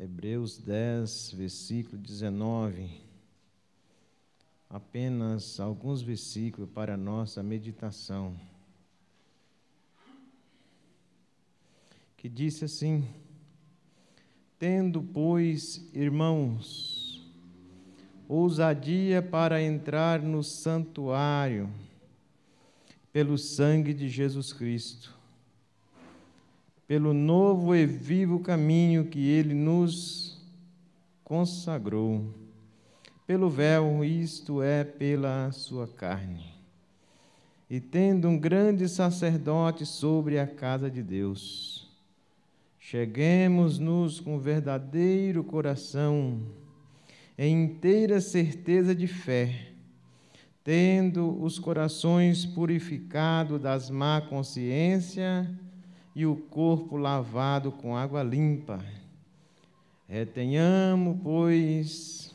Hebreus 0.00 0.56
10, 0.58 1.32
versículo 1.32 1.98
19 1.98 3.01
apenas 4.72 5.60
alguns 5.60 6.00
versículos 6.00 6.70
para 6.70 6.96
nossa 6.96 7.42
meditação. 7.42 8.34
Que 12.16 12.26
disse 12.26 12.64
assim: 12.64 13.06
Tendo, 14.58 15.02
pois, 15.02 15.86
irmãos, 15.92 17.30
ousadia 18.26 19.20
para 19.20 19.60
entrar 19.60 20.22
no 20.22 20.42
santuário 20.42 21.68
pelo 23.12 23.36
sangue 23.36 23.92
de 23.92 24.08
Jesus 24.08 24.54
Cristo, 24.54 25.14
pelo 26.86 27.12
novo 27.12 27.74
e 27.74 27.84
vivo 27.84 28.40
caminho 28.40 29.04
que 29.04 29.28
ele 29.28 29.52
nos 29.52 30.40
consagrou, 31.22 32.41
pelo 33.32 33.48
véu, 33.48 34.04
isto 34.04 34.60
é, 34.60 34.84
pela 34.84 35.50
sua 35.52 35.88
carne. 35.88 36.44
E 37.70 37.80
tendo 37.80 38.28
um 38.28 38.38
grande 38.38 38.86
sacerdote 38.90 39.86
sobre 39.86 40.38
a 40.38 40.46
casa 40.46 40.90
de 40.90 41.02
Deus, 41.02 41.90
cheguemos-nos 42.78 44.20
com 44.20 44.38
verdadeiro 44.38 45.42
coração, 45.42 46.42
em 47.38 47.64
inteira 47.64 48.20
certeza 48.20 48.94
de 48.94 49.06
fé, 49.06 49.68
tendo 50.62 51.42
os 51.42 51.58
corações 51.58 52.44
purificados 52.44 53.58
das 53.62 53.88
má 53.88 54.20
consciência 54.20 55.50
e 56.14 56.26
o 56.26 56.36
corpo 56.36 56.98
lavado 56.98 57.72
com 57.72 57.96
água 57.96 58.22
limpa. 58.22 58.84
Retenhamos, 60.06 61.16
pois, 61.22 62.31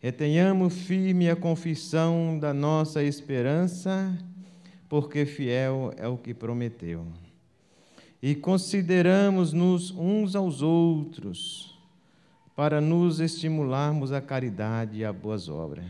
retenhamos 0.00 0.74
firme 0.74 1.28
a 1.28 1.36
confissão 1.36 2.38
da 2.38 2.54
nossa 2.54 3.02
esperança, 3.02 4.18
porque 4.88 5.26
fiel 5.26 5.92
é 5.96 6.08
o 6.08 6.16
que 6.16 6.32
prometeu. 6.32 7.06
E 8.22 8.34
consideramos-nos 8.34 9.90
uns 9.92 10.34
aos 10.34 10.62
outros, 10.62 11.78
para 12.56 12.80
nos 12.80 13.20
estimularmos 13.20 14.10
à 14.10 14.20
caridade 14.20 14.98
e 14.98 15.04
a 15.04 15.12
boas 15.12 15.48
obras. 15.48 15.84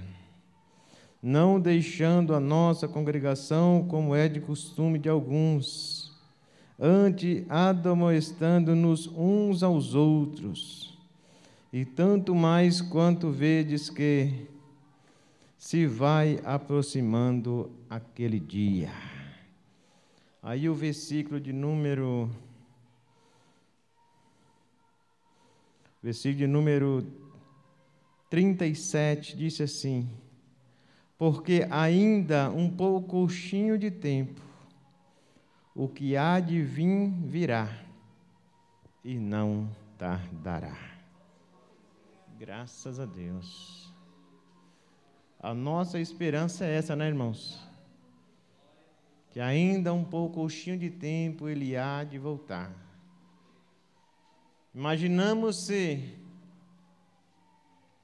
Não 1.23 1.61
deixando 1.61 2.35
a 2.35 2.41
nossa 2.41 2.89
congregação 2.89 3.87
como 3.89 4.15
é 4.15 4.29
de 4.29 4.41
costume 4.41 4.99
de 4.99 5.09
alguns, 5.09 6.13
antes 6.79 7.45
admoestando-nos 7.49 9.07
uns 9.09 9.63
aos 9.63 9.95
outros, 9.95 10.90
e 11.73 11.85
tanto 11.85 12.35
mais 12.35 12.81
quanto 12.81 13.31
vedes 13.31 13.89
que 13.89 14.49
se 15.57 15.87
vai 15.87 16.41
aproximando 16.45 17.71
aquele 17.89 18.41
dia. 18.41 18.91
Aí 20.43 20.69
o 20.69 20.75
versículo 20.75 21.39
de 21.39 21.53
número 21.53 22.31
versículo 26.03 26.39
de 26.39 26.47
número 26.47 27.07
37 28.31 29.37
disse 29.37 29.63
assim: 29.63 30.09
Porque 31.19 31.67
ainda 31.71 32.51
um 32.51 32.71
pouquinho 32.71 33.79
de 33.79 33.91
tempo 33.91 34.41
o 35.75 35.87
que 35.89 36.17
há 36.17 36.41
de 36.41 36.63
vir 36.63 37.11
virá 37.27 37.69
e 39.05 39.19
não 39.19 39.69
tardará. 39.99 40.90
Graças 42.41 42.99
a 42.99 43.05
Deus. 43.05 43.93
A 45.39 45.53
nossa 45.53 46.01
esperança 46.01 46.65
é 46.65 46.75
essa, 46.75 46.97
né, 46.97 47.07
irmãos? 47.07 47.61
Que 49.29 49.39
ainda 49.39 49.93
um 49.93 50.03
pouquinho 50.03 50.79
de 50.79 50.89
tempo 50.89 51.51
ele 51.51 51.77
há 51.77 52.03
de 52.03 52.17
voltar. 52.19 52.75
Imaginamos 54.75 55.67
se 55.67 56.17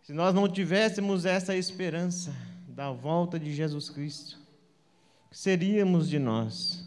se 0.03 0.12
nós 0.12 0.34
não 0.34 0.47
tivéssemos 0.47 1.24
essa 1.24 1.57
esperança 1.57 2.30
da 2.68 2.93
volta 2.93 3.41
de 3.41 3.55
Jesus 3.55 3.89
Cristo, 3.89 4.39
que 5.30 5.39
seríamos 5.39 6.11
de 6.11 6.18
nós? 6.18 6.84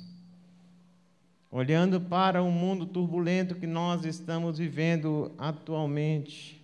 Olhando 1.50 2.00
para 2.00 2.44
o 2.44 2.52
mundo 2.52 2.86
turbulento 2.86 3.56
que 3.56 3.66
nós 3.66 4.06
estamos 4.06 4.60
vivendo 4.60 5.34
atualmente, 5.36 6.59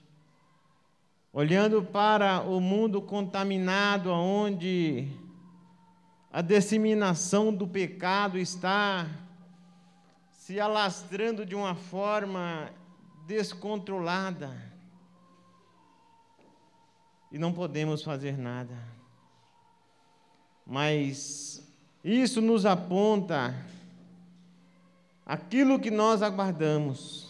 olhando 1.35 1.83
para 1.83 2.43
o 2.43 2.61
mundo 2.61 3.01
contaminado, 3.01 4.09
onde 4.09 5.05
a 6.31 6.41
disseminação 6.41 7.53
do 7.53 7.67
pecado 7.67 8.37
está 8.37 9.05
se 10.31 10.61
alastrando 10.61 11.45
de 11.45 11.53
uma 11.53 11.75
forma 11.75 12.69
descontrolada. 13.27 14.49
E 17.29 17.37
não 17.37 17.51
podemos 17.51 18.01
fazer 18.01 18.37
nada. 18.37 18.77
Mas 20.65 21.61
isso 22.01 22.39
nos 22.39 22.65
aponta 22.65 23.53
aquilo 25.25 25.81
que 25.81 25.91
nós 25.91 26.21
aguardamos. 26.21 27.24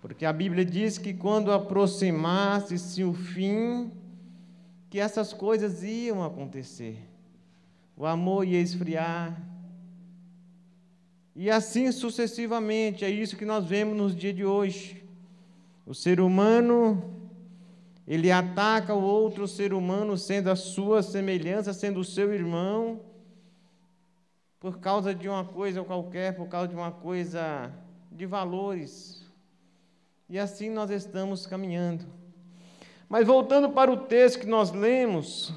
Porque 0.00 0.24
a 0.24 0.32
Bíblia 0.32 0.64
diz 0.64 0.96
que 0.96 1.12
quando 1.12 1.52
aproximasse-se 1.52 3.02
o 3.02 3.12
fim, 3.12 3.90
que 4.88 4.98
essas 4.98 5.32
coisas 5.32 5.82
iam 5.82 6.24
acontecer. 6.24 6.98
O 7.96 8.06
amor 8.06 8.46
ia 8.46 8.60
esfriar. 8.60 9.40
E 11.34 11.50
assim 11.50 11.90
sucessivamente, 11.92 13.04
é 13.04 13.10
isso 13.10 13.36
que 13.36 13.44
nós 13.44 13.64
vemos 13.66 13.96
nos 13.96 14.16
dias 14.16 14.34
de 14.34 14.44
hoje. 14.44 15.04
O 15.84 15.94
ser 15.94 16.20
humano, 16.20 17.02
ele 18.06 18.30
ataca 18.30 18.94
o 18.94 19.02
outro 19.02 19.46
ser 19.48 19.72
humano, 19.72 20.16
sendo 20.16 20.50
a 20.50 20.56
sua 20.56 21.02
semelhança, 21.02 21.72
sendo 21.72 22.00
o 22.00 22.04
seu 22.04 22.32
irmão, 22.32 23.00
por 24.60 24.78
causa 24.78 25.14
de 25.14 25.28
uma 25.28 25.44
coisa 25.44 25.84
qualquer, 25.84 26.34
por 26.34 26.48
causa 26.48 26.68
de 26.68 26.74
uma 26.74 26.90
coisa 26.90 27.72
de 28.10 28.26
valores. 28.26 29.17
E 30.30 30.38
assim 30.38 30.68
nós 30.68 30.90
estamos 30.90 31.46
caminhando. 31.46 32.04
Mas 33.08 33.26
voltando 33.26 33.70
para 33.70 33.90
o 33.90 33.96
texto 33.96 34.40
que 34.40 34.46
nós 34.46 34.70
lemos, 34.70 35.50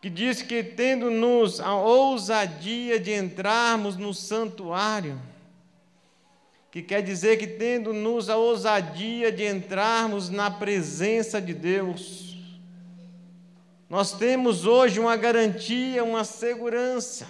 que 0.00 0.10
diz 0.10 0.42
que 0.42 0.64
tendo-nos 0.64 1.60
a 1.60 1.76
ousadia 1.76 2.98
de 2.98 3.12
entrarmos 3.12 3.96
no 3.96 4.12
santuário, 4.12 5.20
que 6.72 6.82
quer 6.82 7.00
dizer 7.00 7.36
que 7.36 7.46
tendo-nos 7.46 8.28
a 8.28 8.36
ousadia 8.36 9.30
de 9.30 9.44
entrarmos 9.44 10.30
na 10.30 10.50
presença 10.50 11.40
de 11.40 11.54
Deus, 11.54 12.36
nós 13.88 14.12
temos 14.12 14.66
hoje 14.66 14.98
uma 14.98 15.16
garantia, 15.16 16.02
uma 16.02 16.24
segurança 16.24 17.26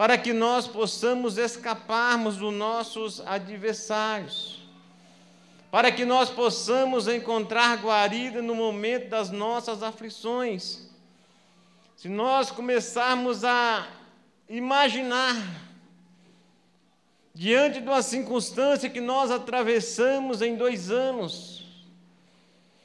para 0.00 0.16
que 0.16 0.32
nós 0.32 0.66
possamos 0.66 1.36
escaparmos 1.36 2.38
dos 2.38 2.54
nossos 2.54 3.20
adversários, 3.20 4.66
para 5.70 5.92
que 5.92 6.06
nós 6.06 6.30
possamos 6.30 7.06
encontrar 7.06 7.76
guarida 7.82 8.40
no 8.40 8.54
momento 8.54 9.10
das 9.10 9.30
nossas 9.30 9.82
aflições. 9.82 10.88
Se 11.94 12.08
nós 12.08 12.50
começarmos 12.50 13.44
a 13.44 13.86
imaginar, 14.48 15.36
diante 17.34 17.82
de 17.82 17.86
uma 17.86 18.00
circunstância 18.00 18.88
que 18.88 19.02
nós 19.02 19.30
atravessamos 19.30 20.40
em 20.40 20.56
dois 20.56 20.90
anos, 20.90 21.62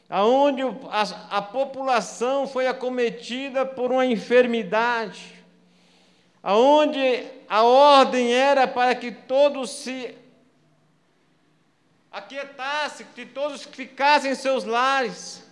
aonde 0.10 0.64
a, 0.90 1.38
a 1.38 1.42
população 1.42 2.46
foi 2.46 2.68
acometida 2.68 3.66
por 3.66 3.90
uma 3.90 4.06
enfermidade, 4.06 5.35
aonde 6.46 7.26
a 7.50 7.64
ordem 7.64 8.32
era 8.32 8.68
para 8.68 8.94
que 8.94 9.12
todos 9.12 9.72
se 9.72 10.16
aquietassem, 12.12 13.08
que 13.16 13.26
todos 13.26 13.64
ficassem 13.64 14.32
em 14.32 14.36
seus 14.36 14.64
lares, 14.64 15.44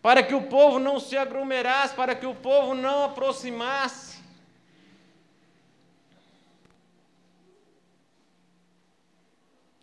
para 0.00 0.22
que 0.22 0.32
o 0.32 0.42
povo 0.42 0.78
não 0.78 1.00
se 1.00 1.16
aglomerasse, 1.16 1.92
para 1.96 2.14
que 2.14 2.24
o 2.24 2.36
povo 2.36 2.72
não 2.72 3.06
aproximasse. 3.06 4.18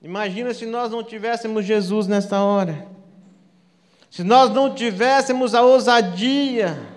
Imagina 0.01 0.53
se 0.53 0.65
nós 0.65 0.89
não 0.89 1.03
tivéssemos 1.03 1.65
Jesus 1.65 2.07
nesta 2.07 2.41
hora, 2.41 2.87
se 4.09 4.23
nós 4.23 4.49
não 4.51 4.73
tivéssemos 4.73 5.53
a 5.53 5.63
ousadia, 5.63 6.94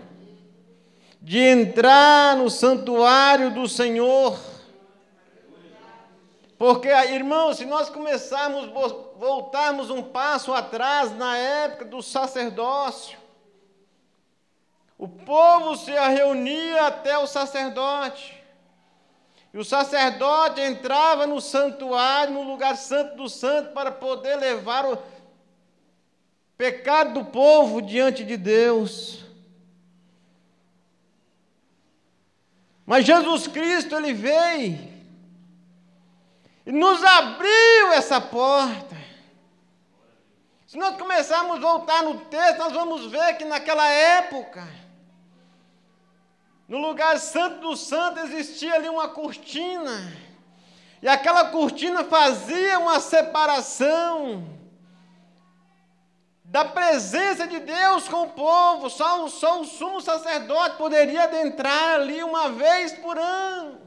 de 1.28 1.38
entrar 1.38 2.38
no 2.38 2.48
santuário 2.48 3.50
do 3.50 3.68
Senhor. 3.68 4.40
Porque, 6.56 6.88
irmãos, 6.88 7.58
se 7.58 7.66
nós 7.66 7.90
começarmos, 7.90 8.64
voltarmos 9.18 9.90
um 9.90 10.02
passo 10.02 10.54
atrás 10.54 11.14
na 11.14 11.36
época 11.36 11.84
do 11.84 12.00
sacerdócio, 12.00 13.18
o 14.96 15.06
povo 15.06 15.76
se 15.76 15.90
reunia 15.90 16.86
até 16.86 17.18
o 17.18 17.26
sacerdote. 17.26 18.42
E 19.52 19.58
o 19.58 19.64
sacerdote 19.66 20.62
entrava 20.62 21.26
no 21.26 21.42
santuário, 21.42 22.32
no 22.32 22.42
lugar 22.42 22.74
santo 22.74 23.16
do 23.16 23.28
santo, 23.28 23.74
para 23.74 23.92
poder 23.92 24.36
levar 24.36 24.86
o 24.86 24.96
pecado 26.56 27.20
do 27.20 27.26
povo 27.26 27.82
diante 27.82 28.24
de 28.24 28.38
Deus. 28.38 29.27
Mas 32.88 33.04
Jesus 33.04 33.46
Cristo, 33.46 33.94
ele 33.94 34.14
veio 34.14 34.78
e 36.64 36.72
nos 36.72 37.04
abriu 37.04 37.92
essa 37.92 38.18
porta. 38.18 38.96
Se 40.66 40.78
nós 40.78 40.96
começarmos 40.96 41.58
a 41.58 41.60
voltar 41.60 42.02
no 42.02 42.20
texto, 42.20 42.56
nós 42.56 42.72
vamos 42.72 43.04
ver 43.10 43.36
que 43.36 43.44
naquela 43.44 43.86
época, 43.86 44.66
no 46.66 46.78
lugar 46.78 47.18
santo 47.18 47.60
do 47.60 47.76
santo 47.76 48.20
existia 48.20 48.76
ali 48.76 48.88
uma 48.88 49.08
cortina. 49.10 50.10
E 51.02 51.08
aquela 51.08 51.50
cortina 51.50 52.04
fazia 52.04 52.78
uma 52.78 53.00
separação 53.00 54.48
da 56.48 56.64
presença 56.64 57.46
de 57.46 57.60
Deus 57.60 58.08
com 58.08 58.22
o 58.22 58.30
povo. 58.30 58.88
Só, 58.88 59.28
só 59.28 59.60
o 59.60 59.66
sumo 59.66 60.00
sacerdote 60.00 60.76
poderia 60.76 61.24
adentrar 61.24 61.96
ali 61.96 62.22
uma 62.22 62.48
vez 62.48 62.92
por 62.92 63.18
ano 63.18 63.78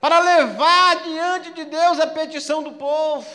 para 0.00 0.18
levar 0.18 1.02
diante 1.02 1.52
de 1.52 1.64
Deus 1.64 1.98
a 1.98 2.06
petição 2.06 2.62
do 2.62 2.72
povo. 2.72 3.26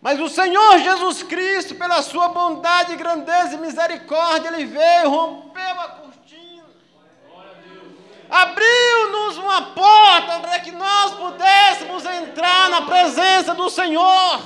Mas 0.00 0.18
o 0.18 0.28
Senhor 0.28 0.78
Jesus 0.78 1.22
Cristo, 1.22 1.74
pela 1.74 2.00
sua 2.00 2.28
bondade, 2.28 2.96
grandeza 2.96 3.54
e 3.54 3.58
misericórdia, 3.58 4.48
ele 4.48 4.64
veio, 4.64 5.10
rompeu 5.10 5.80
a 5.80 5.88
cortina, 5.88 6.11
abriu-nos 8.32 9.36
uma 9.36 9.60
porta 9.74 10.40
para 10.40 10.60
que 10.60 10.72
nós 10.72 11.12
pudéssemos 11.12 12.02
entrar 12.06 12.70
na 12.70 12.80
presença 12.80 13.54
do 13.54 13.68
Senhor 13.68 14.40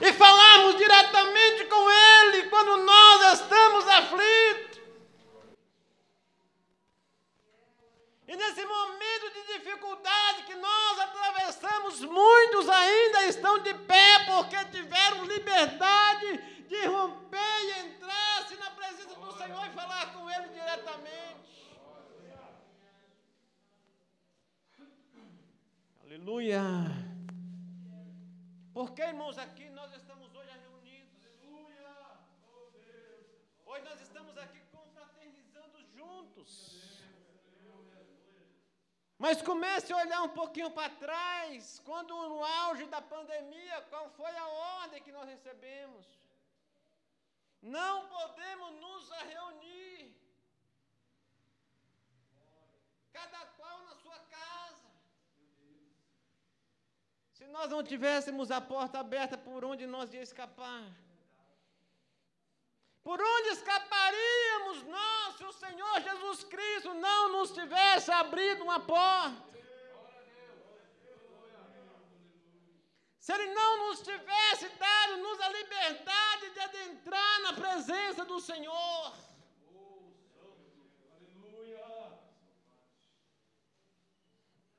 e 0.00 0.12
falarmos 0.14 0.76
diretamente 0.76 1.66
com 1.66 1.90
Ele 1.90 2.48
quando 2.48 2.78
nós 2.78 3.32
estamos 3.34 3.86
aflitos. 3.86 4.80
E 8.28 8.34
nesse 8.34 8.64
momento 8.64 9.30
de 9.34 9.58
dificuldade 9.58 10.42
que 10.44 10.54
nós 10.54 10.98
atravessamos, 10.98 12.00
muitos 12.00 12.68
ainda 12.68 13.26
estão 13.26 13.58
de 13.58 13.74
pé 13.74 14.24
porque 14.24 14.56
tiveram 14.72 15.22
liberdade 15.24 16.38
de 16.66 16.86
romper 16.86 17.60
e 17.62 17.80
entrar-se 17.86 18.56
na 18.56 18.70
presença 18.70 19.14
do 19.14 19.32
Senhor 19.36 19.66
e 19.66 19.74
falar 19.74 20.12
com 20.14 20.30
Ele 20.30 20.48
diretamente. 20.48 21.46
Aleluia. 26.06 26.62
Porque, 28.72 29.02
irmãos, 29.02 29.36
aqui 29.44 29.68
nós 29.70 29.92
estamos 29.92 30.32
hoje 30.36 30.52
reunidos. 30.66 31.26
Aleluia. 31.26 31.94
Hoje 33.66 33.84
nós 33.88 34.00
estamos 34.00 34.38
aqui 34.38 34.60
confraternizando 34.76 35.78
juntos. 35.96 36.50
Mas 39.18 39.42
comece 39.42 39.92
a 39.92 39.96
olhar 39.96 40.22
um 40.22 40.34
pouquinho 40.40 40.70
para 40.70 40.90
trás, 40.90 41.80
quando 41.84 42.14
no 42.28 42.40
auge 42.44 42.86
da 42.86 43.02
pandemia, 43.02 43.82
qual 43.90 44.08
foi 44.10 44.34
a 44.36 44.46
ordem 44.84 45.02
que 45.02 45.10
nós 45.10 45.28
recebemos? 45.28 46.06
Não 47.60 48.06
podemos 48.06 48.70
nos 48.84 49.10
reunir, 49.32 50.14
cada 53.12 53.44
qual 53.58 53.78
na 53.86 53.96
sua 53.96 54.20
casa. 54.20 54.46
Se 57.36 57.46
nós 57.48 57.70
não 57.70 57.82
tivéssemos 57.82 58.50
a 58.50 58.60
porta 58.62 58.98
aberta, 58.98 59.36
por 59.36 59.62
onde 59.62 59.86
nós 59.86 60.12
ia 60.14 60.22
escapar? 60.22 60.84
Por 63.06 63.20
onde 63.32 63.48
escaparíamos 63.48 64.78
nós 64.84 65.36
se 65.36 65.44
o 65.44 65.52
Senhor 65.52 66.00
Jesus 66.00 66.44
Cristo 66.44 66.94
não 66.94 67.32
nos 67.32 67.50
tivesse 67.50 68.10
abrido 68.10 68.64
uma 68.64 68.80
porta? 68.80 69.54
Se 73.18 73.32
Ele 73.34 73.52
não 73.52 73.70
nos 73.86 74.00
tivesse 74.00 74.66
dado-nos 74.86 75.38
a 75.42 75.48
liberdade 75.50 76.50
de 76.54 76.60
adentrar 76.60 77.42
na 77.42 77.52
presença 77.52 78.24
do 78.24 78.40
Senhor. 78.40 79.12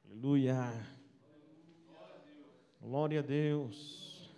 Aleluia. 0.05 0.96
Glória 2.87 3.19
a 3.19 3.21
Deus. 3.21 4.31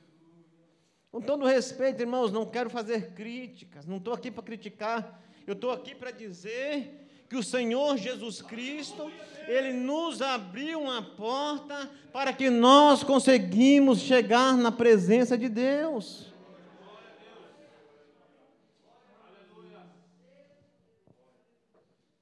Com 1.11 1.21
todo 1.21 1.45
respeito, 1.45 2.01
irmãos, 2.01 2.31
não 2.31 2.47
quero 2.47 2.67
fazer 2.67 3.13
críticas, 3.13 3.85
não 3.85 3.97
estou 3.97 4.11
aqui 4.11 4.31
para 4.31 4.41
criticar, 4.41 5.21
eu 5.45 5.53
estou 5.53 5.69
aqui 5.69 5.93
para 5.93 6.09
dizer 6.09 7.25
que 7.29 7.35
o 7.35 7.43
Senhor 7.43 7.95
Jesus 7.95 8.41
Cristo, 8.41 9.11
Ele 9.47 9.71
nos 9.71 10.19
abriu 10.19 10.81
uma 10.81 10.99
porta 10.99 11.91
para 12.11 12.33
que 12.33 12.49
nós 12.49 13.03
conseguimos 13.03 13.99
chegar 13.99 14.57
na 14.57 14.71
presença 14.71 15.37
de 15.37 15.47
Deus. 15.47 16.33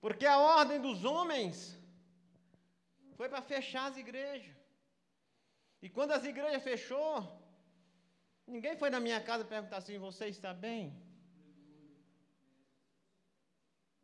Porque 0.01 0.25
a 0.25 0.37
ordem 0.37 0.81
dos 0.81 1.05
homens 1.05 1.79
foi 3.15 3.29
para 3.29 3.41
fechar 3.41 3.89
as 3.89 3.95
igrejas. 3.95 4.56
E 5.81 5.89
quando 5.89 6.11
as 6.11 6.23
igrejas 6.25 6.63
fechou, 6.63 7.13
Ninguém 8.47 8.77
foi 8.77 8.89
na 8.89 8.99
minha 8.99 9.19
casa 9.19 9.43
perguntar 9.43 9.77
assim: 9.77 9.97
você 9.97 10.27
está 10.27 10.53
bem? 10.53 10.93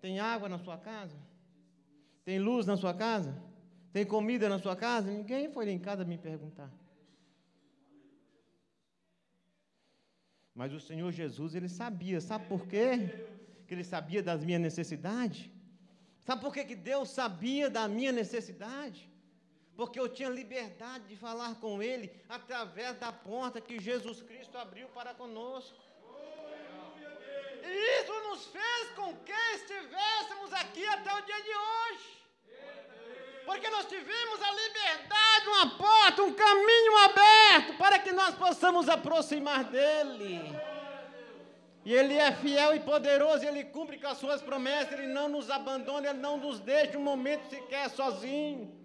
Tem 0.01 0.19
água 0.19 0.49
na 0.49 0.59
sua 0.59 0.77
casa? 0.77 1.17
Tem 2.25 2.37
luz 2.39 2.65
na 2.65 2.75
sua 2.75 2.93
casa? 2.93 3.41
Tem 3.93 4.05
comida 4.05 4.49
na 4.49 4.59
sua 4.59 4.75
casa? 4.75 5.09
Ninguém 5.09 5.49
foi 5.49 5.69
em 5.69 5.79
casa 5.79 6.03
me 6.03 6.17
perguntar. 6.17 6.69
Mas 10.53 10.73
o 10.73 10.79
Senhor 10.79 11.11
Jesus, 11.11 11.55
ele 11.55 11.69
sabia, 11.69 12.19
sabe 12.19 12.45
por 12.47 12.67
quê? 12.67 12.97
Que 13.65 13.73
ele 13.73 13.83
sabia 13.83 14.21
das 14.21 14.43
minhas 14.43 14.61
necessidades. 14.61 15.49
Sabe 16.25 16.41
por 16.41 16.53
quê 16.53 16.65
que 16.65 16.75
Deus 16.75 17.09
sabia 17.09 17.69
da 17.69 17.87
minha 17.87 18.11
necessidade? 18.11 19.09
Porque 19.75 19.99
eu 19.99 20.07
tinha 20.07 20.29
liberdade 20.29 21.05
de 21.07 21.15
falar 21.15 21.55
com 21.55 21.81
Ele 21.81 22.11
através 22.29 22.95
da 22.97 23.11
porta 23.11 23.59
que 23.59 23.79
Jesus 23.79 24.21
Cristo 24.21 24.57
abriu 24.57 24.87
para 24.89 25.13
conosco. 25.13 25.77
E 27.63 28.01
isso 28.01 28.13
nos 28.29 28.45
fez 28.47 28.89
com 28.95 29.15
que 29.17 29.31
estivéssemos 29.55 30.53
aqui 30.53 30.85
até 30.85 31.13
o 31.13 31.21
dia 31.21 31.41
de 31.41 31.49
hoje. 31.49 32.23
Porque 33.45 33.69
nós 33.69 33.85
tivemos 33.87 34.41
a 34.41 34.51
liberdade, 34.51 35.47
uma 35.47 35.77
porta, 35.77 36.23
um 36.23 36.33
caminho 36.33 36.97
aberto 37.05 37.77
para 37.77 37.99
que 37.99 38.11
nós 38.11 38.35
possamos 38.35 38.87
aproximar 38.87 39.63
dEle. 39.65 40.41
E 41.83 41.93
Ele 41.93 42.13
é 42.13 42.31
fiel 42.31 42.75
e 42.75 42.79
poderoso, 42.79 43.43
Ele 43.43 43.65
cumpre 43.65 43.99
com 43.99 44.07
as 44.07 44.17
suas 44.17 44.41
promessas, 44.41 44.93
Ele 44.93 45.07
não 45.07 45.27
nos 45.27 45.49
abandona, 45.49 46.09
Ele 46.09 46.19
não 46.19 46.37
nos 46.37 46.59
deixa 46.59 46.97
um 46.97 47.01
momento 47.01 47.49
sequer 47.49 47.89
sozinho 47.89 48.82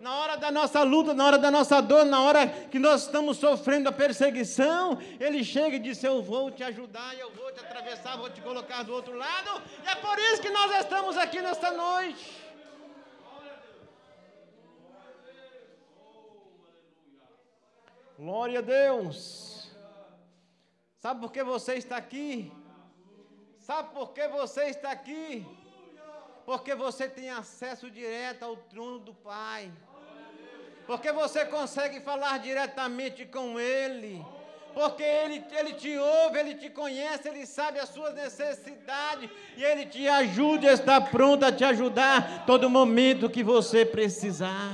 na 0.00 0.16
hora 0.16 0.36
da 0.36 0.50
nossa 0.50 0.82
luta, 0.82 1.14
na 1.14 1.26
hora 1.26 1.38
da 1.38 1.50
nossa 1.50 1.80
dor, 1.80 2.04
na 2.04 2.20
hora 2.22 2.46
que 2.46 2.78
nós 2.78 3.02
estamos 3.02 3.38
sofrendo 3.38 3.88
a 3.88 3.92
perseguição, 3.92 4.98
Ele 5.18 5.42
chega 5.42 5.76
e 5.76 5.78
diz: 5.78 6.02
Eu 6.02 6.22
vou 6.22 6.50
te 6.50 6.62
ajudar, 6.62 7.16
eu 7.18 7.30
vou 7.32 7.52
te 7.52 7.60
atravessar, 7.60 8.16
vou 8.16 8.30
te 8.30 8.40
colocar 8.40 8.82
do 8.82 8.92
outro 8.92 9.16
lado. 9.16 9.62
E 9.84 9.88
é 9.88 9.94
por 9.94 10.18
isso 10.18 10.42
que 10.42 10.50
nós 10.50 10.70
estamos 10.80 11.16
aqui 11.16 11.40
nesta 11.40 11.70
noite. 11.70 12.44
Glória 18.18 18.60
a 18.60 18.62
Deus. 18.62 19.70
Sabe 21.00 21.20
por 21.20 21.32
que 21.32 21.42
você 21.42 21.74
está 21.74 21.96
aqui? 21.96 22.52
Sabe 23.58 23.92
por 23.92 24.12
que 24.12 24.28
você 24.28 24.64
está 24.64 24.90
aqui? 24.90 25.46
Porque 26.44 26.74
você 26.74 27.08
tem 27.08 27.30
acesso 27.30 27.90
direto 27.90 28.42
ao 28.44 28.56
trono 28.56 28.98
do 28.98 29.14
Pai 29.14 29.72
porque 30.86 31.10
você 31.12 31.44
consegue 31.46 32.00
falar 32.00 32.38
diretamente 32.38 33.24
com 33.24 33.58
Ele. 33.58 34.24
Porque 34.74 35.04
ele, 35.04 35.44
ele 35.52 35.72
te 35.74 35.96
ouve, 35.96 36.38
Ele 36.38 36.54
te 36.56 36.68
conhece, 36.68 37.28
Ele 37.28 37.46
sabe 37.46 37.78
as 37.78 37.90
suas 37.90 38.12
necessidades 38.12 39.30
e 39.56 39.62
Ele 39.62 39.86
te 39.86 40.08
ajuda, 40.08 40.72
está 40.72 41.00
pronto 41.00 41.44
a 41.44 41.52
te 41.52 41.64
ajudar 41.64 42.44
todo 42.44 42.68
momento 42.68 43.30
que 43.30 43.44
você 43.44 43.86
precisar. 43.86 44.72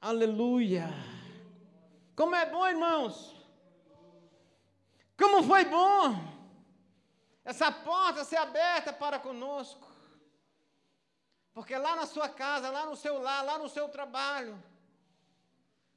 Aleluia. 0.00 0.88
Como 2.16 2.34
é 2.34 2.46
bom, 2.46 2.66
irmãos. 2.66 3.36
Como 5.18 5.42
foi 5.42 5.66
bom 5.66 6.37
essa 7.50 7.68
porta 7.90 8.24
ser 8.30 8.40
aberta 8.46 8.90
para 9.02 9.18
conosco. 9.26 9.86
Porque 11.54 11.74
lá 11.84 11.92
na 12.00 12.06
sua 12.14 12.28
casa, 12.28 12.74
lá 12.76 12.82
no 12.90 12.96
seu 13.04 13.14
lar, 13.26 13.42
lá 13.50 13.56
no 13.62 13.70
seu 13.76 13.86
trabalho, 13.94 14.54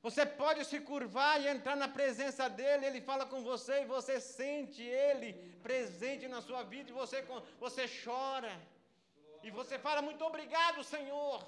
você 0.06 0.24
pode 0.42 0.62
se 0.70 0.80
curvar 0.92 1.34
e 1.42 1.50
entrar 1.54 1.76
na 1.82 1.90
presença 1.98 2.46
dele, 2.60 2.86
ele 2.86 3.02
fala 3.10 3.26
com 3.32 3.42
você 3.50 3.82
e 3.82 3.92
você 3.96 4.16
sente 4.22 4.82
ele 4.82 5.30
presente 5.68 6.26
na 6.36 6.42
sua 6.48 6.62
vida 6.64 6.90
e 6.90 7.00
você, 7.02 7.20
você 7.66 7.84
chora. 8.04 8.54
E 9.44 9.52
você 9.60 9.78
fala: 9.88 10.02
Muito 10.02 10.24
obrigado, 10.32 10.86
Senhor. 10.94 11.46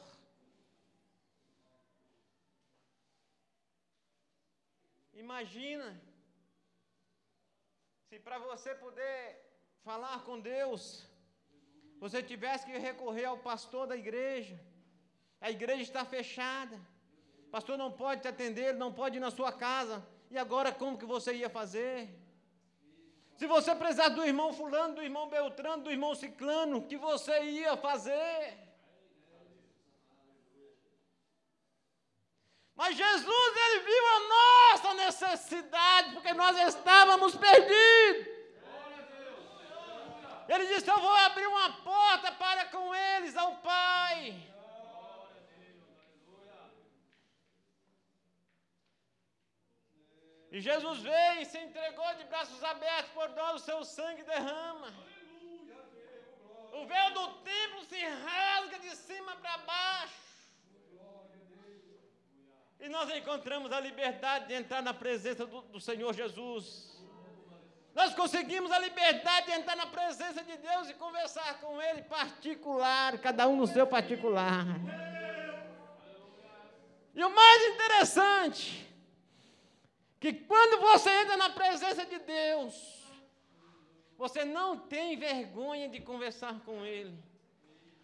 Imagina 5.25 5.89
se 8.09 8.19
para 8.19 8.37
você 8.49 8.71
poder 8.85 9.17
falar 9.83 10.23
com 10.23 10.39
Deus, 10.39 11.05
você 11.99 12.21
tivesse 12.21 12.65
que 12.65 12.77
recorrer 12.77 13.25
ao 13.25 13.37
pastor 13.37 13.87
da 13.87 13.95
igreja, 13.95 14.59
a 15.39 15.49
igreja 15.51 15.83
está 15.83 16.03
fechada 16.05 16.77
pastor 17.53 17.77
não 17.77 17.91
pode 17.91 18.21
te 18.23 18.27
atender, 18.27 18.73
não 18.73 18.91
pode 18.99 19.17
ir 19.17 19.19
na 19.19 19.29
sua 19.29 19.51
casa. 19.51 20.03
E 20.31 20.37
agora 20.43 20.71
como 20.71 20.97
que 20.97 21.05
você 21.05 21.31
ia 21.35 21.49
fazer? 21.57 21.95
Se 23.37 23.45
você 23.45 23.75
precisar 23.75 24.09
do 24.09 24.25
irmão 24.25 24.51
fulano, 24.59 24.95
do 24.95 25.03
irmão 25.03 25.29
Beltrano, 25.29 25.83
do 25.83 25.91
irmão 25.91 26.15
Ciclano, 26.15 26.77
o 26.77 26.87
que 26.87 26.97
você 26.97 27.35
ia 27.43 27.77
fazer? 27.77 28.57
Mas 32.75 32.97
Jesus, 32.97 33.51
ele 33.65 33.79
viu 33.89 34.05
a 34.15 34.19
nossa 34.35 34.93
necessidade, 35.05 36.13
porque 36.13 36.33
nós 36.33 36.57
estávamos 36.69 37.35
perdidos. 37.35 38.33
Ele 40.47 40.65
disse: 40.67 40.89
Eu 40.89 40.99
vou 40.99 41.15
abrir 41.27 41.47
uma 41.47 41.69
porta 41.83 42.31
para 42.31 42.65
com 42.65 42.93
eles 42.93 43.35
ao 43.35 43.57
Pai. 43.57 44.53
E 50.51 50.61
Jesus 50.61 50.99
veio 50.99 51.41
e 51.41 51.45
se 51.45 51.57
entregou 51.57 52.13
de 52.15 52.25
braços 52.25 52.63
abertos 52.63 53.11
por 53.11 53.27
nós, 53.29 53.61
o 53.61 53.65
seu 53.65 53.83
sangue 53.83 54.21
derrama. 54.21 54.93
O 56.73 56.85
véu 56.85 57.11
do 57.11 57.27
templo 57.41 57.83
se 57.85 57.99
rasga 58.05 58.77
de 58.77 58.95
cima 58.95 59.35
para 59.37 59.57
baixo. 59.57 60.13
E 62.79 62.87
nós 62.89 63.09
encontramos 63.15 63.71
a 63.71 63.79
liberdade 63.79 64.47
de 64.47 64.53
entrar 64.53 64.83
na 64.83 64.93
presença 64.93 65.45
do, 65.47 65.61
do 65.61 65.81
Senhor 65.81 66.13
Jesus. 66.13 66.92
Nós 67.93 68.13
conseguimos 68.15 68.71
a 68.71 68.79
liberdade 68.79 69.47
de 69.47 69.53
entrar 69.53 69.75
na 69.75 69.85
presença 69.85 70.43
de 70.43 70.57
Deus 70.57 70.89
e 70.89 70.95
conversar 70.95 71.59
com 71.59 71.81
Ele 71.81 72.01
particular, 72.03 73.19
cada 73.19 73.47
um 73.47 73.55
no 73.55 73.67
seu 73.67 73.85
particular. 73.85 74.65
E 77.13 77.23
o 77.23 77.29
mais 77.29 77.63
interessante, 77.73 78.89
que 80.19 80.33
quando 80.33 80.81
você 80.81 81.09
entra 81.21 81.37
na 81.37 81.51
presença 81.51 82.03
de 82.05 82.17
Deus, 82.17 82.73
você 84.17 84.43
não 84.43 84.79
tem 84.79 85.15
vergonha 85.15 85.87
de 85.87 85.99
conversar 86.01 86.59
com 86.61 86.83
Ele. 86.83 87.15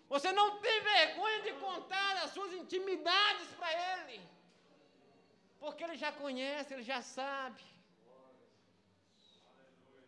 Você 0.08 0.32
não 0.32 0.60
tem 0.60 0.82
vergonha 0.82 1.42
de 1.42 1.54
contar 1.54 2.18
as 2.24 2.32
suas 2.32 2.54
intimidades 2.54 3.48
para 3.58 3.72
Ele. 3.74 4.22
Porque 5.60 5.84
Ele 5.84 5.98
já 5.98 6.12
conhece, 6.12 6.74
Ele 6.74 6.84
já 6.84 7.02
sabe. 7.02 7.64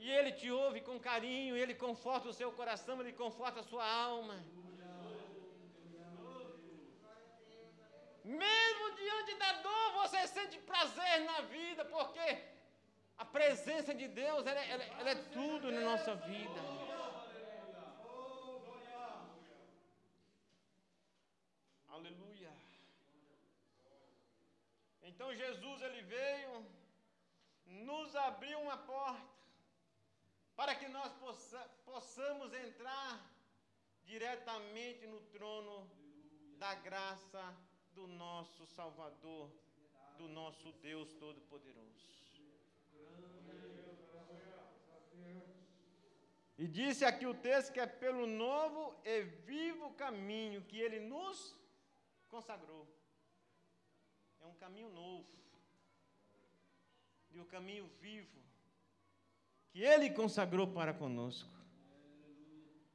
E 0.03 0.09
Ele 0.17 0.31
te 0.31 0.49
ouve 0.49 0.79
com 0.81 0.99
carinho, 0.99 1.55
Ele 1.55 1.75
conforta 1.75 2.27
o 2.27 2.33
seu 2.33 2.51
coração, 2.59 2.99
Ele 2.99 3.13
conforta 3.13 3.59
a 3.59 3.67
sua 3.71 3.87
alma. 3.87 4.37
Mesmo 8.23 8.85
diante 9.01 9.33
da 9.43 9.51
dor, 9.65 9.87
você 10.01 10.21
sente 10.27 10.57
prazer 10.71 11.15
na 11.29 11.41
vida, 11.41 11.85
porque 11.85 12.27
a 13.15 13.25
presença 13.37 13.93
de 13.93 14.07
Deus 14.07 14.47
ela, 14.47 14.63
ela, 14.73 14.83
ela 15.01 15.11
é 15.11 15.19
tudo 15.37 15.71
na 15.71 15.81
nossa 15.81 16.15
vida. 16.15 16.61
Aleluia. 21.97 22.51
Então 25.03 25.29
Jesus 25.43 25.77
ele 25.83 26.01
veio, 26.01 26.65
nos 27.67 28.15
abriu 28.15 28.59
uma 28.61 28.77
porta 28.77 29.30
para 30.61 30.75
que 30.75 30.87
nós 30.87 31.11
possa, 31.13 31.59
possamos 31.83 32.53
entrar 32.53 33.19
diretamente 34.03 35.07
no 35.07 35.19
trono 35.35 35.89
da 36.59 36.75
graça 36.75 37.43
do 37.95 38.05
nosso 38.05 38.67
Salvador, 38.67 39.51
do 40.19 40.27
nosso 40.27 40.71
Deus 40.73 41.11
Todo-Poderoso. 41.13 42.07
E 46.59 46.67
disse 46.67 47.03
aqui 47.03 47.25
o 47.25 47.33
texto 47.33 47.73
que 47.73 47.79
é 47.79 47.87
pelo 47.87 48.27
novo 48.27 48.95
e 49.03 49.23
vivo 49.23 49.95
caminho 49.95 50.61
que 50.65 50.79
ele 50.79 50.99
nos 50.99 51.57
consagrou. 52.29 52.87
É 54.39 54.45
um 54.45 54.53
caminho 54.53 54.91
novo. 54.91 55.25
E 57.31 57.39
o 57.39 57.45
caminho 57.45 57.87
vivo 57.99 58.50
que 59.71 59.81
ele 59.81 60.09
consagrou 60.09 60.67
para 60.67 60.93
conosco. 60.93 61.49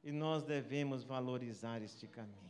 E 0.03 0.11
nós 0.11 0.43
devemos 0.43 1.03
valorizar 1.03 1.81
este 1.81 2.07
caminho 2.07 2.47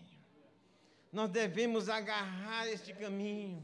nós 1.12 1.30
devemos 1.30 1.90
agarrar 1.90 2.68
este 2.68 2.94
caminho. 2.94 3.60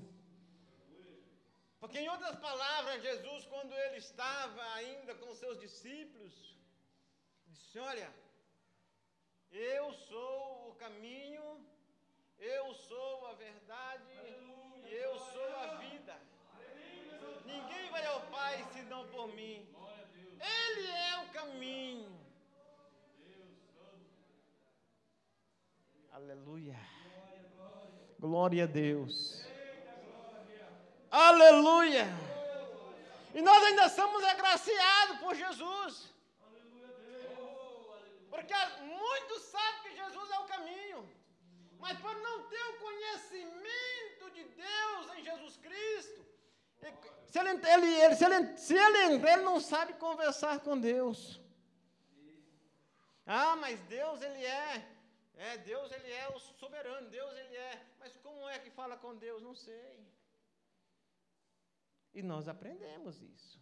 Porque, 1.80 1.99
em 1.99 2.10
outras 2.10 2.38
palavras, 2.38 3.03
Jesus, 3.03 3.45
quando 3.45 3.73
ele 3.73 3.98
estava 3.98 4.64
ainda 4.76 5.14
com 5.15 5.35
seus 5.35 5.60
discípulos, 5.60 6.34
disse: 7.48 7.77
Olha, 7.77 8.10
eu 9.52 9.91
sou 9.94 10.69
o 10.69 10.76
caminho, 10.76 11.44
eu 12.40 12.73
sou 12.73 13.27
a 13.27 13.34
verdade 13.34 14.14
eu 14.85 15.18
sou 15.19 15.56
a 15.57 15.68
vida. 15.76 16.15
Ninguém 17.45 17.90
vai 17.90 18.06
ao 18.06 18.22
Pai 18.27 18.64
senão 18.73 19.07
por 19.07 19.27
mim. 19.30 19.68
Ele 20.44 20.88
é 20.88 21.18
o 21.24 21.28
caminho. 21.30 22.14
Aleluia. 26.11 26.80
Glória 28.20 28.64
a 28.64 28.68
Deus. 28.68 29.44
Aleluia. 31.10 32.06
E 33.34 33.41
nós 33.41 33.64
ainda 33.64 33.90
somos 33.90 34.24
agraciados 34.24 35.18
por 35.20 35.36
Jesus. 35.36 36.14
Porque 38.30 38.53
muitos 38.82 39.41
sabem 39.44 39.82
que 39.84 39.95
Jesus 39.95 40.30
é 40.32 40.40
o 40.40 40.45
caminho. 40.45 41.10
Mas 41.80 41.99
por 41.99 42.15
não 42.15 42.44
ter 42.44 42.64
o 42.70 42.80
conhecimento 42.80 44.32
de 44.34 44.44
Deus 44.44 45.18
em 45.18 45.24
Jesus 45.24 45.57
Cristo, 45.57 46.23
se 47.28 47.40
ele, 47.40 47.50
ele, 47.50 48.02
ele, 48.04 48.16
se, 48.16 48.26
ele, 48.26 48.58
se 48.58 48.76
ele 48.76 49.16
ele 49.16 49.42
não 49.44 49.60
sabe 49.60 49.94
conversar 49.94 50.60
com 50.60 50.80
Deus. 50.80 51.42
Ah, 53.26 53.56
mas 53.56 53.80
Deus, 53.82 54.22
Ele 54.22 54.44
é 54.44 54.94
é, 55.36 55.58
Deus 55.58 55.92
ele 55.92 56.12
é 56.12 56.30
o 56.30 56.40
soberano, 56.40 57.10
Deus 57.10 57.32
ele 57.38 57.56
é. 57.56 57.86
Mas 58.00 58.16
como 58.18 58.48
é 58.50 58.60
que 58.60 58.70
fala 58.70 58.96
com 58.98 59.16
Deus? 59.16 59.42
Não 59.42 59.56
sei. 59.56 60.00
E 62.14 62.22
nós 62.22 62.48
aprendemos 62.48 63.22
isso. 63.22 63.60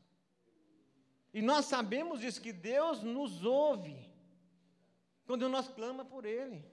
E 1.34 1.42
nós 1.42 1.66
sabemos 1.66 2.24
isso, 2.24 2.42
que 2.42 2.52
Deus 2.52 3.02
nos 3.02 3.46
ouve 3.46 3.98
quando 5.26 5.48
nós 5.48 5.70
clamamos 5.70 6.12
por 6.12 6.26
Ele. 6.26 6.70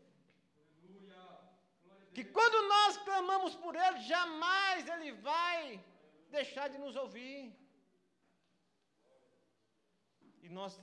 Que 2.12 2.24
quando 2.24 2.68
nós 2.68 2.96
clamamos 2.96 3.54
por 3.54 3.76
Ele, 3.76 4.00
jamais 4.00 4.88
Ele 4.88 5.12
vai 5.12 5.84
deixar 6.30 6.68
de 6.68 6.78
nos 6.78 6.96
ouvir. 6.96 7.54
E 10.42 10.48
nós 10.48 10.80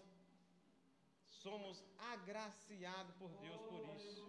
somos 1.28 1.84
agraciados 1.98 3.14
por 3.16 3.30
Deus 3.30 3.62
por 3.62 3.96
isso. 3.96 4.26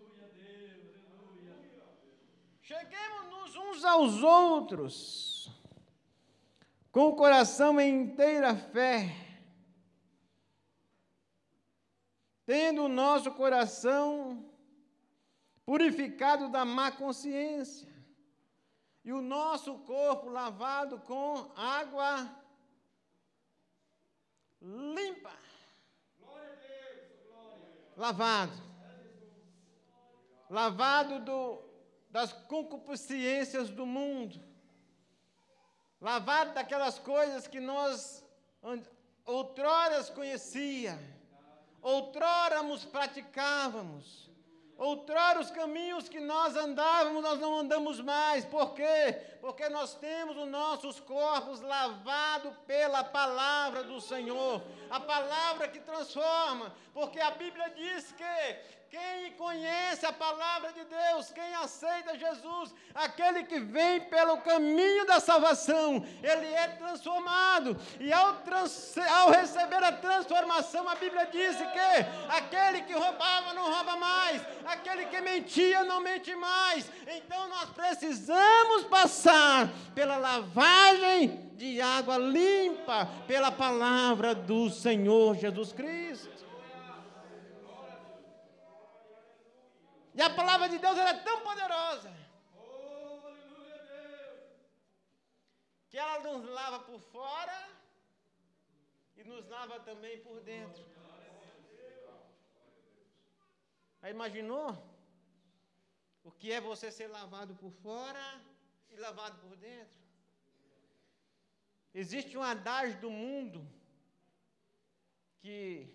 Cheguemos-nos 2.63 3.55
uns 3.55 3.85
aos 3.85 4.23
outros 4.25 5.49
com 6.91 7.09
o 7.11 7.15
coração 7.15 7.81
em 7.81 8.03
inteira 8.03 8.57
fé, 8.57 9.15
tendo 12.45 12.83
o 12.83 12.89
nosso 12.89 13.31
coração 13.33 14.51
purificado 15.65 16.49
da 16.49 16.65
má 16.65 16.91
consciência 16.91 17.96
e 19.07 19.13
o 19.13 19.23
nosso 19.23 19.79
corpo 19.79 20.29
lavado 20.29 20.99
com 20.99 21.49
água 21.55 22.29
limpa. 24.61 25.33
lavado. 27.97 28.53
Lavado 30.51 31.21
do, 31.21 31.63
das 32.11 32.33
concupiscências 32.33 33.71
do 33.71 33.87
mundo. 33.87 34.43
Lavado 36.01 36.53
daquelas 36.53 36.99
coisas 36.99 37.47
que 37.47 37.61
nós 37.61 38.25
outrora 39.25 40.03
conhecia, 40.11 40.99
outrora 41.81 42.61
praticávamos. 42.85 44.26
Outrora 44.79 45.41
os 45.41 45.51
caminhos 45.51 46.07
que 46.07 46.21
nós 46.21 46.55
andávamos, 46.55 47.23
nós 47.23 47.41
não 47.41 47.61
andamos 47.61 47.99
mais. 47.99 48.45
Por 48.45 48.75
quê? 48.75 49.19
Porque 49.41 49.71
nós 49.71 49.95
temos 49.95 50.37
os 50.37 50.47
nossos 50.47 51.01
corpos 51.01 51.63
lavados 51.63 52.53
pela 52.67 53.03
palavra 53.03 53.83
do 53.85 53.99
Senhor. 54.03 54.63
A 54.91 55.01
palavra 55.01 55.69
que 55.69 55.81
transforma. 55.81 56.75
Porque 56.93 57.19
a 57.19 57.31
Bíblia 57.31 57.71
diz 57.71 58.13
que 58.13 58.57
quem 58.91 59.33
conhece 59.33 60.07
a 60.07 60.13
palavra 60.13 60.73
de 60.73 60.85
Deus, 60.85 61.33
quem 61.33 61.55
aceita 61.57 62.17
Jesus, 62.17 62.75
aquele 62.95 63.45
que 63.45 63.59
vem 63.59 64.01
pelo 64.01 64.39
caminho 64.39 65.05
da 65.07 65.19
salvação, 65.19 66.07
ele 66.23 66.47
é 66.47 66.69
transformado. 66.69 67.77
E 67.99 68.13
ao, 68.13 68.35
trans, 68.37 68.97
ao 68.99 69.31
receber 69.31 69.83
a 69.83 69.93
transformação, 69.93 70.89
a 70.89 70.95
Bíblia 70.95 71.27
diz 71.27 71.57
que 71.57 72.37
aquele 72.37 72.83
que 72.83 72.93
roubava 72.93 73.53
não 73.55 73.73
rouba 73.73 73.97
mais, 73.97 74.43
aquele 74.65 75.07
que 75.07 75.21
mentia 75.21 75.85
não 75.85 76.01
mente 76.01 76.35
mais. 76.35 76.91
Então 77.09 77.49
nós 77.49 77.71
precisamos 77.71 78.85
passar 78.85 79.69
pela 79.95 80.17
lavagem 80.17 81.51
de 81.57 81.81
água 81.81 82.19
limpa, 82.19 83.09
pela 83.27 83.51
palavra 83.51 84.35
do 84.35 84.71
Senhor 84.71 85.35
Jesus 85.37 85.73
Cristo. 85.73 86.26
E 90.17 90.23
a 90.23 90.31
palavra 90.31 90.67
de 90.73 90.79
Deus 90.79 90.99
é 90.99 91.15
tão 91.29 91.43
poderosa 91.43 92.11
que 95.91 95.99
ela 95.99 96.19
nos 96.21 96.49
lava 96.59 96.79
por 96.81 97.01
fora 97.01 97.59
e 99.17 99.25
nos 99.25 99.47
lava 99.47 99.79
também 99.81 100.15
por 100.23 100.41
dentro. 100.41 100.85
Aí 104.01 104.11
imaginou 104.11 104.71
o 106.25 106.31
que 106.31 106.51
é 106.51 106.61
você 106.61 106.91
ser 106.91 107.09
lavado 107.09 107.55
por 107.55 107.71
fora 107.71 108.27
e 108.91 108.97
lavado 108.97 109.37
por 109.45 109.55
dentro? 109.57 110.01
Existe 111.95 112.39
um 112.39 112.43
adágio 112.43 112.99
do 113.01 113.11
mundo 113.11 113.61
que 115.41 115.93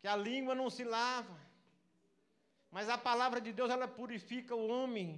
que 0.00 0.08
a 0.08 0.16
língua 0.16 0.54
não 0.54 0.70
se 0.70 0.84
lava. 0.84 1.49
Mas 2.70 2.88
a 2.88 2.96
palavra 2.96 3.40
de 3.40 3.52
Deus, 3.52 3.70
ela 3.70 3.88
purifica 3.88 4.54
o 4.54 4.68
homem 4.68 5.08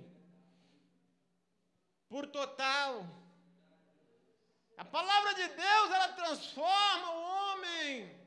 por 2.09 2.27
total. 2.27 3.07
A 4.77 4.85
palavra 4.85 5.35
de 5.35 5.47
Deus, 5.49 5.91
ela 5.97 6.09
transforma 6.21 7.11
o 7.11 7.23
homem. 7.33 8.23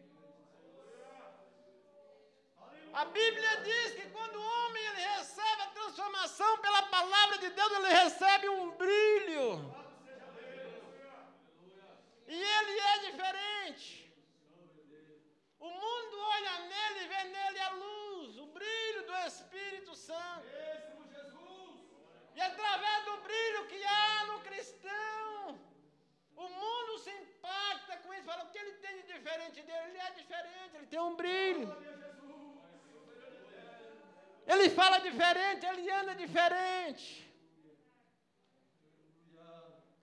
A 3.02 3.04
Bíblia 3.04 3.54
diz 3.70 3.88
que 3.96 4.06
quando 4.10 4.36
o 4.38 4.50
homem 4.58 4.84
ele 4.90 5.02
recebe 5.18 5.62
a 5.64 5.74
transformação 5.78 6.52
pela 6.60 6.84
palavra 6.84 7.38
de 7.40 7.50
Deus, 7.50 7.72
ele 7.74 7.90
recebe 8.04 8.48
um 8.48 8.72
brilho. 8.84 9.50
E 12.28 12.38
ele 12.58 12.80
é 12.94 12.98
diferente. 13.08 13.88
O 15.60 15.70
mundo 15.70 16.16
olha 16.36 16.54
nele 16.72 17.00
e 17.04 17.08
vê 17.08 17.24
nele 17.36 17.60
a 17.60 17.70
luz, 17.84 18.38
o 18.38 18.48
brilho 18.58 19.02
do 19.10 19.16
Espírito 19.28 19.94
Santo. 19.94 20.48
E 22.38 22.42
através 22.42 23.06
do 23.06 23.18
brilho 23.28 23.68
que 23.68 23.82
há 23.84 24.26
no 24.32 24.40
cristão, 24.48 25.60
o 26.36 26.48
mundo 26.62 27.00
se 27.00 27.12
impacta 27.12 27.98
com 27.98 28.14
isso. 28.14 28.26
Fala, 28.32 28.46
o 28.46 28.52
que 28.52 28.58
ele 28.58 28.74
tem 28.84 28.96
de 29.02 29.08
diferente 29.14 29.62
dele? 29.62 29.90
Ele 29.90 29.98
é 29.98 30.12
diferente, 30.12 30.76
ele 30.76 30.88
tem 30.88 31.00
um 31.00 31.16
brilho. 31.16 31.68
Ele 34.66 34.74
fala 34.74 34.98
diferente, 34.98 35.66
ele 35.66 35.92
anda 35.92 36.16
diferente. 36.16 37.32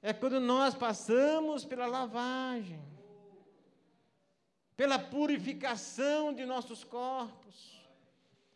É 0.00 0.12
quando 0.12 0.40
nós 0.40 0.74
passamos 0.74 1.64
pela 1.64 1.86
lavagem 1.86 2.92
pela 4.76 4.98
purificação 4.98 6.32
de 6.32 6.44
nossos 6.44 6.82
corpos, 6.82 7.80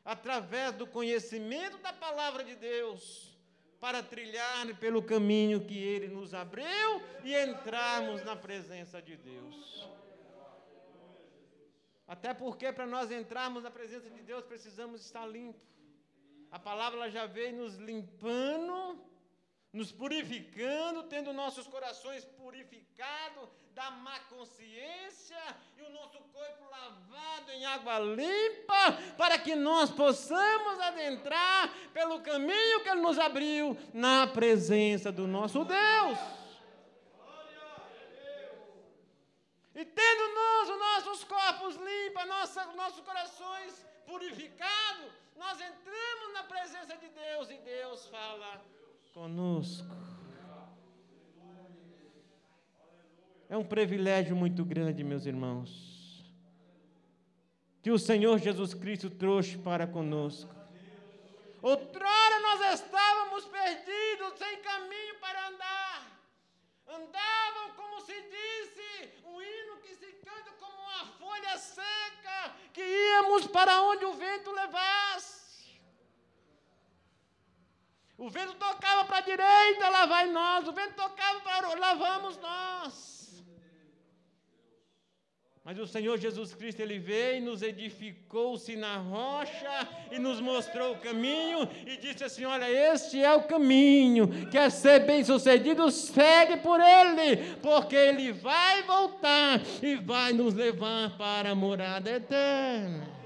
através 0.05 0.73
do 0.73 0.87
conhecimento 0.87 1.79
da 1.79 1.93
palavra 1.93 2.43
de 2.43 2.57
Deus, 2.57 3.37
para 3.79 4.03
trilhar 4.03 4.75
pelo 4.81 5.03
caminho 5.03 5.65
que 5.65 5.79
Ele 5.79 6.09
nos 6.09 6.33
abriu 6.35 7.03
e 7.23 7.33
entrarmos 7.35 8.25
na 8.25 8.35
presença 8.35 9.01
de 9.01 9.17
Deus. 9.17 9.89
Até 12.09 12.33
porque 12.33 12.73
para 12.73 12.87
nós 12.87 13.11
entrarmos 13.11 13.63
na 13.63 13.71
presença 13.71 14.09
de 14.11 14.23
Deus 14.23 14.45
precisamos 14.45 15.05
estar 15.05 15.27
limpos. 15.27 15.76
A 16.57 16.59
palavra 16.59 17.11
já 17.11 17.27
veio 17.27 17.55
nos 17.55 17.75
limpando 17.77 18.99
nos 19.77 19.93
purificando, 19.93 21.03
tendo 21.03 21.35
nossos 21.35 21.67
corações 21.67 22.25
purificados 22.25 23.51
da 23.75 23.91
má 23.91 24.19
consciência 24.21 25.37
e 25.77 25.83
o 25.83 25.91
nosso 25.91 26.19
corpo 26.33 26.65
lavado 26.71 27.51
em 27.51 27.67
água 27.67 27.99
limpa, 27.99 28.93
para 29.19 29.39
que 29.39 29.55
nós 29.55 29.91
possamos 29.91 30.81
adentrar 30.81 31.71
pelo 31.93 32.23
caminho 32.23 32.83
que 32.83 32.89
Ele 32.89 33.03
nos 33.03 33.19
abriu 33.19 33.77
na 33.93 34.27
presença 34.27 35.13
do 35.13 35.27
nosso 35.27 35.63
Deus. 35.63 36.19
E 39.75 39.85
tendo 39.85 40.35
nós 40.35 40.71
os 40.71 40.79
nossos 40.79 41.25
corpos 41.25 41.77
limpos, 41.77 42.25
nossos 42.75 43.01
corações 43.01 43.87
purificados, 44.07 45.13
nós 45.37 45.61
entramos 45.61 46.33
na 46.33 46.45
presença 46.45 46.97
de 46.97 47.09
Deus 47.09 47.51
e 47.51 47.59
Deus 47.59 48.07
fala 48.07 48.65
conosco. 49.13 49.87
É 53.49 53.57
um 53.57 53.65
privilégio 53.65 54.35
muito 54.35 54.65
grande, 54.65 55.05
meus 55.05 55.25
irmãos, 55.25 56.25
que 57.83 57.91
o 57.91 57.99
Senhor 57.99 58.39
Jesus 58.39 58.75
Cristo 58.75 59.09
trouxe 59.09 59.57
para 59.59 59.87
conosco. 59.87 60.55
Outrora 61.63 62.41
nós 62.41 62.81
estávamos 62.81 63.45
perdidos, 63.45 64.39
sem 64.39 64.61
caminho 64.63 65.19
para 65.21 65.49
andar. 65.49 65.97
Andavam, 66.89 67.71
como 67.77 68.01
se 68.01 68.15
disse, 68.15 69.11
um 69.25 69.41
hino 69.43 69.77
que 69.83 69.95
se 69.95 70.13
canta 70.25 70.51
como 70.61 70.77
seca, 71.59 72.55
que 72.73 72.83
íamos 72.83 73.47
para 73.47 73.83
onde 73.83 74.05
o 74.05 74.13
vento 74.13 74.51
levasse. 74.53 75.81
O 78.19 78.31
vento 78.31 78.55
tocava 78.55 79.05
para 79.05 79.19
a 79.19 79.21
direita, 79.21 79.89
lá 79.89 80.07
vai 80.07 80.27
nós. 80.27 80.67
O 80.67 80.73
vento 80.73 80.95
tocava 80.95 81.41
para 81.41 81.75
lá 81.79 81.95
vamos 81.95 82.37
nós. 82.39 83.16
Mas 85.67 85.77
o 85.81 85.87
Senhor 85.87 86.17
Jesus 86.17 86.55
Cristo, 86.55 86.81
Ele 86.81 86.97
veio, 86.97 87.45
nos 87.45 87.61
edificou-se 87.61 88.77
na 88.77 88.99
rocha 88.99 89.89
e 90.13 90.19
nos 90.19 90.41
mostrou 90.41 90.93
o 90.93 91.01
caminho 91.01 91.69
e 91.85 91.97
disse 91.97 92.23
assim: 92.23 92.45
Olha, 92.45 92.71
este 92.71 93.21
é 93.21 93.35
o 93.35 93.49
caminho, 93.49 94.49
quer 94.49 94.71
ser 94.71 95.01
bem 95.01 95.25
sucedido, 95.25 95.91
segue 95.91 96.59
por 96.59 96.79
ele, 96.79 97.57
porque 97.57 97.97
ele 97.97 98.31
vai 98.31 98.85
voltar 98.85 99.61
e 99.83 99.97
vai 99.97 100.33
nos 100.33 100.55
levar 100.55 101.19
para 101.19 101.51
a 101.51 101.55
morada 101.57 102.13
eterna. 102.13 103.17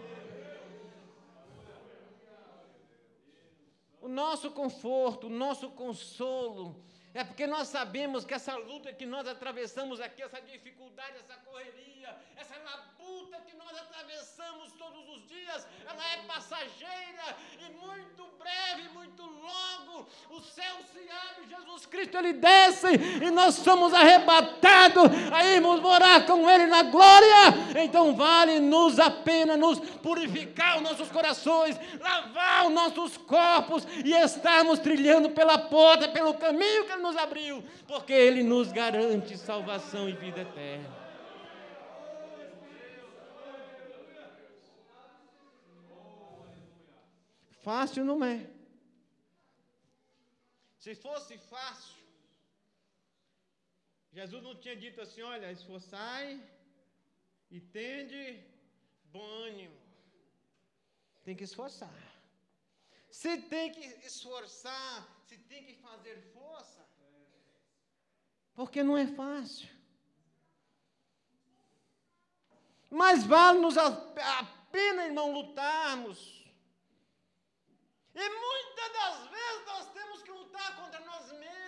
nosso 4.10 4.50
conforto, 4.50 5.28
o 5.28 5.30
nosso 5.30 5.70
consolo, 5.70 6.84
é 7.14 7.24
porque 7.24 7.46
nós 7.46 7.68
sabemos 7.68 8.24
que 8.24 8.34
essa 8.34 8.56
luta 8.56 8.92
que 8.92 9.06
nós 9.06 9.26
atravessamos 9.26 10.00
aqui, 10.00 10.22
essa 10.22 10.40
dificuldade, 10.40 11.16
essa 11.16 11.36
correria, 11.36 11.89
essa 12.36 12.54
labuta 12.58 13.40
que 13.46 13.56
nós 13.56 13.76
atravessamos 13.76 14.72
todos 14.72 15.08
os 15.08 15.28
dias, 15.28 15.66
ela 15.88 16.12
é 16.12 16.16
passageira 16.26 17.36
e 17.60 17.84
muito 17.84 18.26
breve, 18.38 18.88
muito 18.94 19.22
logo, 19.22 20.08
o 20.30 20.40
céu 20.40 20.76
se 20.92 21.00
abre, 21.10 21.48
Jesus 21.48 21.86
Cristo 21.86 22.16
ele 22.16 22.32
desce 22.32 22.88
e 23.22 23.30
nós 23.30 23.56
somos 23.56 23.92
arrebatados 23.92 25.04
a 25.32 25.44
irmos 25.44 25.80
morar 25.80 26.24
com 26.26 26.48
Ele 26.48 26.66
na 26.66 26.84
glória. 26.84 27.82
Então 27.82 28.14
vale-nos 28.14 28.98
a 28.98 29.10
pena 29.10 29.56
nos 29.56 29.78
purificar 29.78 30.76
os 30.76 30.82
nossos 30.82 31.10
corações, 31.10 31.76
lavar 32.00 32.66
os 32.66 32.72
nossos 32.72 33.16
corpos 33.16 33.86
e 34.04 34.12
estarmos 34.12 34.78
trilhando 34.78 35.30
pela 35.30 35.58
porta, 35.58 36.08
pelo 36.08 36.34
caminho 36.34 36.84
que 36.84 36.92
Ele 36.92 37.02
nos 37.02 37.16
abriu, 37.16 37.64
porque 37.86 38.12
Ele 38.12 38.42
nos 38.42 38.72
garante 38.72 39.36
salvação 39.36 40.08
e 40.08 40.12
vida 40.12 40.40
eterna. 40.40 40.99
Fácil 47.62 48.04
não 48.04 48.24
é. 48.24 48.48
Se 50.78 50.94
fosse 50.94 51.36
fácil, 51.38 52.00
Jesus 54.12 54.42
não 54.42 54.54
tinha 54.56 54.74
dito 54.74 55.00
assim: 55.00 55.22
olha, 55.22 55.52
esforçai 55.52 56.42
e 57.50 57.60
tende 57.60 58.42
bom 59.12 59.28
ânimo. 59.48 59.78
Tem 61.22 61.36
que 61.36 61.44
esforçar. 61.44 61.92
Se 63.10 63.36
tem 63.42 63.72
que 63.72 63.86
esforçar, 64.06 65.06
se 65.26 65.36
tem 65.36 65.64
que 65.64 65.74
fazer 65.74 66.16
força, 66.32 66.80
porque 68.54 68.82
não 68.82 68.96
é 68.96 69.06
fácil. 69.06 69.68
Mas 72.88 73.24
vale-nos 73.24 73.76
a 73.76 73.90
pena, 74.72 75.04
irmão, 75.04 75.32
lutarmos. 75.32 76.39
E 78.14 78.28
muitas 78.28 78.92
das 78.92 79.26
vezes 79.28 79.66
nós 79.66 79.92
temos 79.92 80.22
que 80.22 80.30
lutar 80.30 80.76
contra 80.76 81.00
nós 81.00 81.32
mesmos. 81.32 81.60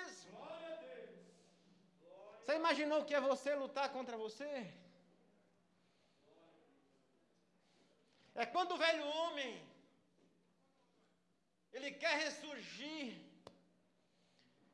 Você 2.40 2.56
imaginou 2.56 3.00
o 3.00 3.04
que 3.04 3.14
é 3.14 3.20
você 3.20 3.54
lutar 3.54 3.90
contra 3.90 4.16
você? 4.16 4.72
É 8.34 8.46
quando 8.46 8.72
o 8.72 8.78
velho 8.78 9.06
homem 9.06 9.72
ele 11.72 11.92
quer 11.92 12.18
ressurgir. 12.18 13.18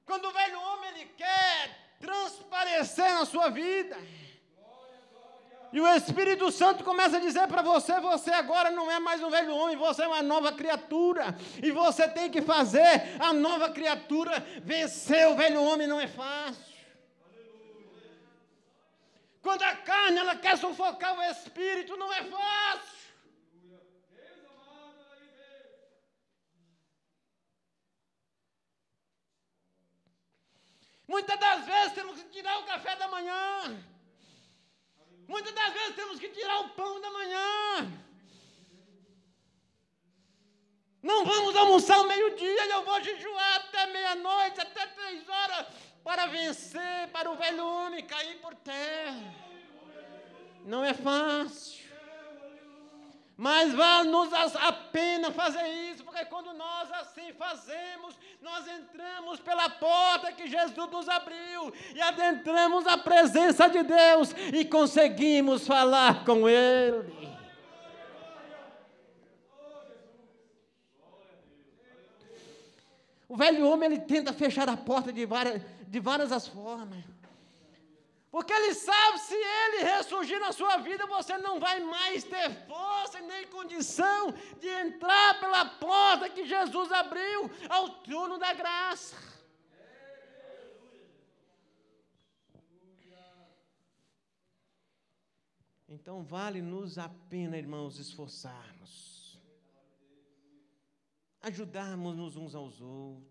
Quando 0.04 0.26
o 0.26 0.32
velho 0.32 0.60
homem 0.60 0.90
ele 0.90 1.06
quer 1.14 1.96
transparecer 2.00 3.12
na 3.12 3.26
sua 3.26 3.50
vida. 3.50 3.96
E 5.70 5.80
o 5.80 5.86
Espírito 5.94 6.50
Santo 6.50 6.82
começa 6.82 7.18
a 7.18 7.20
dizer 7.20 7.46
para 7.46 7.60
você: 7.62 8.00
você 8.00 8.30
agora 8.30 8.70
não 8.70 8.90
é 8.90 8.98
mais 8.98 9.22
um 9.22 9.28
velho 9.28 9.54
homem, 9.54 9.76
você 9.76 10.02
é 10.02 10.08
uma 10.08 10.22
nova 10.22 10.52
criatura. 10.52 11.36
E 11.62 11.70
você 11.70 12.08
tem 12.08 12.30
que 12.30 12.40
fazer 12.40 13.16
a 13.20 13.32
nova 13.32 13.70
criatura 13.70 14.44
vencer 14.62 15.28
o 15.28 15.36
velho 15.36 15.62
homem, 15.62 15.86
não 15.86 16.00
é 16.00 16.06
fácil. 16.06 16.68
Quando 19.42 19.62
a 19.62 19.76
carne 19.76 20.18
ela 20.18 20.36
quer 20.36 20.56
sufocar 20.56 21.18
o 21.18 21.22
espírito, 21.22 21.96
não 21.96 22.12
é 22.12 22.24
fácil. 22.24 22.98
Muitas 31.06 31.40
das 31.40 31.64
vezes 31.64 31.92
temos 31.94 32.22
que 32.22 32.28
tirar 32.28 32.58
o 32.58 32.64
café 32.64 32.94
da 32.96 33.08
manhã. 33.08 33.82
Muitas 35.28 35.52
das 35.52 35.72
vezes 35.74 35.94
temos 35.94 36.18
que 36.18 36.28
tirar 36.30 36.60
o 36.60 36.70
pão 36.70 37.00
da 37.00 37.10
manhã. 37.10 37.92
Não 41.02 41.24
vamos 41.24 41.54
almoçar 41.54 41.96
ao 41.96 42.08
meio-dia, 42.08 42.66
eu 42.66 42.84
vou 42.84 43.00
jejuar 43.02 43.56
até 43.56 43.86
meia-noite, 43.86 44.60
até 44.60 44.86
três 44.86 45.28
horas, 45.28 45.66
para 46.02 46.26
vencer, 46.26 47.08
para 47.12 47.30
o 47.30 47.36
velho 47.36 47.64
homem 47.64 48.04
cair 48.06 48.40
por 48.40 48.54
terra. 48.54 49.34
Não 50.64 50.82
é 50.84 50.94
fácil. 50.94 51.87
Mas 53.40 53.72
vale-nos 53.72 54.32
a 54.32 54.72
pena 54.72 55.30
fazer 55.30 55.64
isso, 55.92 56.02
porque 56.02 56.24
quando 56.24 56.52
nós 56.54 56.90
assim 56.90 57.32
fazemos, 57.34 58.18
nós 58.42 58.66
entramos 58.66 59.38
pela 59.38 59.70
porta 59.70 60.32
que 60.32 60.48
Jesus 60.48 60.90
nos 60.90 61.08
abriu 61.08 61.72
e 61.94 62.02
adentramos 62.02 62.84
a 62.84 62.98
presença 62.98 63.68
de 63.68 63.84
Deus 63.84 64.34
e 64.52 64.64
conseguimos 64.64 65.64
falar 65.64 66.24
com 66.24 66.48
Ele. 66.48 67.16
O 73.28 73.36
velho 73.36 73.68
homem 73.68 73.92
ele 73.92 74.00
tenta 74.00 74.32
fechar 74.32 74.68
a 74.68 74.76
porta 74.76 75.12
de 75.12 75.24
várias, 75.24 75.62
de 75.86 76.00
várias 76.00 76.32
as 76.32 76.48
formas. 76.48 77.04
Porque 78.38 78.52
ele 78.52 78.72
sabe 78.72 79.18
se 79.18 79.34
ele 79.34 79.82
ressurgir 79.82 80.38
na 80.38 80.52
sua 80.52 80.76
vida, 80.76 81.04
você 81.06 81.36
não 81.38 81.58
vai 81.58 81.80
mais 81.80 82.22
ter 82.22 82.48
força 82.68 83.20
nem 83.20 83.48
condição 83.48 84.32
de 84.60 84.68
entrar 84.68 85.40
pela 85.40 85.66
porta 85.66 86.30
que 86.30 86.46
Jesus 86.46 86.92
abriu 86.92 87.50
ao 87.68 87.88
trono 88.04 88.38
da 88.38 88.52
graça. 88.52 89.16
Então 95.88 96.22
vale-nos 96.22 96.96
a 96.96 97.08
pena, 97.08 97.58
irmãos, 97.58 97.98
esforçarmos, 97.98 99.42
ajudarmos-nos 101.40 102.36
uns 102.36 102.54
aos 102.54 102.80
outros. 102.80 103.27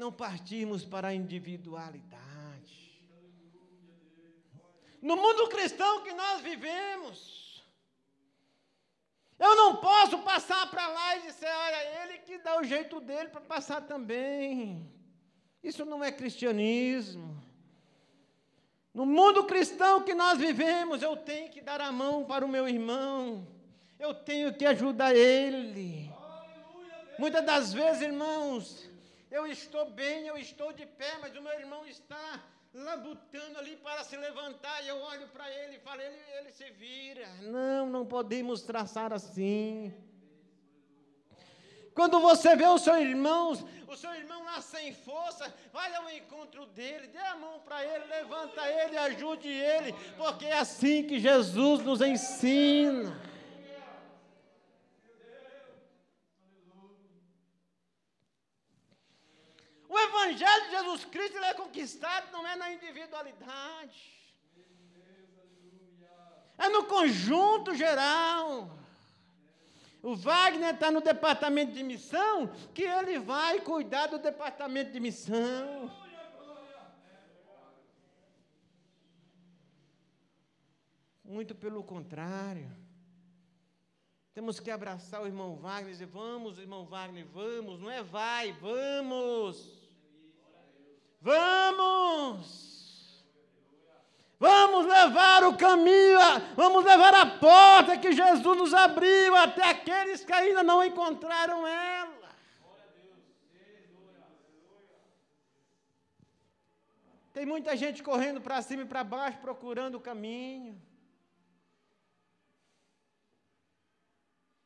Não 0.00 0.10
partirmos 0.10 0.82
para 0.82 1.08
a 1.08 1.14
individualidade. 1.14 3.04
No 5.02 5.14
mundo 5.14 5.46
cristão 5.48 6.02
que 6.02 6.12
nós 6.14 6.40
vivemos, 6.40 7.62
eu 9.38 9.54
não 9.56 9.76
posso 9.76 10.18
passar 10.20 10.70
para 10.70 10.88
lá 10.88 11.16
e 11.16 11.22
dizer, 11.22 11.48
olha, 11.48 12.02
ele 12.02 12.18
que 12.20 12.38
dá 12.38 12.58
o 12.58 12.64
jeito 12.64 12.98
dele 12.98 13.28
para 13.28 13.42
passar 13.42 13.82
também. 13.82 14.90
Isso 15.62 15.84
não 15.84 16.02
é 16.02 16.10
cristianismo. 16.10 17.38
No 18.94 19.04
mundo 19.04 19.44
cristão 19.44 20.02
que 20.02 20.14
nós 20.14 20.38
vivemos, 20.38 21.02
eu 21.02 21.14
tenho 21.14 21.50
que 21.50 21.60
dar 21.60 21.80
a 21.82 21.92
mão 21.92 22.24
para 22.24 22.44
o 22.44 22.48
meu 22.48 22.66
irmão, 22.66 23.46
eu 23.98 24.14
tenho 24.14 24.54
que 24.54 24.64
ajudar 24.64 25.14
ele. 25.14 26.10
Muitas 27.18 27.44
das 27.44 27.72
vezes, 27.72 28.00
irmãos, 28.00 28.89
eu 29.30 29.46
estou 29.46 29.90
bem, 29.90 30.26
eu 30.26 30.36
estou 30.36 30.72
de 30.72 30.84
pé, 30.84 31.18
mas 31.20 31.36
o 31.36 31.42
meu 31.42 31.52
irmão 31.52 31.86
está 31.86 32.42
labutando 32.72 33.58
ali 33.58 33.76
para 33.76 34.04
se 34.04 34.16
levantar, 34.16 34.82
e 34.84 34.88
eu 34.88 34.96
olho 34.96 35.26
para 35.28 35.50
ele 35.50 35.76
e 35.76 35.80
falo, 35.80 36.00
ele, 36.00 36.18
ele 36.38 36.52
se 36.52 36.70
vira. 36.70 37.26
Não, 37.42 37.86
não 37.86 38.06
podemos 38.06 38.62
traçar 38.62 39.12
assim. 39.12 39.92
Quando 41.94 42.20
você 42.20 42.54
vê 42.56 42.66
o 42.66 42.78
seu 42.78 42.96
irmão, 42.96 43.52
o 43.88 43.96
seu 43.96 44.14
irmão 44.14 44.44
lá 44.44 44.60
sem 44.60 44.94
força, 44.94 45.52
vai 45.72 45.94
ao 45.94 46.08
encontro 46.10 46.66
dele, 46.66 47.08
dê 47.08 47.18
a 47.18 47.36
mão 47.36 47.60
para 47.60 47.84
ele, 47.84 48.04
levanta 48.04 48.66
ele, 48.68 48.96
ajude 48.96 49.48
ele, 49.48 49.92
porque 50.16 50.46
é 50.46 50.58
assim 50.58 51.06
que 51.06 51.18
Jesus 51.18 51.82
nos 51.82 52.00
ensina. 52.00 53.30
O 59.88 59.98
Evangelho 60.30 60.64
de 60.64 60.70
Jesus 60.70 61.04
Cristo 61.06 61.38
é 61.38 61.54
conquistado 61.54 62.30
não 62.32 62.46
é 62.46 62.54
na 62.54 62.72
individualidade, 62.72 64.32
é 66.56 66.68
no 66.68 66.84
conjunto 66.84 67.74
geral. 67.74 68.78
O 70.02 70.14
Wagner 70.14 70.74
está 70.74 70.90
no 70.90 71.00
departamento 71.00 71.72
de 71.72 71.82
missão, 71.82 72.46
que 72.72 72.82
ele 72.82 73.18
vai 73.18 73.60
cuidar 73.60 74.06
do 74.06 74.18
departamento 74.18 74.92
de 74.92 75.00
missão. 75.00 75.90
Muito 81.24 81.54
pelo 81.54 81.82
contrário. 81.82 82.70
Temos 84.32 84.58
que 84.60 84.70
abraçar 84.70 85.22
o 85.22 85.26
irmão 85.26 85.56
Wagner 85.56 85.88
e 85.88 85.92
dizer: 85.92 86.06
vamos, 86.06 86.58
irmão 86.58 86.86
Wagner, 86.86 87.26
vamos, 87.26 87.80
não 87.80 87.90
é 87.90 88.02
vai, 88.02 88.52
vamos. 88.52 89.79
Vamos! 91.20 92.60
Vamos 94.38 94.86
levar 94.86 95.44
o 95.44 95.54
caminho, 95.54 96.18
vamos 96.56 96.82
levar 96.82 97.12
a 97.12 97.26
porta 97.26 97.98
que 97.98 98.10
Jesus 98.10 98.56
nos 98.56 98.72
abriu 98.72 99.36
até 99.36 99.62
aqueles 99.68 100.24
que 100.24 100.32
ainda 100.32 100.62
não 100.62 100.82
encontraram 100.82 101.66
ela. 101.66 102.30
Tem 107.34 107.44
muita 107.44 107.76
gente 107.76 108.02
correndo 108.02 108.40
para 108.40 108.62
cima 108.62 108.82
e 108.82 108.86
para 108.86 109.04
baixo 109.04 109.38
procurando 109.40 109.96
o 109.96 110.00
caminho. 110.00 110.80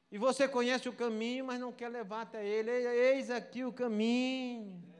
E 0.09 0.17
você 0.17 0.47
conhece 0.47 0.89
o 0.89 0.93
caminho, 0.93 1.45
mas 1.45 1.59
não 1.59 1.73
quer 1.73 1.89
levar 1.89 2.23
até 2.23 2.47
ele. 2.47 2.71
Eis 2.71 3.29
aqui 3.29 3.65
o 3.65 3.73
caminho. 3.73 4.94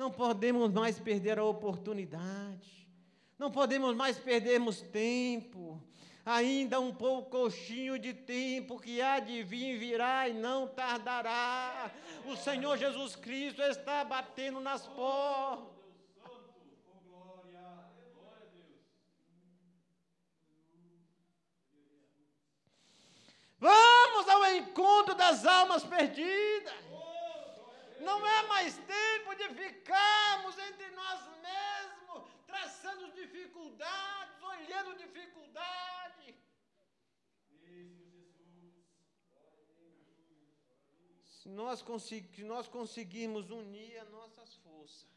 Não 0.00 0.10
podemos 0.10 0.72
mais 0.72 0.98
perder 0.98 1.38
a 1.38 1.44
oportunidade. 1.44 2.88
Não 3.38 3.50
podemos 3.50 3.94
mais 3.94 4.18
perdermos 4.18 4.80
tempo. 4.80 5.78
Ainda 6.24 6.80
um 6.80 6.90
poucochinho 6.90 7.98
de 7.98 8.14
tempo 8.14 8.80
que 8.80 9.02
há 9.02 9.20
de 9.20 9.42
vir, 9.42 9.78
virá 9.78 10.26
e 10.26 10.32
não 10.32 10.66
tardará. 10.66 11.90
O 12.24 12.34
Senhor 12.34 12.78
Jesus 12.78 13.14
Cristo 13.14 13.60
está 13.60 14.02
batendo 14.02 14.58
nas 14.58 14.86
portas. 14.86 15.68
Vamos 23.58 24.28
ao 24.30 24.46
encontro 24.56 25.14
das 25.14 25.44
almas 25.44 25.84
perdidas. 25.84 26.89
Não 28.00 28.26
é 28.26 28.46
mais 28.48 28.76
tempo 28.76 29.34
de 29.34 29.48
ficarmos 29.62 30.56
entre 30.58 30.90
nós 30.90 31.20
mesmos, 31.48 32.30
traçando 32.46 33.12
dificuldades, 33.12 34.42
olhando 34.42 34.96
dificuldade. 34.96 36.34
Se 41.24 41.48
nós, 41.48 41.84
se 42.34 42.44
nós 42.44 42.68
conseguirmos 42.68 43.50
unir 43.50 43.98
as 43.98 44.10
nossas 44.10 44.54
forças, 44.56 45.08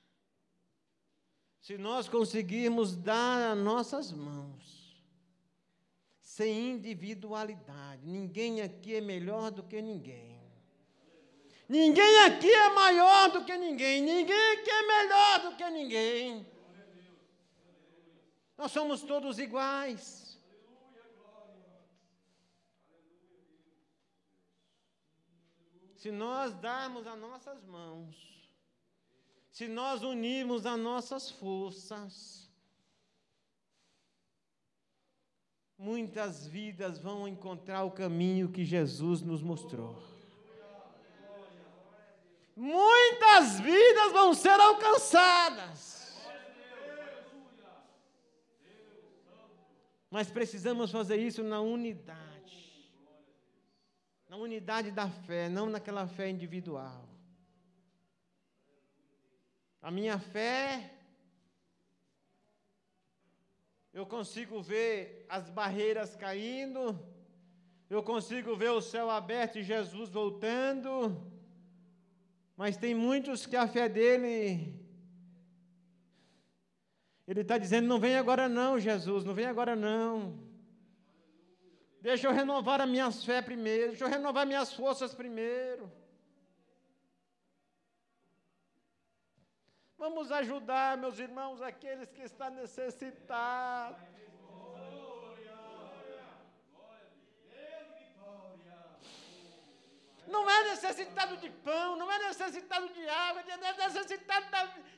se 1.62 1.78
nós 1.78 2.10
conseguirmos 2.10 2.96
dar 2.96 3.52
as 3.52 3.58
nossas 3.58 4.12
mãos, 4.12 5.02
sem 6.20 6.72
individualidade, 6.72 8.06
ninguém 8.06 8.62
aqui 8.62 8.96
é 8.96 9.02
melhor 9.02 9.52
do 9.52 9.64
que 9.64 9.82
ninguém. 9.82 10.33
Ninguém 11.68 12.20
aqui 12.26 12.52
é 12.52 12.70
maior 12.70 13.32
do 13.32 13.46
que 13.46 13.58
ninguém, 13.58 14.02
ninguém 14.02 14.52
aqui 14.54 14.70
é 14.70 14.88
melhor 14.88 15.42
do 15.42 15.56
que 15.56 15.70
ninguém. 15.70 16.46
Nós 18.58 18.72
somos 18.72 19.02
todos 19.02 19.40
iguais. 19.40 20.40
Se 25.98 26.12
nós 26.12 26.54
darmos 26.56 27.08
as 27.08 27.18
nossas 27.18 27.64
mãos, 27.64 28.34
se 29.50 29.70
nós 29.70 30.04
unirmos 30.04 30.66
as 30.66 30.78
nossas 30.78 31.32
forças, 31.32 32.52
muitas 35.78 36.46
vidas 36.46 37.00
vão 37.00 37.26
encontrar 37.28 37.84
o 37.84 37.92
caminho 37.92 38.52
que 38.52 38.66
Jesus 38.66 39.22
nos 39.22 39.42
mostrou. 39.42 40.13
Muitas 42.56 43.60
vidas 43.60 44.12
vão 44.12 44.34
ser 44.34 44.60
alcançadas. 44.60 45.94
Mas 50.10 50.30
precisamos 50.30 50.92
fazer 50.92 51.18
isso 51.18 51.44
na 51.44 51.60
unidade. 51.60 52.94
Na 54.30 54.38
unidade 54.38 54.92
da 54.92 55.10
fé, 55.10 55.50
não 55.50 55.68
naquela 55.68 56.08
fé 56.08 56.30
individual. 56.30 57.10
A 59.82 59.90
minha 59.90 60.20
fé, 60.20 60.94
eu 63.92 64.06
consigo 64.06 64.62
ver 64.62 65.26
as 65.28 65.50
barreiras 65.50 66.16
caindo, 66.16 66.98
eu 67.90 68.02
consigo 68.02 68.56
ver 68.56 68.70
o 68.70 68.82
céu 68.82 69.10
aberto 69.10 69.60
e 69.60 69.64
Jesus 69.64 70.10
voltando, 70.10 71.22
mas 72.56 72.78
tem 72.78 72.94
muitos 72.94 73.46
que 73.46 73.56
a 73.56 73.68
fé 73.68 73.90
dele, 73.90 74.80
ele 77.28 77.42
está 77.42 77.58
dizendo: 77.58 77.88
não 77.88 78.00
vem 78.00 78.18
agora 78.18 78.48
não, 78.48 78.80
Jesus, 78.80 79.24
não 79.24 79.34
vem 79.34 79.46
agora 79.46 79.76
não. 79.76 80.38
Deixa 82.02 82.28
eu 82.28 82.34
renovar 82.34 82.82
a 82.82 82.86
minha 82.86 83.10
fé 83.12 83.42
primeiro, 83.42 83.90
deixa 83.90 84.06
eu 84.06 84.10
renovar 84.10 84.46
minhas 84.46 84.74
forças 84.74 85.14
primeiro. 85.16 85.92
Vamos 89.98 90.34
ajudar, 90.34 90.98
meus 90.98 91.18
irmãos, 91.18 91.62
aqueles 91.62 92.12
que 92.12 92.24
estão 92.24 92.50
necessitados. 92.50 94.13
Não 100.28 100.50
é 100.50 100.64
necessitado 100.70 101.38
de 101.38 101.50
pão, 101.50 101.98
não 101.98 102.12
é 102.12 102.18
necessitado 102.28 102.88
de 102.90 103.08
água, 103.08 103.44
é 103.48 103.88
necessitado 103.88 104.48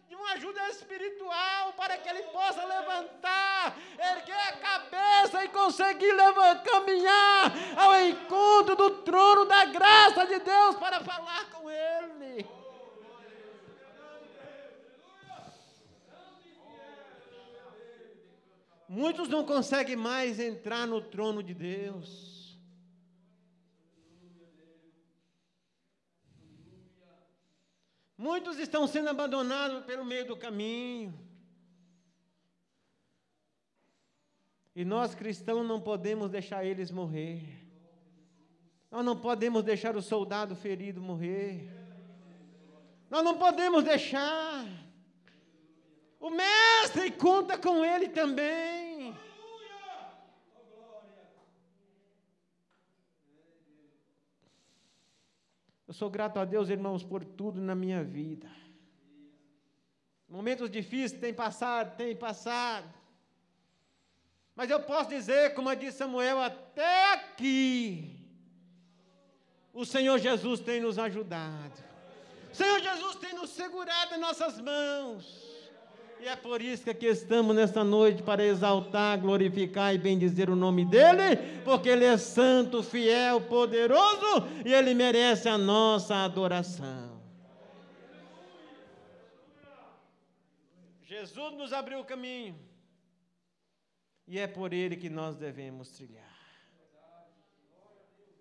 de 0.08 0.16
uma 0.16 0.34
ajuda 0.34 0.70
espiritual 0.70 1.74
para 1.74 1.98
que 1.98 2.08
ele 2.08 2.24
possa 2.24 2.64
levantar, 2.64 3.76
erguer 3.98 4.40
a 4.50 4.58
cabeça 4.58 5.44
e 5.44 5.50
conseguir 5.50 6.12
levantar, 6.14 6.64
caminhar 6.64 7.54
ao 7.78 7.96
encontro 8.02 8.76
do 8.76 8.90
trono 9.02 9.46
da 9.46 9.66
graça 9.66 10.26
de 10.28 10.40
Deus 10.40 10.76
para 10.76 11.00
falar 11.02 11.50
com 11.52 11.70
ele. 11.70 12.48
Muitos 18.88 19.28
não 19.28 19.44
conseguem 19.44 19.96
mais 19.96 20.40
entrar 20.40 20.86
no 20.86 21.02
trono 21.02 21.42
de 21.42 21.54
Deus. 21.54 22.35
Muitos 28.26 28.58
estão 28.58 28.88
sendo 28.88 29.10
abandonados 29.10 29.86
pelo 29.86 30.04
meio 30.04 30.26
do 30.26 30.36
caminho. 30.36 31.14
E 34.76 34.84
nós 34.84 35.14
cristãos 35.14 35.64
não 35.64 35.80
podemos 35.80 36.32
deixar 36.32 36.66
eles 36.66 36.90
morrer. 36.90 37.44
Nós 38.90 39.06
não 39.06 39.16
podemos 39.16 39.62
deixar 39.62 39.96
o 39.96 40.02
soldado 40.02 40.56
ferido 40.56 41.00
morrer. 41.00 41.70
Nós 43.12 43.24
não 43.24 43.38
podemos 43.38 43.84
deixar. 43.84 44.66
O 46.20 46.32
mestre 46.32 47.12
conta 47.12 47.60
com 47.60 47.86
ele 47.86 48.10
também. 48.10 48.76
Eu 49.06 49.26
sou 55.96 56.10
grato 56.10 56.38
a 56.40 56.46
Deus, 56.46 56.70
irmãos, 56.70 57.04
por 57.04 57.24
tudo 57.24 57.60
na 57.62 57.74
minha 57.74 58.04
vida. 58.04 58.50
Momentos 60.28 60.70
difíceis 60.70 61.20
têm 61.20 61.34
passado, 61.34 61.96
têm 61.96 62.16
passado. 62.16 62.94
Mas 64.56 64.70
eu 64.70 64.82
posso 64.82 65.10
dizer, 65.10 65.54
como 65.54 65.74
disse 65.76 65.98
Samuel, 65.98 66.42
até 66.42 67.14
aqui, 67.14 68.20
o 69.74 69.86
Senhor 69.86 70.18
Jesus 70.18 70.60
tem 70.60 70.82
nos 70.82 70.98
ajudado. 70.98 71.84
Senhor 72.52 72.80
Jesus 72.80 73.16
tem 73.18 73.34
nos 73.34 73.50
segurado 73.50 74.16
em 74.16 74.20
nossas 74.20 74.60
mãos. 74.60 75.55
E 76.20 76.28
é 76.28 76.36
por 76.36 76.62
isso 76.62 76.84
que 76.84 76.90
aqui 76.90 77.06
estamos 77.06 77.56
nesta 77.56 77.84
noite 77.84 78.24
para 78.24 78.44
exaltar, 78.44 79.20
glorificar 79.20 79.94
e 79.94 79.98
bendizer 79.98 80.50
o 80.50 80.56
nome 80.56 80.86
dEle, 80.86 81.38
porque 81.64 81.90
Ele 81.90 82.06
é 82.06 82.18
santo, 82.18 82.82
fiel, 82.82 83.42
poderoso 83.42 84.48
e 84.66 84.74
Ele 84.74 84.94
merece 84.94 85.48
a 85.48 85.58
nossa 85.58 86.24
adoração. 86.24 87.22
Jesus 91.04 91.54
nos 91.54 91.72
abriu 91.72 92.00
o 92.00 92.06
caminho 92.06 92.58
e 94.28 94.40
é 94.40 94.48
por 94.48 94.74
Ele 94.74 94.96
que 94.96 95.10
nós 95.10 95.36
devemos 95.36 95.92
trilhar. 95.92 96.36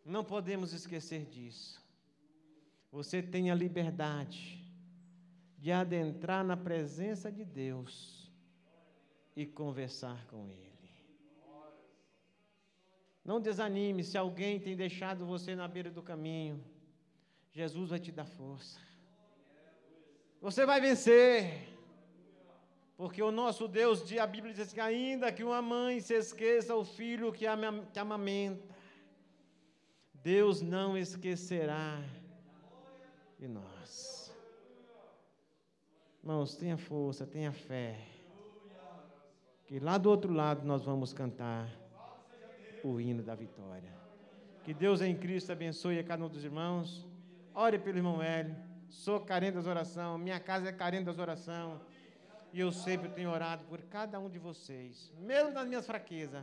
Não 0.04 0.24
podemos 0.24 0.72
esquecer 0.72 1.26
disso. 1.26 1.82
Você 2.90 3.22
tem 3.22 3.50
a 3.50 3.54
liberdade 3.54 4.63
de 5.64 5.72
adentrar 5.72 6.44
na 6.44 6.58
presença 6.58 7.32
de 7.32 7.42
Deus 7.42 8.30
e 9.34 9.46
conversar 9.46 10.26
com 10.26 10.46
Ele. 10.46 10.90
Não 13.24 13.40
desanime 13.40 14.04
se 14.04 14.18
alguém 14.18 14.60
tem 14.60 14.76
deixado 14.76 15.24
você 15.24 15.56
na 15.56 15.66
beira 15.66 15.90
do 15.90 16.02
caminho. 16.02 16.62
Jesus 17.50 17.88
vai 17.88 17.98
te 17.98 18.12
dar 18.12 18.26
força. 18.26 18.78
Você 20.42 20.66
vai 20.66 20.82
vencer. 20.82 21.66
Porque 22.94 23.22
o 23.22 23.32
nosso 23.32 23.66
Deus, 23.66 24.02
a 24.12 24.26
Bíblia 24.26 24.52
diz 24.52 24.70
que 24.70 24.80
ainda 24.80 25.32
que 25.32 25.42
uma 25.42 25.62
mãe 25.62 25.98
se 25.98 26.12
esqueça 26.12 26.76
o 26.76 26.84
filho 26.84 27.32
que 27.32 27.46
amamenta, 27.46 28.76
Deus 30.12 30.60
não 30.60 30.94
esquecerá 30.94 32.02
de 33.38 33.48
nós. 33.48 34.13
Irmãos, 36.24 36.56
tenha 36.56 36.78
força, 36.78 37.26
tenha 37.26 37.52
fé. 37.52 37.98
Que 39.66 39.78
lá 39.78 39.98
do 39.98 40.08
outro 40.08 40.32
lado 40.32 40.66
nós 40.66 40.82
vamos 40.82 41.12
cantar 41.12 41.68
o 42.82 42.98
hino 42.98 43.22
da 43.22 43.34
vitória. 43.34 43.92
Que 44.62 44.72
Deus 44.72 45.02
em 45.02 45.14
Cristo 45.14 45.52
abençoe 45.52 45.98
a 45.98 46.02
cada 46.02 46.24
um 46.24 46.28
dos 46.30 46.42
irmãos. 46.42 47.06
Ore 47.54 47.78
pelo 47.78 47.98
irmão 47.98 48.22
Hélio. 48.22 48.56
Sou 48.88 49.20
carente 49.20 49.56
das 49.56 49.66
orações. 49.66 50.18
Minha 50.18 50.40
casa 50.40 50.70
é 50.70 50.72
carente 50.72 51.04
das 51.04 51.18
orações. 51.18 51.78
E 52.54 52.58
eu 52.58 52.72
sempre 52.72 53.10
tenho 53.10 53.30
orado 53.30 53.62
por 53.66 53.82
cada 53.82 54.18
um 54.18 54.30
de 54.30 54.38
vocês. 54.38 55.12
Mesmo 55.18 55.50
nas 55.50 55.68
minhas 55.68 55.86
fraquezas. 55.86 56.42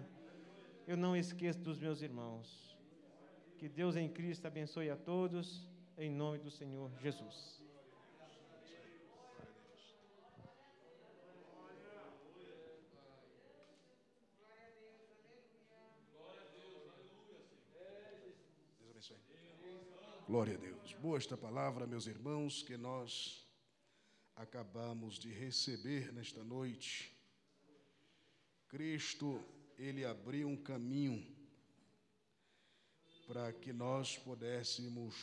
Eu 0.87 0.95
não 0.95 1.15
esqueço 1.15 1.57
dos 1.57 1.79
meus 1.79 2.03
irmãos. 2.03 2.77
Que 3.57 3.67
Deus 3.67 3.95
em 3.95 4.07
Cristo 4.07 4.45
abençoe 4.45 4.91
a 4.91 4.95
todos. 4.95 5.67
Em 5.97 6.11
nome 6.11 6.37
do 6.37 6.51
Senhor 6.51 6.91
Jesus. 7.01 7.60
Glória 20.31 20.53
a 20.53 20.57
Deus. 20.57 20.93
Boa 20.93 21.17
esta 21.17 21.35
palavra, 21.35 21.85
meus 21.85 22.07
irmãos, 22.07 22.63
que 22.63 22.77
nós 22.77 23.45
acabamos 24.33 25.19
de 25.19 25.29
receber 25.29 26.13
nesta 26.13 26.41
noite. 26.41 27.13
Cristo, 28.69 29.43
ele 29.77 30.05
abriu 30.05 30.47
um 30.47 30.55
caminho 30.55 31.21
para 33.27 33.51
que 33.51 33.73
nós 33.73 34.17
pudéssemos 34.17 35.13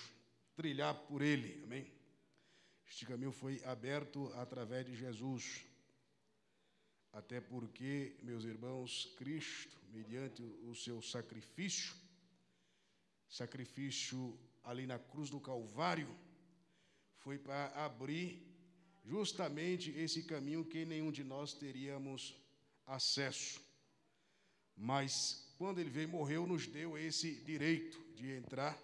trilhar 0.55 0.95
por 1.07 1.23
ele. 1.23 1.65
Amém? 1.65 1.91
Este 2.87 3.07
caminho 3.07 3.33
foi 3.33 3.65
aberto 3.65 4.31
através 4.35 4.85
de 4.85 4.95
Jesus. 4.95 5.65
Até 7.15 7.41
porque, 7.41 8.15
meus 8.23 8.45
irmãos, 8.45 9.11
Cristo, 9.17 9.75
mediante 9.91 10.43
o 10.43 10.75
seu 10.75 11.01
sacrifício, 11.01 11.97
sacrifício 13.27 14.39
ali 14.69 14.87
na 14.87 14.99
cruz 14.99 15.31
do 15.31 15.41
Calvário, 15.41 16.15
foi 17.17 17.39
para 17.39 17.69
abrir 17.87 18.47
justamente 19.03 19.91
esse 19.93 20.25
caminho 20.25 20.63
que 20.63 20.85
nenhum 20.85 21.11
de 21.11 21.25
nós 21.25 21.55
teríamos 21.55 22.37
acesso. 22.87 23.63
Mas 24.77 25.51
quando 25.57 25.79
ele 25.79 25.89
veio 25.89 26.11
morreu, 26.11 26.47
nos 26.47 26.67
deu 26.67 26.99
esse 26.99 27.37
direito 27.37 27.99
de 28.15 28.31
entrar 28.31 28.79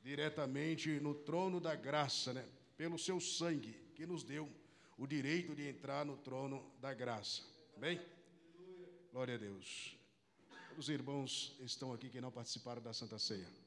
diretamente 0.00 0.88
no 1.00 1.14
trono 1.16 1.60
da 1.60 1.74
graça, 1.74 2.32
né? 2.32 2.48
pelo 2.76 2.96
seu 2.96 3.20
sangue, 3.20 3.72
que 3.96 4.06
nos 4.06 4.22
deu 4.22 4.48
o 4.96 5.04
direito 5.04 5.52
de 5.52 5.68
entrar 5.68 6.06
no 6.06 6.16
trono 6.16 6.64
da 6.80 6.94
graça. 6.94 7.42
Bem? 7.76 8.00
Glória 9.10 9.34
a 9.34 9.38
Deus. 9.38 9.96
Os 10.78 10.88
irmãos 10.88 11.56
estão 11.60 11.92
aqui 11.92 12.08
que 12.08 12.20
não 12.20 12.30
participaram 12.30 12.80
da 12.80 12.92
Santa 12.92 13.18
Ceia. 13.18 13.61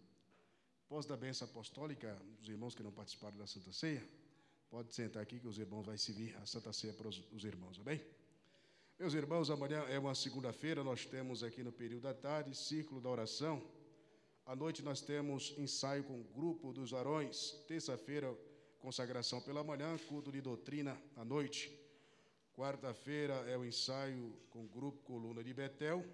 Pós 0.88 1.08
da 1.08 1.18
bênção 1.18 1.48
apostólica, 1.48 2.16
os 2.40 2.48
irmãos 2.48 2.76
que 2.76 2.84
não 2.84 2.92
participaram 2.92 3.36
da 3.36 3.48
Santa 3.48 3.72
Ceia, 3.74 4.08
pode 4.70 4.94
sentar 4.94 5.24
aqui 5.24 5.40
que 5.40 5.48
os 5.48 5.58
irmãos 5.58 5.84
vão 5.84 5.98
servir 5.98 6.38
a 6.38 6.46
Santa 6.46 6.72
Ceia 6.72 6.94
para 6.94 7.08
os, 7.08 7.44
irmãos, 7.44 7.80
bem? 7.80 8.00
Meus 9.00 9.16
irmãos, 9.16 9.50
amanhã 9.50 9.80
é 9.90 9.98
uma 9.98 10.14
segunda-feira, 10.14 10.84
nós 10.84 11.04
temos 11.04 11.44
aqui 11.44 11.64
no 11.64 11.72
período 11.72 12.04
da 12.04 12.14
tarde, 12.14 12.56
círculo 12.56 13.02
da 13.02 13.10
oração. 13.10 13.64
À 14.46 14.56
noite 14.56 14.84
nós 14.84 15.02
temos 15.02 15.56
ensaio 15.58 16.04
com 16.04 16.22
o 16.22 16.24
grupo 16.24 16.72
dos 16.72 16.92
varões. 16.92 17.54
Terça-feira, 17.68 18.32
consagração 18.80 19.42
pela 19.42 19.64
manhã, 19.64 19.98
culto 20.08 20.32
de 20.32 20.40
doutrina 20.40 20.96
à 21.16 21.26
noite. 21.26 21.76
Quarta-feira 22.54 23.34
é 23.50 23.58
o 23.58 23.66
ensaio 23.66 24.38
com 24.52 24.64
o 24.64 24.68
grupo 24.68 25.02
Coluna 25.02 25.44
de 25.44 25.52
Betel. 25.52 26.06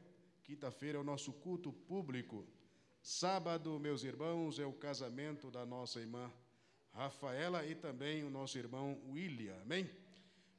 Quinta-feira 0.45 0.97
é 0.97 1.01
o 1.01 1.03
nosso 1.03 1.33
culto 1.33 1.73
público. 1.73 2.47
Sábado, 3.03 3.79
meus 3.79 4.03
irmãos, 4.03 4.59
é 4.59 4.65
o 4.65 4.73
casamento 4.73 5.49
da 5.49 5.65
nossa 5.65 5.99
irmã 5.99 6.31
Rafaela 6.91 7.65
e 7.65 7.73
também 7.73 8.23
o 8.23 8.29
nosso 8.29 8.59
irmão 8.59 9.01
William. 9.09 9.59
Amém? 9.63 9.89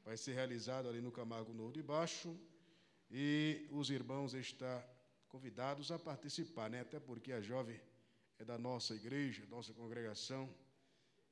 Vai 0.04 0.16
ser 0.16 0.32
realizado 0.32 0.88
ali 0.88 1.00
no 1.00 1.12
Camargo 1.12 1.54
Novo 1.54 1.72
de 1.72 1.80
Baixo. 1.84 2.36
E 3.08 3.68
os 3.70 3.90
irmãos 3.90 4.34
estão 4.34 4.82
convidados 5.28 5.92
a 5.92 6.00
participar, 6.00 6.68
né? 6.68 6.80
Até 6.80 6.98
porque 6.98 7.32
a 7.32 7.40
jovem 7.40 7.80
é 8.40 8.44
da 8.44 8.58
nossa 8.58 8.92
igreja, 8.92 9.46
nossa 9.48 9.72
congregação 9.72 10.52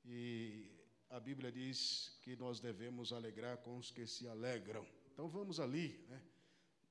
e 0.05 0.71
a 1.09 1.19
Bíblia 1.19 1.51
diz 1.51 2.21
que 2.23 2.37
nós 2.37 2.61
devemos 2.61 3.13
alegrar 3.13 3.57
com 3.59 3.77
os 3.77 3.91
que 3.91 4.07
se 4.07 4.29
alegram. 4.29 4.87
Então 5.13 5.29
vamos 5.29 5.59
ali, 5.59 6.07
né? 6.09 6.23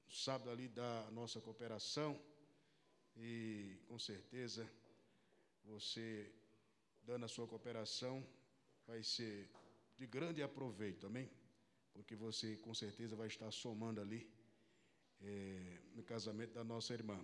Sábado 0.10 0.50
ali 0.50 0.68
da 0.68 1.10
nossa 1.12 1.40
cooperação 1.40 2.20
e 3.20 3.78
com 3.88 4.00
certeza 4.00 4.70
você 5.66 6.32
dando 7.04 7.26
a 7.26 7.28
sua 7.28 7.48
cooperação 7.48 8.26
vai 8.88 9.04
ser 9.04 9.50
de 9.98 10.08
grande 10.08 10.42
aproveito, 10.42 11.06
amém? 11.06 11.30
Porque 11.94 12.16
você 12.16 12.56
com 12.58 12.74
certeza 12.74 13.16
vai 13.16 13.28
estar 13.28 13.52
somando 13.52 14.00
ali 14.00 14.28
é, 15.22 15.80
no 15.94 16.04
casamento 16.04 16.54
da 16.54 16.64
nossa 16.64 16.94
irmã. 16.94 17.24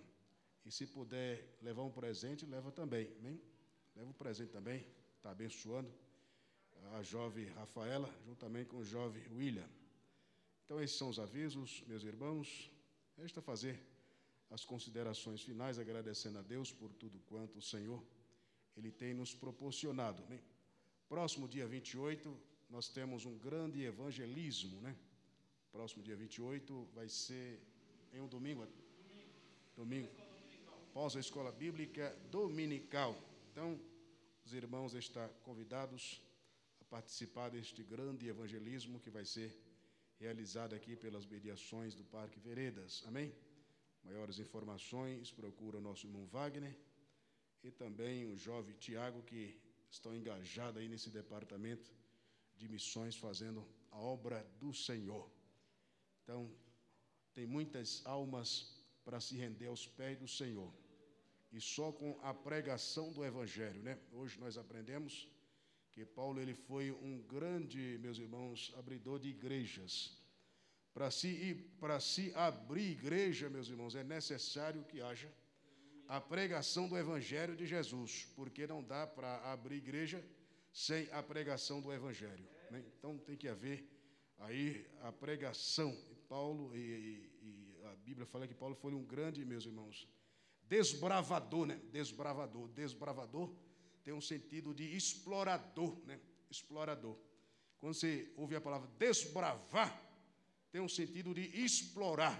E 0.64 0.70
se 0.70 0.86
puder 0.86 1.56
levar 1.62 1.82
um 1.82 1.90
presente, 1.90 2.44
leva 2.44 2.70
também, 2.70 3.10
amém? 3.18 3.40
Leva 3.94 4.08
um 4.08 4.12
presente 4.12 4.52
também 4.52 4.86
está 5.26 5.32
abençoando 5.32 5.92
a 6.92 7.02
jovem 7.02 7.46
Rafaela, 7.46 8.08
juntamente 8.24 8.68
com 8.68 8.76
o 8.78 8.84
jovem 8.84 9.26
William. 9.32 9.68
Então, 10.64 10.80
esses 10.80 10.96
são 10.96 11.08
os 11.08 11.18
avisos, 11.18 11.82
meus 11.88 12.04
irmãos. 12.04 12.70
Resta 13.16 13.42
fazer 13.42 13.80
as 14.50 14.64
considerações 14.64 15.42
finais, 15.42 15.78
agradecendo 15.78 16.38
a 16.38 16.42
Deus 16.42 16.72
por 16.72 16.92
tudo 16.92 17.18
quanto 17.26 17.58
o 17.58 17.62
Senhor 17.62 18.02
Ele 18.76 18.90
tem 18.90 19.14
nos 19.14 19.34
proporcionado. 19.34 20.22
Amém? 20.24 20.40
Próximo 21.08 21.48
dia 21.48 21.66
28, 21.66 22.36
nós 22.68 22.88
temos 22.88 23.24
um 23.24 23.38
grande 23.38 23.82
evangelismo, 23.82 24.80
né? 24.80 24.94
Próximo 25.72 26.02
dia 26.02 26.16
28 26.16 26.88
vai 26.94 27.08
ser 27.08 27.60
em 28.12 28.20
um 28.20 28.28
domingo. 28.28 28.66
Domingo. 29.76 30.08
Pós 30.92 31.16
a 31.16 31.20
escola 31.20 31.52
bíblica 31.52 32.16
dominical. 32.30 33.16
Então, 33.50 33.80
os 34.44 34.52
irmãos 34.52 34.94
estão 34.94 35.28
convidados 35.42 36.20
a 36.80 36.84
participar 36.84 37.50
deste 37.50 37.82
grande 37.82 38.28
evangelismo 38.28 39.00
que 39.00 39.10
vai 39.10 39.24
ser 39.24 39.54
realizado 40.18 40.74
aqui 40.74 40.96
pelas 40.96 41.26
mediações 41.26 41.94
do 41.94 42.04
Parque 42.04 42.40
Veredas. 42.40 43.02
Amém? 43.06 43.32
Maiores 44.08 44.38
informações, 44.38 45.30
procura 45.40 45.78
o 45.78 45.86
nosso 45.88 46.06
irmão 46.06 46.24
Wagner 46.34 46.74
e 47.62 47.70
também 47.82 48.16
o 48.24 48.36
jovem 48.36 48.74
Tiago, 48.84 49.22
que 49.30 49.42
estão 49.90 50.14
engajados 50.14 50.80
aí 50.80 50.88
nesse 50.88 51.10
departamento 51.10 51.90
de 52.56 52.68
missões, 52.68 53.16
fazendo 53.16 53.66
a 53.90 53.98
obra 53.98 54.38
do 54.60 54.72
Senhor. 54.72 55.26
Então, 56.22 56.40
tem 57.34 57.46
muitas 57.46 57.88
almas 58.16 58.48
para 59.04 59.20
se 59.20 59.34
render 59.36 59.66
aos 59.66 59.86
pés 59.86 60.18
do 60.18 60.28
Senhor 60.28 60.72
e 61.52 61.60
só 61.60 61.90
com 61.92 62.18
a 62.22 62.32
pregação 62.34 63.12
do 63.12 63.24
evangelho, 63.24 63.82
né? 63.82 63.98
Hoje 64.12 64.38
nós 64.38 64.58
aprendemos 64.58 65.28
que 65.92 66.04
Paulo 66.04 66.40
ele 66.40 66.54
foi 66.54 66.90
um 66.92 67.22
grande, 67.22 67.98
meus 67.98 68.18
irmãos, 68.18 68.72
abridor 68.76 69.18
de 69.18 69.28
igrejas. 69.30 69.92
Para 70.96 71.10
se 71.10 71.54
para 71.78 72.00
se 72.00 72.32
abrir 72.34 72.92
igreja, 72.92 73.50
meus 73.50 73.68
irmãos, 73.68 73.94
é 73.94 74.02
necessário 74.02 74.82
que 74.84 75.02
haja 75.02 75.30
a 76.08 76.18
pregação 76.18 76.88
do 76.88 76.96
evangelho 76.96 77.54
de 77.54 77.66
Jesus, 77.66 78.26
porque 78.34 78.66
não 78.66 78.82
dá 78.82 79.06
para 79.06 79.52
abrir 79.52 79.76
igreja 79.76 80.24
sem 80.72 81.06
a 81.12 81.22
pregação 81.22 81.82
do 81.82 81.92
evangelho. 81.92 82.48
Né? 82.70 82.82
Então 82.98 83.18
tem 83.18 83.36
que 83.36 83.46
haver 83.46 83.86
aí 84.38 84.86
a 85.02 85.12
pregação. 85.12 85.94
Paulo 86.30 86.74
e, 86.74 86.78
e, 86.78 87.30
e 87.42 87.84
a 87.84 87.94
Bíblia 87.96 88.24
fala 88.24 88.48
que 88.48 88.54
Paulo 88.54 88.74
foi 88.74 88.94
um 88.94 89.04
grande, 89.04 89.44
meus 89.44 89.66
irmãos, 89.66 90.08
desbravador, 90.62 91.66
né? 91.66 91.78
Desbravador. 91.92 92.68
Desbravador 92.68 93.54
tem 94.02 94.14
um 94.14 94.20
sentido 94.22 94.72
de 94.72 94.96
explorador, 94.96 95.94
né? 96.06 96.18
Explorador. 96.48 97.18
Quando 97.76 97.92
você 97.92 98.32
ouve 98.34 98.56
a 98.56 98.62
palavra 98.62 98.88
desbravar, 98.98 100.05
tem 100.76 100.84
um 100.84 100.88
sentido 100.90 101.32
de 101.32 101.40
explorar. 101.64 102.38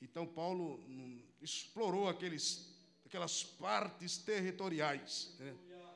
Então 0.00 0.26
Paulo 0.26 0.76
hum, 0.88 1.22
explorou 1.42 2.08
aqueles, 2.08 2.74
aquelas 3.04 3.44
partes 3.44 4.16
territoriais 4.16 5.36
né? 5.38 5.54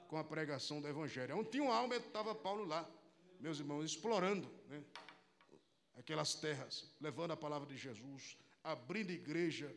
com 0.09 0.19
a 0.19 0.25
pregação 0.25 0.79
do 0.79 0.87
Evangelho. 0.87 1.39
Onde 1.39 1.53
tinha 1.53 1.63
uma 1.63 1.75
alma, 1.75 1.97
estava 1.97 2.35
Paulo 2.35 2.67
lá, 2.67 2.87
meus 3.41 3.59
irmãos, 3.59 3.83
explorando 3.83 4.47
né? 4.69 4.85
aquelas 5.97 6.35
terras, 6.35 6.95
levando 7.01 7.31
a 7.31 7.37
palavra 7.37 7.67
de 7.67 7.79
Jesus, 7.79 8.37
abrindo 8.63 9.11
igreja, 9.11 9.75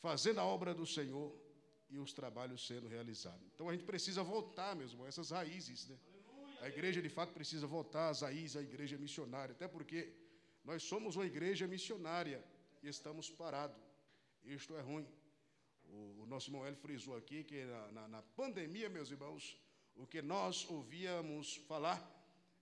fazendo 0.00 0.40
a 0.40 0.44
obra 0.46 0.72
do 0.72 0.86
Senhor 0.86 1.36
e 1.90 1.98
os 1.98 2.14
trabalhos 2.14 2.66
sendo 2.66 2.88
realizados. 2.88 3.46
Então 3.54 3.68
a 3.68 3.72
gente 3.72 3.84
precisa 3.84 4.22
voltar 4.22 4.74
mesmo, 4.74 5.06
essas 5.06 5.32
raízes, 5.32 5.86
né? 5.86 5.98
A 6.62 6.68
igreja 6.68 7.00
de 7.00 7.08
fato 7.08 7.32
precisa 7.32 7.66
voltar 7.66 8.10
às 8.10 8.20
raízes, 8.20 8.56
à 8.56 8.62
igreja 8.62 8.98
missionária, 8.98 9.52
até 9.52 9.66
porque 9.66 10.12
nós 10.64 10.82
somos 10.82 11.16
uma 11.16 11.26
igreja 11.26 11.66
missionária 11.66 12.44
e 12.82 12.88
estamos 12.88 13.30
parados. 13.30 13.76
Isto 14.44 14.76
é 14.76 14.80
ruim. 14.80 15.06
O, 15.84 16.22
o 16.22 16.26
nosso 16.26 16.48
irmão 16.48 16.64
Hélio 16.64 16.78
frisou 16.78 17.16
aqui 17.16 17.42
que 17.44 17.64
na, 17.64 17.92
na, 17.92 18.08
na 18.08 18.22
pandemia, 18.22 18.88
meus 18.88 19.10
irmãos, 19.10 19.60
o 19.96 20.06
que 20.06 20.22
nós 20.22 20.68
ouvíamos 20.70 21.56
falar 21.68 22.00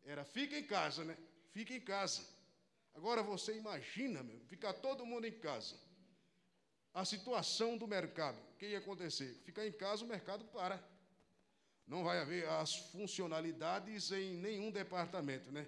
era 0.05 0.25
fica 0.25 0.59
em 0.59 0.65
casa, 0.65 1.05
né? 1.05 1.17
Fica 1.53 1.75
em 1.75 1.81
casa. 1.81 2.25
Agora 2.95 3.23
você 3.23 3.57
imagina, 3.57 4.23
meu, 4.23 4.41
ficar 4.47 4.73
todo 4.73 5.05
mundo 5.05 5.27
em 5.27 5.39
casa 5.39 5.77
a 6.99 7.05
situação 7.05 7.77
do 7.77 7.87
mercado. 7.87 8.39
O 8.53 8.57
que 8.57 8.67
ia 8.67 8.79
acontecer? 8.79 9.41
Ficar 9.45 9.67
em 9.67 9.73
casa, 9.73 10.05
o 10.05 10.09
mercado 10.09 10.45
para. 10.47 10.83
Não 11.87 12.03
vai 12.03 12.19
haver 12.19 12.49
as 12.49 12.75
funcionalidades 12.91 14.11
em 14.11 14.35
nenhum 14.35 14.71
departamento, 14.71 15.51
né? 15.53 15.67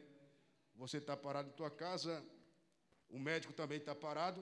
Você 0.81 0.97
está 0.97 1.15
parado 1.15 1.51
em 1.51 1.53
tua 1.53 1.71
casa, 1.71 2.25
o 3.11 3.19
médico 3.19 3.53
também 3.53 3.77
está 3.77 3.95
parado, 3.95 4.41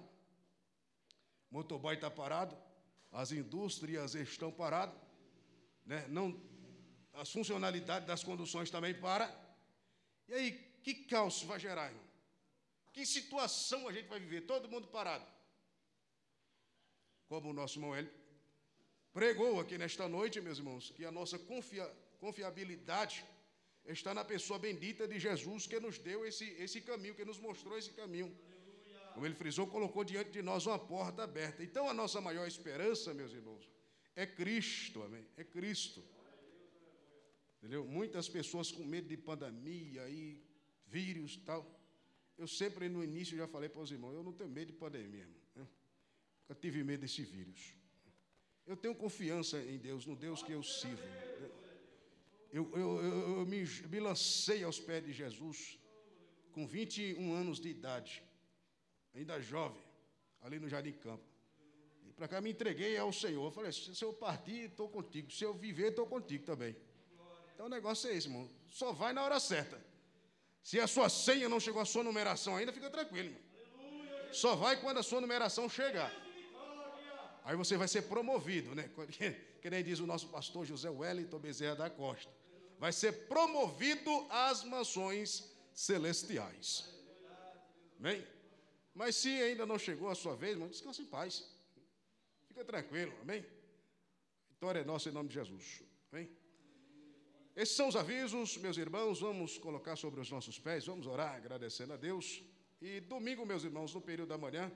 o 1.50 1.54
motoboy 1.56 1.96
está 1.96 2.08
parado, 2.08 2.56
as 3.10 3.32
indústrias 3.32 4.14
estão 4.14 4.52
paradas, 4.52 4.94
né? 5.84 6.06
não, 6.06 6.40
as 7.14 7.28
funcionalidades 7.32 8.06
das 8.06 8.22
conduções 8.22 8.70
também 8.70 8.94
para. 8.94 9.26
E 10.28 10.34
aí, 10.34 10.52
que 10.84 10.94
caos 10.94 11.42
vai 11.42 11.58
gerar, 11.58 11.86
irmão? 11.86 12.04
Que 12.92 13.04
situação 13.04 13.88
a 13.88 13.92
gente 13.92 14.06
vai 14.06 14.20
viver? 14.20 14.42
Todo 14.42 14.68
mundo 14.68 14.86
parado. 14.86 15.26
Como 17.26 17.50
o 17.50 17.52
nosso 17.52 17.80
irmão 17.80 17.96
Hélio 17.96 18.14
pregou 19.12 19.58
aqui 19.58 19.76
nesta 19.76 20.06
noite, 20.06 20.40
meus 20.40 20.58
irmãos, 20.58 20.92
que 20.92 21.04
a 21.04 21.10
nossa 21.10 21.36
confia, 21.36 21.84
confiabilidade 22.20 23.24
está 23.92 24.12
na 24.12 24.24
pessoa 24.24 24.58
bendita 24.58 25.08
de 25.08 25.18
Jesus 25.18 25.66
que 25.66 25.80
nos 25.80 25.98
deu 25.98 26.26
esse, 26.26 26.44
esse 26.58 26.80
caminho, 26.80 27.14
que 27.14 27.24
nos 27.24 27.38
mostrou 27.38 27.76
esse 27.78 27.92
caminho. 27.92 28.36
Como 29.14 29.26
ele 29.26 29.34
frisou, 29.34 29.66
colocou 29.66 30.04
diante 30.04 30.30
de 30.30 30.42
nós 30.42 30.66
uma 30.66 30.78
porta 30.78 31.24
aberta. 31.24 31.62
Então 31.62 31.88
a 31.88 31.94
nossa 31.94 32.20
maior 32.20 32.46
esperança, 32.46 33.14
meus 33.14 33.32
irmãos, 33.32 33.68
é 34.14 34.26
Cristo, 34.26 35.02
amém? 35.02 35.24
É 35.36 35.44
Cristo. 35.44 36.04
Entendeu? 37.58 37.84
Muitas 37.84 38.28
pessoas 38.28 38.70
com 38.70 38.84
medo 38.84 39.08
de 39.08 39.16
pandemia 39.16 40.08
e 40.08 40.40
vírus 40.86 41.36
tal. 41.44 41.66
Eu 42.36 42.46
sempre 42.46 42.88
no 42.88 43.02
início 43.02 43.36
já 43.36 43.48
falei 43.48 43.68
para 43.68 43.80
os 43.80 43.90
irmãos, 43.90 44.14
eu 44.14 44.22
não 44.22 44.32
tenho 44.32 44.48
medo 44.48 44.70
de 44.72 44.78
pandemia, 44.78 45.22
irmão. 45.22 45.40
Né? 45.56 45.66
Nunca 46.42 46.60
tive 46.60 46.84
medo 46.84 47.00
desse 47.00 47.22
vírus. 47.24 47.74
Eu 48.64 48.76
tenho 48.76 48.94
confiança 48.94 49.58
em 49.62 49.78
Deus, 49.78 50.06
no 50.06 50.14
Deus 50.14 50.42
que 50.42 50.52
eu 50.52 50.62
sirvo. 50.62 51.02
Eu, 52.52 52.70
eu, 52.74 53.02
eu, 53.02 53.46
me, 53.46 53.64
me 53.64 54.00
lancei 54.00 54.64
aos 54.64 54.80
pés 54.80 55.04
de 55.04 55.12
Jesus 55.12 55.78
com 56.52 56.66
21 56.66 57.34
anos 57.34 57.60
de 57.60 57.68
idade, 57.68 58.22
ainda 59.14 59.40
jovem, 59.40 59.82
ali 60.40 60.58
no 60.58 60.68
Jardim 60.68 60.92
Campo. 60.92 61.24
E 62.06 62.12
para 62.12 62.26
cá 62.26 62.40
me 62.40 62.50
entreguei 62.50 62.96
ao 62.96 63.12
Senhor. 63.12 63.44
Eu 63.44 63.50
falei, 63.50 63.70
se 63.70 64.02
eu 64.02 64.12
partir, 64.14 64.70
estou 64.70 64.88
contigo. 64.88 65.30
Se 65.30 65.44
eu 65.44 65.52
viver, 65.52 65.90
estou 65.90 66.06
contigo 66.06 66.44
também. 66.44 66.74
Então 67.54 67.66
o 67.66 67.68
negócio 67.68 68.08
é 68.08 68.16
esse, 68.16 68.28
irmão. 68.28 68.48
Só 68.68 68.92
vai 68.92 69.12
na 69.12 69.22
hora 69.22 69.38
certa. 69.38 69.78
Se 70.62 70.80
a 70.80 70.86
sua 70.86 71.08
senha 71.08 71.48
não 71.48 71.60
chegou 71.60 71.82
à 71.82 71.84
sua 71.84 72.02
numeração 72.02 72.56
ainda, 72.56 72.72
fica 72.72 72.90
tranquilo, 72.90 73.28
irmão. 73.28 73.42
Só 74.32 74.54
vai 74.54 74.80
quando 74.80 74.98
a 74.98 75.02
sua 75.02 75.20
numeração 75.20 75.68
chegar. 75.68 76.12
Aí 77.44 77.56
você 77.56 77.76
vai 77.76 77.88
ser 77.88 78.02
promovido, 78.02 78.74
né? 78.74 78.90
Que 79.60 79.70
nem 79.70 79.82
diz 79.82 79.98
o 79.98 80.06
nosso 80.06 80.28
pastor 80.28 80.64
José 80.64 80.88
Wellington 80.88 81.38
Bezerra 81.38 81.74
da 81.74 81.90
Costa. 81.90 82.37
Vai 82.78 82.92
ser 82.92 83.26
promovido 83.26 84.10
às 84.30 84.62
mansões 84.64 85.50
celestiais. 85.74 86.88
Amém? 87.98 88.24
Mas 88.94 89.16
se 89.16 89.28
ainda 89.28 89.66
não 89.66 89.78
chegou 89.78 90.08
a 90.08 90.14
sua 90.14 90.34
vez, 90.36 90.52
irmão, 90.52 90.68
descanse 90.68 91.02
em 91.02 91.06
paz. 91.06 91.44
Fica 92.46 92.64
tranquilo, 92.64 93.12
amém? 93.22 93.44
Vitória 94.48 94.80
é 94.80 94.84
nossa 94.84 95.08
em 95.08 95.12
nome 95.12 95.28
de 95.28 95.34
Jesus. 95.34 95.82
Amém? 96.10 96.28
Esses 97.54 97.74
são 97.76 97.88
os 97.88 97.96
avisos, 97.96 98.56
meus 98.58 98.76
irmãos. 98.76 99.20
Vamos 99.20 99.58
colocar 99.58 99.96
sobre 99.96 100.20
os 100.20 100.30
nossos 100.30 100.58
pés, 100.58 100.86
vamos 100.86 101.06
orar 101.06 101.34
agradecendo 101.34 101.92
a 101.92 101.96
Deus. 101.96 102.42
E 102.80 103.00
domingo, 103.00 103.44
meus 103.44 103.64
irmãos, 103.64 103.92
no 103.92 104.00
período 104.00 104.28
da 104.28 104.38
manhã, 104.38 104.70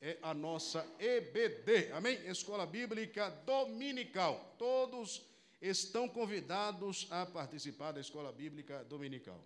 é 0.00 0.18
a 0.22 0.34
nossa 0.34 0.86
EBD, 0.98 1.92
amém? 1.92 2.26
Escola 2.26 2.66
Bíblica 2.66 3.30
Dominical. 3.46 4.54
Todos 4.58 5.31
estão 5.62 6.08
convidados 6.08 7.06
a 7.08 7.24
participar 7.24 7.92
da 7.92 8.00
Escola 8.00 8.32
Bíblica 8.32 8.82
Dominical. 8.84 9.40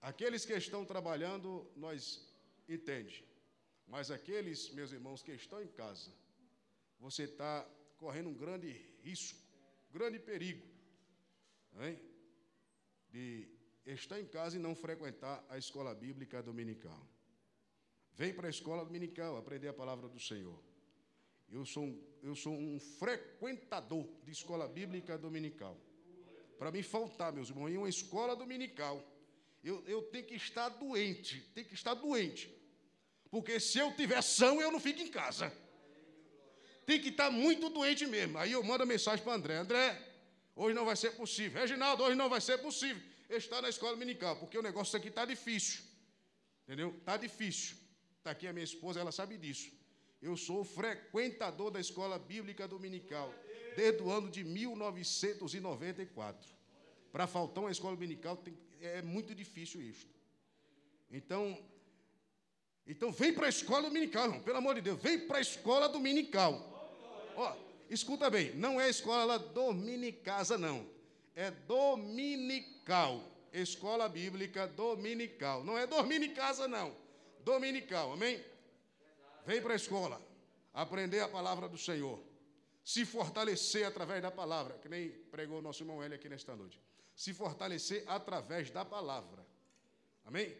Aqueles 0.00 0.44
que 0.44 0.52
estão 0.52 0.84
trabalhando, 0.84 1.66
nós 1.74 2.30
entende. 2.68 3.24
Mas 3.88 4.10
aqueles, 4.10 4.70
meus 4.72 4.92
irmãos, 4.92 5.22
que 5.22 5.32
estão 5.32 5.62
em 5.62 5.68
casa, 5.68 6.12
você 7.00 7.22
está 7.22 7.66
correndo 7.96 8.28
um 8.28 8.34
grande 8.34 8.72
risco, 9.02 9.40
grande 9.90 10.18
perigo, 10.18 10.66
hein? 11.80 11.98
de 13.10 13.48
estar 13.86 14.20
em 14.20 14.26
casa 14.26 14.56
e 14.56 14.58
não 14.58 14.74
frequentar 14.74 15.42
a 15.48 15.56
escola 15.56 15.94
bíblica 15.94 16.42
dominical. 16.42 17.08
Vem 18.12 18.34
para 18.34 18.48
a 18.48 18.50
escola 18.50 18.84
dominical 18.84 19.36
aprender 19.38 19.68
a 19.68 19.72
palavra 19.72 20.08
do 20.08 20.20
Senhor. 20.20 20.62
Eu 21.54 21.64
sou 21.64 21.84
um, 21.84 21.94
eu 22.20 22.34
sou 22.34 22.52
um 22.52 22.80
frequentador 22.80 24.04
de 24.24 24.32
escola 24.32 24.66
bíblica 24.66 25.16
dominical. 25.16 25.80
Para 26.58 26.72
mim 26.72 26.82
faltar, 26.82 27.32
meus 27.32 27.48
irmãos, 27.48 27.70
em 27.70 27.76
uma 27.76 27.88
escola 27.88 28.34
dominical, 28.34 29.00
eu, 29.62 29.80
eu 29.86 30.02
tenho 30.02 30.24
que 30.24 30.34
estar 30.34 30.68
doente, 30.68 31.40
tenho 31.54 31.68
que 31.68 31.74
estar 31.74 31.94
doente. 31.94 32.52
Porque 33.30 33.60
se 33.60 33.78
eu 33.78 33.94
tiver 33.94 34.20
são, 34.20 34.60
eu 34.60 34.72
não 34.72 34.80
fico 34.80 35.00
em 35.00 35.08
casa. 35.08 35.52
Tem 36.84 37.00
que 37.00 37.10
estar 37.10 37.30
muito 37.30 37.70
doente 37.70 38.04
mesmo. 38.04 38.36
Aí 38.36 38.50
eu 38.50 38.62
mando 38.64 38.84
mensagem 38.84 39.24
para 39.24 39.34
André: 39.34 39.56
André, 39.56 39.86
hoje 40.56 40.74
não 40.74 40.84
vai 40.84 40.96
ser 40.96 41.12
possível. 41.12 41.60
Reginaldo, 41.60 42.02
hoje 42.02 42.16
não 42.16 42.28
vai 42.28 42.40
ser 42.40 42.58
possível 42.58 43.00
estar 43.30 43.62
na 43.62 43.68
escola 43.68 43.92
dominical, 43.92 44.36
porque 44.40 44.58
o 44.58 44.62
negócio 44.62 44.96
aqui 44.98 45.06
está 45.06 45.24
difícil. 45.24 45.84
Entendeu? 46.64 46.90
Está 46.98 47.16
difícil. 47.16 47.76
Está 48.18 48.32
aqui 48.32 48.48
a 48.48 48.52
minha 48.52 48.64
esposa, 48.64 48.98
ela 48.98 49.12
sabe 49.12 49.36
disso. 49.38 49.83
Eu 50.24 50.36
sou 50.38 50.64
frequentador 50.64 51.70
da 51.70 51.78
escola 51.78 52.18
bíblica 52.18 52.66
dominical 52.66 53.30
desde 53.76 54.02
o 54.02 54.10
ano 54.10 54.30
de 54.30 54.42
1994. 54.42 56.48
Para 57.12 57.26
faltar 57.26 57.62
uma 57.62 57.70
escola 57.70 57.94
dominical 57.94 58.34
tem, 58.38 58.56
é 58.80 59.02
muito 59.02 59.34
difícil 59.34 59.82
isso. 59.82 60.06
Então, 61.10 61.62
então 62.86 63.12
vem 63.12 63.34
para 63.34 63.44
a 63.44 63.50
escola 63.50 63.82
dominical, 63.82 64.24
irmão, 64.24 64.40
pelo 64.40 64.56
amor 64.56 64.76
de 64.76 64.80
Deus, 64.80 64.98
vem 64.98 65.26
para 65.26 65.36
a 65.36 65.42
escola 65.42 65.90
dominical. 65.90 66.72
Ó, 67.36 67.54
escuta 67.90 68.30
bem, 68.30 68.54
não 68.54 68.80
é 68.80 68.88
escola 68.88 69.38
dominicasa, 69.38 70.56
não. 70.56 70.86
É 71.36 71.50
dominical. 71.50 73.22
Escola 73.52 74.08
bíblica 74.08 74.66
dominical. 74.66 75.62
Não 75.62 75.76
é 75.76 75.86
dominicasa, 75.86 76.66
não 76.66 77.04
dominical, 77.44 78.12
amém? 78.12 78.42
Vem 79.46 79.60
para 79.60 79.74
a 79.74 79.76
escola, 79.76 80.20
aprender 80.72 81.20
a 81.20 81.28
palavra 81.28 81.68
do 81.68 81.78
Senhor, 81.78 82.20
se 82.82 83.04
fortalecer 83.04 83.86
através 83.86 84.22
da 84.22 84.30
palavra, 84.30 84.78
que 84.78 84.88
nem 84.88 85.10
pregou 85.30 85.58
o 85.58 85.62
nosso 85.62 85.82
irmão 85.82 86.02
Hélio 86.02 86.16
aqui 86.16 86.28
nesta 86.28 86.54
noite. 86.54 86.80
Se 87.14 87.32
fortalecer 87.32 88.04
através 88.06 88.70
da 88.70 88.84
palavra, 88.84 89.46
amém? 90.24 90.54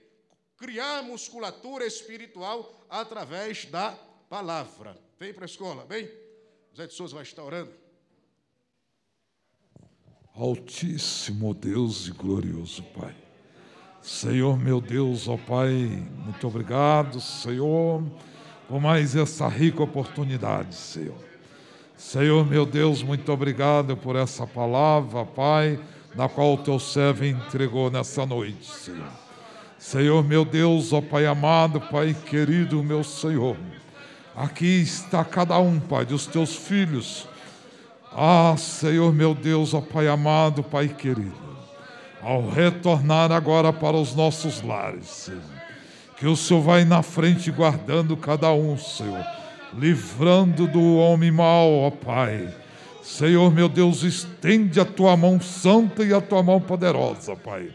Criar 0.57 1.03
musculatura 1.03 1.85
espiritual 1.85 2.87
através 2.89 3.65
da 3.67 3.93
palavra. 4.29 4.97
Vem 5.19 5.35
para 5.35 5.45
a 5.45 5.47
escola, 5.47 5.85
bem? 5.85 6.09
Zé 6.77 6.87
de 6.87 6.95
Souza 6.95 7.15
vai 7.15 7.25
estar 7.25 7.43
orando. 7.43 7.73
Altíssimo 10.35 11.55
Deus 11.55 12.09
e 12.09 12.11
glorioso 12.11 12.83
Pai. 12.85 13.15
Senhor 14.03 14.59
meu 14.59 14.81
Deus, 14.81 15.29
ó 15.29 15.37
Pai, 15.37 15.71
muito 15.73 16.47
obrigado, 16.47 17.21
Senhor, 17.21 18.03
por 18.69 18.81
mais 18.81 19.15
essa 19.15 19.49
rica 19.49 19.83
oportunidade, 19.83 20.75
Senhor. 20.75 21.17
Senhor 21.97 22.47
meu 22.47 22.67
Deus, 22.67 23.03
muito 23.03 23.31
obrigado 23.33 23.97
por 23.97 24.17
essa 24.17 24.47
palavra, 24.47 25.25
Pai, 25.25 25.79
na 26.15 26.29
qual 26.29 26.55
o 26.55 26.59
teu 26.59 26.79
servo 26.79 27.25
entregou 27.25 27.91
nessa 27.91 28.27
noite, 28.27 28.67
Senhor. 28.67 29.13
Senhor 29.79 30.25
meu 30.25 30.45
Deus, 30.45 30.93
ó 30.93 31.01
Pai 31.01 31.27
amado, 31.27 31.81
Pai 31.81 32.15
querido, 32.27 32.83
meu 32.83 33.05
Senhor, 33.05 33.57
aqui 34.35 34.83
está 34.83 35.25
cada 35.25 35.59
um, 35.59 35.79
Pai, 35.79 36.05
dos 36.05 36.27
teus 36.27 36.57
filhos. 36.57 37.29
Ah, 38.13 38.55
Senhor 38.57 39.13
meu 39.13 39.35
Deus, 39.35 39.75
ó 39.75 39.81
Pai 39.81 40.09
amado, 40.09 40.63
Pai 40.63 40.89
querido 40.89 41.45
ao 42.25 42.49
retornar 42.49 43.31
agora 43.31 43.71
para 43.71 43.97
os 43.97 44.15
nossos 44.15 44.63
lares, 44.63 45.07
Senhor. 45.07 45.54
Que 46.25 46.29
o 46.29 46.35
Senhor 46.35 46.63
vai 46.63 46.87
na 46.87 47.03
frente 47.03 47.51
guardando 47.51 48.17
cada 48.17 48.51
um, 48.51 48.79
Senhor, 48.79 49.23
livrando 49.77 50.67
do 50.67 50.97
homem 50.97 51.31
mau, 51.31 51.71
ó 51.71 51.91
Pai. 51.91 52.49
Senhor, 53.03 53.53
meu 53.53 53.69
Deus, 53.69 54.03
estende 54.03 54.81
a 54.81 54.87
tua 54.87 55.19
mão 55.19 55.39
santa 55.39 56.03
e 56.03 56.15
a 56.15 56.23
tua 56.23 56.43
mão 56.43 56.59
poderosa, 56.63 57.37
Pai. 57.37 57.69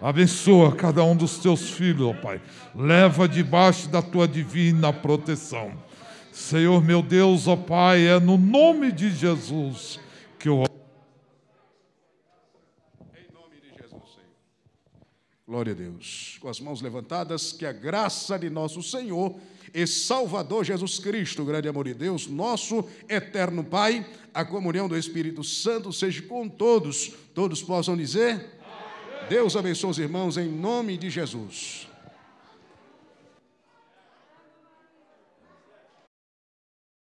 Abençoa 0.00 0.72
cada 0.72 1.04
um 1.04 1.14
dos 1.14 1.38
teus 1.38 1.70
filhos, 1.70 2.08
ó 2.08 2.12
Pai. 2.12 2.40
Leva 2.74 3.28
debaixo 3.28 3.88
da 3.88 4.02
tua 4.02 4.26
divina 4.26 4.92
proteção. 4.92 5.70
Senhor, 6.32 6.82
meu 6.82 7.02
Deus, 7.02 7.46
ó 7.46 7.54
Pai, 7.54 8.08
é 8.08 8.18
no 8.18 8.36
nome 8.36 8.90
de 8.90 9.10
Jesus 9.10 10.00
que 10.40 10.48
eu 10.48 10.64
Glória 15.52 15.74
a 15.74 15.76
Deus. 15.76 16.38
Com 16.40 16.48
as 16.48 16.58
mãos 16.60 16.80
levantadas, 16.80 17.52
que 17.52 17.66
a 17.66 17.72
graça 17.72 18.38
de 18.38 18.48
nosso 18.48 18.82
Senhor 18.82 19.36
e 19.74 19.86
Salvador 19.86 20.64
Jesus 20.64 20.98
Cristo, 20.98 21.44
grande 21.44 21.68
amor 21.68 21.84
de 21.84 21.92
Deus, 21.92 22.26
nosso 22.26 22.82
eterno 23.06 23.62
Pai, 23.62 24.02
a 24.32 24.46
comunhão 24.46 24.88
do 24.88 24.96
Espírito 24.96 25.44
Santo 25.44 25.92
seja 25.92 26.22
com 26.22 26.48
todos. 26.48 27.12
Todos 27.34 27.62
possam 27.62 27.94
dizer: 27.94 28.46
Deus 29.28 29.54
abençoe 29.54 29.90
os 29.90 29.98
irmãos 29.98 30.38
em 30.38 30.48
nome 30.48 30.96
de 30.96 31.10
Jesus. 31.10 31.86